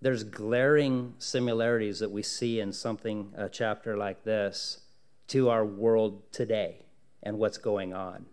There's 0.01 0.23
glaring 0.23 1.13
similarities 1.19 1.99
that 1.99 2.09
we 2.09 2.23
see 2.23 2.59
in 2.59 2.73
something, 2.73 3.31
a 3.37 3.47
chapter 3.47 3.95
like 3.95 4.23
this, 4.23 4.81
to 5.27 5.49
our 5.49 5.63
world 5.63 6.23
today 6.31 6.85
and 7.21 7.37
what's 7.37 7.59
going 7.59 7.93
on. 7.93 8.25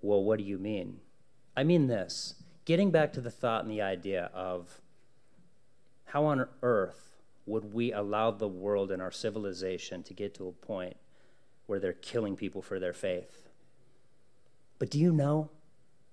Well, 0.00 0.22
what 0.22 0.38
do 0.38 0.44
you 0.44 0.58
mean? 0.58 1.00
I 1.56 1.64
mean 1.64 1.88
this 1.88 2.34
getting 2.66 2.90
back 2.90 3.14
to 3.14 3.22
the 3.22 3.30
thought 3.30 3.62
and 3.62 3.70
the 3.70 3.80
idea 3.80 4.30
of 4.34 4.82
how 6.04 6.26
on 6.26 6.46
earth 6.62 7.16
would 7.46 7.72
we 7.72 7.92
allow 7.92 8.30
the 8.30 8.48
world 8.48 8.90
and 8.90 9.00
our 9.00 9.10
civilization 9.10 10.02
to 10.02 10.12
get 10.12 10.34
to 10.34 10.46
a 10.48 10.52
point 10.52 10.96
where 11.66 11.80
they're 11.80 11.94
killing 11.94 12.36
people 12.36 12.60
for 12.60 12.78
their 12.78 12.92
faith? 12.92 13.48
But 14.78 14.90
do 14.90 14.98
you 14.98 15.12
know 15.12 15.48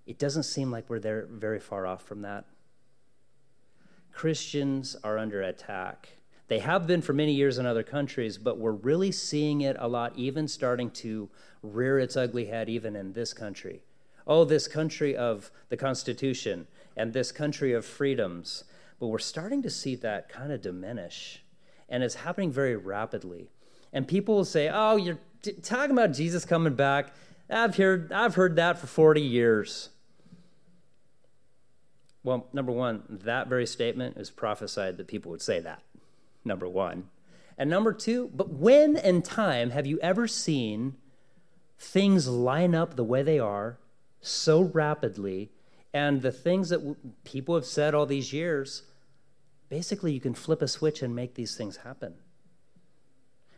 it 0.05 0.19
doesn't 0.19 0.43
seem 0.43 0.71
like 0.71 0.89
we're 0.89 0.99
there 0.99 1.27
very 1.29 1.59
far 1.59 1.87
off 1.87 2.03
from 2.03 2.21
that. 2.21 2.45
Christians 4.11 4.95
are 5.03 5.17
under 5.17 5.41
attack. 5.41 6.09
They 6.47 6.59
have 6.59 6.85
been 6.85 7.01
for 7.01 7.13
many 7.13 7.33
years 7.33 7.57
in 7.57 7.65
other 7.65 7.83
countries, 7.83 8.37
but 8.37 8.59
we're 8.59 8.71
really 8.71 9.11
seeing 9.11 9.61
it 9.61 9.77
a 9.79 9.87
lot, 9.87 10.13
even 10.15 10.47
starting 10.47 10.91
to 10.91 11.29
rear 11.63 11.97
its 11.97 12.17
ugly 12.17 12.45
head, 12.45 12.69
even 12.69 12.95
in 12.95 13.13
this 13.13 13.33
country. 13.33 13.81
Oh, 14.25 14.45
this 14.45 14.67
country 14.67 15.15
of 15.15 15.51
the 15.69 15.77
Constitution 15.77 16.67
and 16.95 17.13
this 17.13 17.31
country 17.31 17.73
of 17.73 17.85
freedoms. 17.85 18.63
But 18.99 19.07
we're 19.07 19.19
starting 19.19 19.61
to 19.63 19.69
see 19.69 19.95
that 19.95 20.29
kind 20.29 20.51
of 20.51 20.61
diminish, 20.61 21.43
and 21.89 22.03
it's 22.03 22.15
happening 22.15 22.51
very 22.51 22.75
rapidly. 22.75 23.49
And 23.91 24.07
people 24.07 24.35
will 24.35 24.45
say, 24.45 24.69
Oh, 24.73 24.95
you're 24.95 25.19
t- 25.41 25.53
talking 25.53 25.91
about 25.91 26.13
Jesus 26.13 26.45
coming 26.45 26.75
back. 26.75 27.13
I've 27.49 27.75
heard, 27.75 28.11
I've 28.11 28.35
heard 28.35 28.55
that 28.55 28.79
for 28.79 28.87
40 28.87 29.21
years. 29.21 29.89
Well, 32.23 32.47
number 32.53 32.71
one, 32.71 33.03
that 33.09 33.47
very 33.47 33.67
statement 33.67 34.17
is 34.17 34.31
prophesied 34.31 34.97
that 34.97 35.07
people 35.07 35.29
would 35.31 35.41
say 35.41 35.59
that. 35.59 35.83
Number 36.45 36.67
one. 36.67 37.09
And 37.57 37.69
number 37.69 37.93
two, 37.93 38.31
but 38.33 38.49
when 38.49 38.95
and 38.95 39.23
time 39.23 39.71
have 39.71 39.85
you 39.85 39.99
ever 39.99 40.27
seen 40.27 40.95
things 41.77 42.27
line 42.27 42.73
up 42.73 42.95
the 42.95 43.03
way 43.03 43.21
they 43.21 43.39
are 43.39 43.77
so 44.23 44.61
rapidly 44.61 45.51
and 45.93 46.21
the 46.21 46.31
things 46.31 46.69
that 46.69 46.77
w- 46.77 46.95
people 47.23 47.53
have 47.55 47.65
said 47.65 47.93
all 47.93 48.05
these 48.05 48.33
years, 48.33 48.83
basically 49.69 50.11
you 50.11 50.19
can 50.19 50.33
flip 50.33 50.61
a 50.61 50.67
switch 50.67 51.03
and 51.03 51.15
make 51.15 51.35
these 51.35 51.55
things 51.55 51.77
happen. 51.77 52.15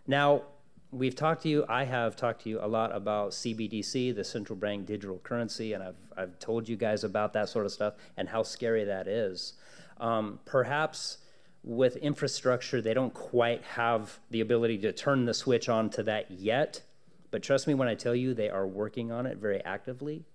Now, 0.05 0.41
we've 0.91 1.15
talked 1.15 1.43
to 1.43 1.49
you, 1.49 1.65
I 1.69 1.85
have 1.85 2.15
talked 2.15 2.43
to 2.43 2.49
you 2.49 2.59
a 2.61 2.67
lot 2.67 2.93
about 2.93 3.31
CBDC, 3.31 4.15
the 4.15 4.23
central 4.23 4.57
bank 4.57 4.85
digital 4.85 5.19
currency, 5.19 5.73
and 5.73 5.83
I've, 5.83 5.95
I've 6.17 6.39
told 6.39 6.67
you 6.67 6.75
guys 6.75 7.03
about 7.03 7.33
that 7.33 7.47
sort 7.47 7.65
of 7.65 7.71
stuff 7.71 7.93
and 8.17 8.27
how 8.27 8.43
scary 8.43 8.83
that 8.85 9.07
is. 9.07 9.53
Um, 9.99 10.39
perhaps 10.45 11.19
with 11.63 11.95
infrastructure, 11.97 12.81
they 12.81 12.93
don't 12.93 13.13
quite 13.13 13.63
have 13.63 14.19
the 14.29 14.41
ability 14.41 14.77
to 14.79 14.91
turn 14.91 15.25
the 15.25 15.33
switch 15.33 15.69
on 15.69 15.89
to 15.91 16.03
that 16.03 16.29
yet. 16.31 16.81
But 17.31 17.43
trust 17.43 17.65
me 17.65 17.73
when 17.73 17.87
I 17.87 17.95
tell 17.95 18.15
you, 18.15 18.33
they 18.33 18.49
are 18.49 18.67
working 18.67 19.11
on 19.11 19.25
it 19.25 19.37
very 19.37 19.63
actively. 19.63 20.25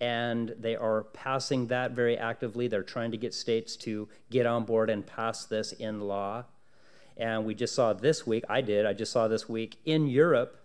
And 0.00 0.54
they 0.58 0.76
are 0.76 1.04
passing 1.04 1.68
that 1.68 1.92
very 1.92 2.18
actively. 2.18 2.68
They're 2.68 2.82
trying 2.82 3.12
to 3.12 3.16
get 3.16 3.32
states 3.32 3.76
to 3.78 4.08
get 4.30 4.44
on 4.46 4.64
board 4.64 4.90
and 4.90 5.06
pass 5.06 5.46
this 5.46 5.72
in 5.72 6.00
law. 6.00 6.44
And 7.16 7.46
we 7.46 7.54
just 7.54 7.74
saw 7.74 7.94
this 7.94 8.26
week, 8.26 8.44
I 8.48 8.60
did, 8.60 8.84
I 8.84 8.92
just 8.92 9.10
saw 9.10 9.26
this 9.26 9.48
week 9.48 9.78
in 9.86 10.06
Europe, 10.06 10.60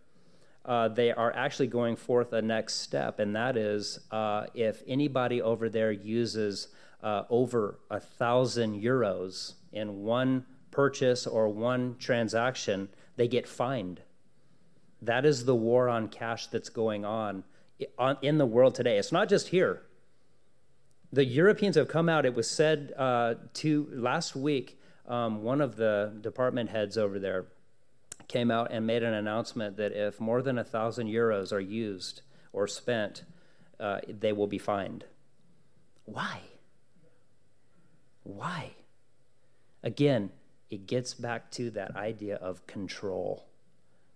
uh, 0.63 0.87
they 0.87 1.11
are 1.11 1.33
actually 1.35 1.67
going 1.67 1.95
forth 1.95 2.33
a 2.33 2.41
next 2.41 2.75
step, 2.75 3.19
and 3.19 3.35
that 3.35 3.57
is 3.57 3.99
uh, 4.11 4.45
if 4.53 4.83
anybody 4.87 5.41
over 5.41 5.69
there 5.69 5.91
uses 5.91 6.67
uh, 7.01 7.23
over 7.29 7.79
a 7.89 7.99
thousand 7.99 8.79
euros 8.79 9.53
in 9.73 10.03
one 10.03 10.45
purchase 10.69 11.25
or 11.25 11.49
one 11.49 11.95
transaction, 11.97 12.89
they 13.15 13.27
get 13.27 13.47
fined. 13.47 14.01
That 15.01 15.25
is 15.25 15.45
the 15.45 15.55
war 15.55 15.89
on 15.89 16.09
cash 16.09 16.45
that's 16.47 16.69
going 16.69 17.05
on 17.05 17.43
in 18.21 18.37
the 18.37 18.45
world 18.45 18.75
today. 18.75 18.97
It's 18.97 19.11
not 19.11 19.29
just 19.29 19.49
here. 19.49 19.81
The 21.13 21.25
Europeans 21.25 21.75
have 21.75 21.87
come 21.87 22.07
out. 22.07 22.25
It 22.25 22.33
was 22.33 22.49
said 22.49 22.93
uh, 22.97 23.35
to 23.55 23.89
last 23.91 24.35
week 24.35 24.79
um, 25.07 25.43
one 25.43 25.59
of 25.59 25.75
the 25.75 26.13
department 26.21 26.69
heads 26.69 26.97
over 26.97 27.19
there 27.19 27.47
came 28.27 28.49
out 28.49 28.71
and 28.71 28.87
made 28.87 29.03
an 29.03 29.13
announcement 29.13 29.75
that 29.77 29.91
if 29.91 30.21
more 30.21 30.41
than 30.41 30.57
a 30.57 30.63
thousand 30.63 31.07
euros 31.07 31.51
are 31.51 31.59
used 31.59 32.21
or 32.53 32.67
spent, 32.67 33.23
uh, 33.79 33.99
they 34.07 34.31
will 34.31 34.47
be 34.47 34.57
fined. 34.57 35.03
Why? 36.05 36.39
Why? 38.23 38.71
Again, 39.83 40.31
it 40.69 40.87
gets 40.87 41.13
back 41.13 41.51
to 41.51 41.69
that 41.71 41.95
idea 41.95 42.35
of 42.35 42.65
control. 42.67 43.47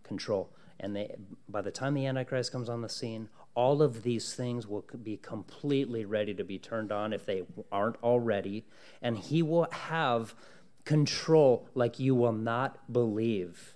Control. 0.03 0.49
And 0.79 0.95
they, 0.95 1.15
by 1.49 1.61
the 1.61 1.71
time 1.71 1.93
the 1.93 2.05
Antichrist 2.05 2.51
comes 2.51 2.69
on 2.69 2.81
the 2.81 2.89
scene, 2.89 3.29
all 3.55 3.81
of 3.81 4.03
these 4.03 4.33
things 4.33 4.67
will 4.67 4.85
be 5.01 5.17
completely 5.17 6.05
ready 6.05 6.33
to 6.33 6.43
be 6.43 6.59
turned 6.59 6.91
on 6.91 7.13
if 7.13 7.25
they 7.25 7.43
aren't 7.71 7.95
already. 8.03 8.65
And 9.01 9.17
he 9.17 9.41
will 9.41 9.67
have 9.71 10.35
control 10.83 11.67
like 11.73 11.99
you 11.99 12.13
will 12.13 12.33
not 12.33 12.91
believe. 12.91 13.75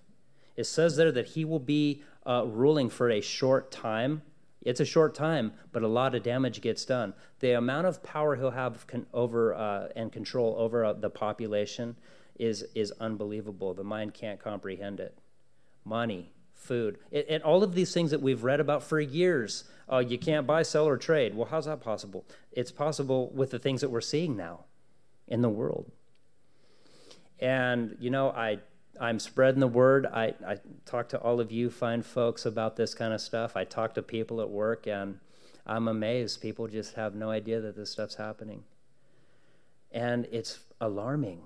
It 0.56 0.66
says 0.66 0.98
there 0.98 1.12
that 1.14 1.30
he 1.30 1.46
will 1.46 1.60
be 1.60 2.04
uh, 2.28 2.44
ruling 2.46 2.90
for 2.90 3.10
a 3.10 3.22
short 3.22 3.72
time. 3.72 4.22
It's 4.62 4.82
a 4.82 4.86
short 4.86 5.16
time, 5.16 5.54
but 5.72 5.84
a 5.84 5.88
lot 5.88 6.14
of 6.14 6.24
damage 6.24 6.60
gets 6.60 6.84
done. 6.84 7.14
The 7.40 7.54
amount 7.54 7.88
of 7.88 8.04
power 8.04 8.36
he'll 8.36 8.52
have 8.52 8.86
con- 8.86 9.08
over 9.14 9.56
uh, 9.56 9.88
and 9.96 10.12
control 10.12 10.56
over 10.58 10.84
uh, 10.84 10.94
the 10.94 11.10
population 11.10 11.96
is 12.38 12.66
is 12.76 12.92
unbelievable. 13.00 13.74
The 13.74 13.84
mind 13.84 14.14
can't 14.14 14.40
comprehend 14.40 15.00
it. 15.00 15.18
Money, 15.86 16.32
food, 16.60 16.99
it, 17.10 17.26
and 17.30 17.41
all 17.41 17.64
of 17.64 17.74
these 17.74 17.93
things 17.93 18.12
that 18.12 18.22
we've 18.22 18.43
read 18.43 18.60
about 18.60 18.84
for 18.84 18.99
years. 18.99 19.64
Uh, 19.91 19.97
you 19.97 20.20
can't 20.20 20.45
buy, 20.45 20.62
sell, 20.62 20.86
or 20.88 20.97
trade. 20.97 21.34
Well, 21.34 21.47
how's 21.49 21.66
that 21.66 21.82
possible? 21.82 22.26
It's 22.51 22.72
possible 22.72 23.32
with 23.34 23.49
the 23.49 23.57
things 23.57 23.82
that 23.82 23.89
we're 23.89 24.01
seeing 24.01 24.38
now 24.38 24.66
in 25.28 25.41
the 25.41 25.49
world. 25.49 25.91
And, 27.39 27.95
you 27.99 28.12
know, 28.12 28.30
I, 28.30 28.60
I'm 28.99 29.20
spreading 29.20 29.62
the 29.62 29.68
word. 29.68 30.05
I, 30.05 30.36
I 30.45 30.57
talk 30.86 31.10
to 31.10 31.20
all 31.20 31.39
of 31.39 31.51
you 31.51 31.70
fine 31.72 32.03
folks 32.03 32.45
about 32.45 32.76
this 32.76 32.93
kind 32.93 33.14
of 33.14 33.22
stuff. 33.22 33.55
I 33.55 33.64
talk 33.64 33.95
to 33.95 34.03
people 34.03 34.41
at 34.41 34.49
work, 34.49 34.86
and 34.86 35.20
I'm 35.66 35.88
amazed. 35.88 36.41
People 36.41 36.68
just 36.68 36.93
have 36.95 37.16
no 37.16 37.32
idea 37.32 37.60
that 37.62 37.76
this 37.76 37.89
stuff's 37.89 38.16
happening. 38.16 38.64
And 39.91 40.28
it's 40.32 40.60
alarming. 40.80 41.41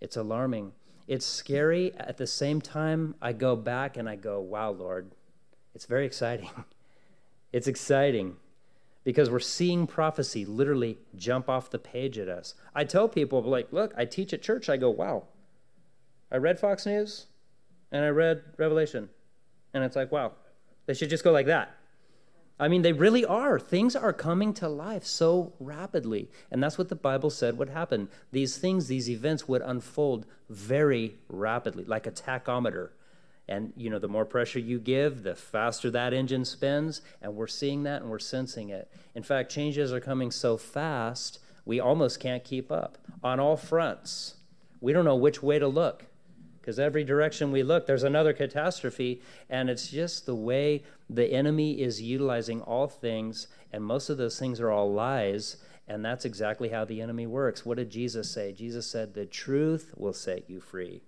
It's 0.00 0.16
alarming. 0.16 0.72
It's 1.06 1.26
scary. 1.26 1.94
At 1.96 2.16
the 2.16 2.26
same 2.26 2.60
time, 2.60 3.14
I 3.20 3.32
go 3.32 3.56
back 3.56 3.96
and 3.96 4.08
I 4.08 4.16
go, 4.16 4.40
wow, 4.40 4.70
Lord, 4.70 5.10
it's 5.74 5.84
very 5.84 6.06
exciting. 6.06 6.50
it's 7.52 7.66
exciting 7.66 8.36
because 9.04 9.28
we're 9.30 9.38
seeing 9.38 9.86
prophecy 9.86 10.44
literally 10.44 10.98
jump 11.14 11.48
off 11.48 11.70
the 11.70 11.78
page 11.78 12.18
at 12.18 12.28
us. 12.28 12.54
I 12.74 12.84
tell 12.84 13.08
people, 13.08 13.42
like, 13.42 13.72
look, 13.72 13.92
I 13.96 14.06
teach 14.06 14.32
at 14.32 14.42
church. 14.42 14.68
I 14.68 14.78
go, 14.78 14.88
wow, 14.88 15.24
I 16.32 16.38
read 16.38 16.58
Fox 16.58 16.86
News 16.86 17.26
and 17.92 18.04
I 18.04 18.08
read 18.08 18.42
Revelation. 18.56 19.10
And 19.74 19.84
it's 19.84 19.96
like, 19.96 20.10
wow, 20.10 20.32
they 20.86 20.94
should 20.94 21.10
just 21.10 21.24
go 21.24 21.32
like 21.32 21.46
that. 21.46 21.76
I 22.58 22.68
mean, 22.68 22.82
they 22.82 22.92
really 22.92 23.24
are. 23.24 23.58
Things 23.58 23.96
are 23.96 24.12
coming 24.12 24.54
to 24.54 24.68
life 24.68 25.04
so 25.04 25.54
rapidly. 25.58 26.30
And 26.50 26.62
that's 26.62 26.78
what 26.78 26.88
the 26.88 26.94
Bible 26.94 27.30
said 27.30 27.58
would 27.58 27.70
happen. 27.70 28.08
These 28.30 28.58
things, 28.58 28.86
these 28.86 29.10
events 29.10 29.48
would 29.48 29.62
unfold 29.62 30.26
very 30.48 31.16
rapidly, 31.28 31.84
like 31.84 32.06
a 32.06 32.12
tachometer. 32.12 32.90
And, 33.48 33.72
you 33.76 33.90
know, 33.90 33.98
the 33.98 34.08
more 34.08 34.24
pressure 34.24 34.60
you 34.60 34.78
give, 34.78 35.24
the 35.24 35.34
faster 35.34 35.90
that 35.90 36.14
engine 36.14 36.44
spins. 36.44 37.02
And 37.20 37.34
we're 37.34 37.48
seeing 37.48 37.82
that 37.82 38.02
and 38.02 38.10
we're 38.10 38.20
sensing 38.20 38.68
it. 38.68 38.88
In 39.16 39.24
fact, 39.24 39.50
changes 39.50 39.92
are 39.92 40.00
coming 40.00 40.30
so 40.30 40.56
fast, 40.56 41.40
we 41.64 41.80
almost 41.80 42.20
can't 42.20 42.44
keep 42.44 42.70
up 42.70 42.98
on 43.22 43.40
all 43.40 43.56
fronts. 43.56 44.34
We 44.80 44.92
don't 44.92 45.04
know 45.04 45.16
which 45.16 45.42
way 45.42 45.58
to 45.58 45.66
look 45.66 46.06
because 46.64 46.78
every 46.78 47.04
direction 47.04 47.52
we 47.52 47.62
look, 47.62 47.86
there's 47.86 48.04
another 48.04 48.32
catastrophe. 48.32 49.20
And 49.50 49.68
it's 49.68 49.88
just 49.88 50.24
the 50.24 50.34
way 50.34 50.82
the 51.10 51.30
enemy 51.30 51.82
is 51.82 52.00
utilizing 52.00 52.62
all 52.62 52.88
things, 52.88 53.48
and 53.70 53.84
most 53.84 54.08
of 54.08 54.16
those 54.16 54.38
things 54.38 54.60
are 54.60 54.70
all 54.70 54.90
lies. 54.90 55.58
And 55.86 56.02
that's 56.02 56.24
exactly 56.24 56.70
how 56.70 56.86
the 56.86 57.02
enemy 57.02 57.26
works. 57.26 57.66
What 57.66 57.76
did 57.76 57.90
Jesus 57.90 58.30
say? 58.30 58.52
Jesus 58.52 58.86
said, 58.86 59.12
The 59.12 59.26
truth 59.26 59.92
will 59.94 60.14
set 60.14 60.48
you 60.48 60.58
free. 60.58 61.02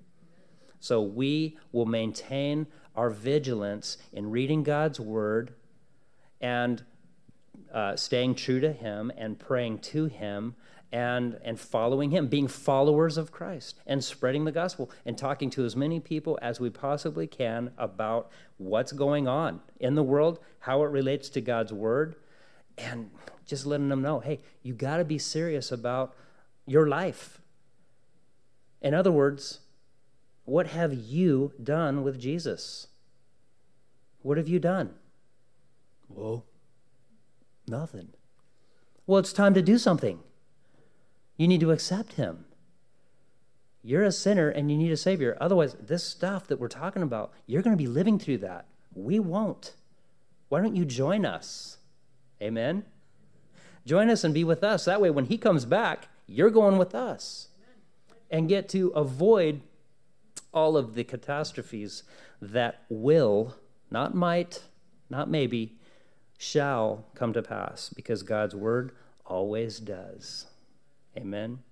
So 0.79 1.01
we 1.01 1.57
will 1.73 1.87
maintain 1.87 2.67
our 2.95 3.09
vigilance 3.09 3.97
in 4.13 4.31
reading 4.31 4.63
God's 4.63 5.01
word 5.01 5.55
and 6.39 6.85
uh, 7.73 7.97
staying 7.97 8.35
true 8.35 8.61
to 8.61 8.73
Him 8.73 9.11
and 9.17 9.39
praying 9.39 9.79
to 9.79 10.05
Him 10.05 10.55
and, 10.93 11.39
and 11.45 11.59
following 11.59 12.11
him, 12.11 12.29
being 12.29 12.49
followers 12.49 13.17
of 13.17 13.33
Christ 13.33 13.79
and 13.87 14.03
spreading 14.03 14.45
the 14.45 14.53
gospel 14.53 14.91
and 15.05 15.19
talking 15.19 15.51
to 15.51 15.65
as 15.65 15.75
many 15.75 16.01
people 16.01 16.39
as 16.41 16.61
we 16.61 16.71
possibly 16.71 17.27
can 17.27 17.73
about 17.77 18.31
what's 18.57 18.93
going 18.93 19.27
on 19.27 19.61
in 19.81 19.95
the 19.95 20.03
world, 20.03 20.39
how 20.61 20.83
it 20.83 20.91
relates 20.91 21.29
to 21.31 21.41
God's 21.41 21.73
word, 21.73 22.17
and 22.79 23.11
just 23.45 23.67
letting 23.67 23.89
them 23.89 24.03
know 24.03 24.21
hey, 24.21 24.41
you 24.63 24.75
got 24.75 24.99
to 24.99 25.05
be 25.05 25.19
serious 25.19 25.73
about 25.73 26.15
your 26.67 26.89
life. 26.89 27.41
In 28.81 28.95
other 28.95 29.13
words, 29.13 29.61
what 30.45 30.69
have 30.69 30.95
you 30.95 31.53
done 31.63 32.03
with 32.03 32.21
Jesus? 32.21 32.87
What 34.23 34.37
have 34.37 34.49
you 34.49 34.59
done? 34.59 34.95
Well, 36.09 36.45
nothing. 37.67 38.09
Well, 39.07 39.19
it's 39.19 39.33
time 39.33 39.55
to 39.55 39.63
do 39.63 39.79
something. 39.79 40.21
You 41.37 41.49
need 41.49 41.61
to 41.61 41.73
accept 41.73 42.15
him. 42.15 42.47
You're 43.83 44.05
a 44.05 44.13
sinner 44.13 44.49
and 44.49 44.71
you 44.71 44.77
need 44.77 44.91
a 44.91 44.97
savior. 44.97 45.37
Otherwise, 45.41 45.77
this 45.81 46.03
stuff 46.03 46.47
that 46.49 46.59
we're 46.59 46.69
talking 46.69 47.03
about, 47.03 47.33
you're 47.47 47.63
going 47.63 47.77
to 47.77 47.83
be 47.83 47.89
living 47.89 48.19
through 48.19 48.39
that. 48.39 48.67
We 48.95 49.21
won't. 49.21 49.75
Why 50.49 50.61
don't 50.61 50.77
you 50.77 50.85
join 50.85 51.25
us? 51.25 51.79
Amen? 52.43 52.85
Join 53.85 54.11
us 54.11 54.25
and 54.25 54.35
be 54.35 54.45
with 54.45 54.65
us. 54.65 54.85
That 54.85 55.01
way, 55.01 55.11
when 55.11 55.27
he 55.27 55.39
comes 55.39 55.65
back, 55.65 56.09
you're 56.27 56.51
going 56.51 56.79
with 56.79 56.95
us 56.95 57.49
and 58.31 58.49
get 58.49 58.69
to 58.71 58.89
avoid 58.89 59.61
all 60.53 60.77
of 60.77 60.95
the 60.95 61.05
catastrophes 61.05 62.03
that 62.41 62.83
will, 62.89 63.55
not 63.91 64.15
might, 64.15 64.65
not 65.09 65.31
maybe, 65.31 65.79
shall 66.39 67.05
come 67.15 67.33
to 67.33 67.43
pass 67.43 67.91
because 67.91 68.23
God's 68.23 68.55
word 68.55 68.93
always 69.25 69.79
does. 69.79 70.47
Amen. 71.17 71.66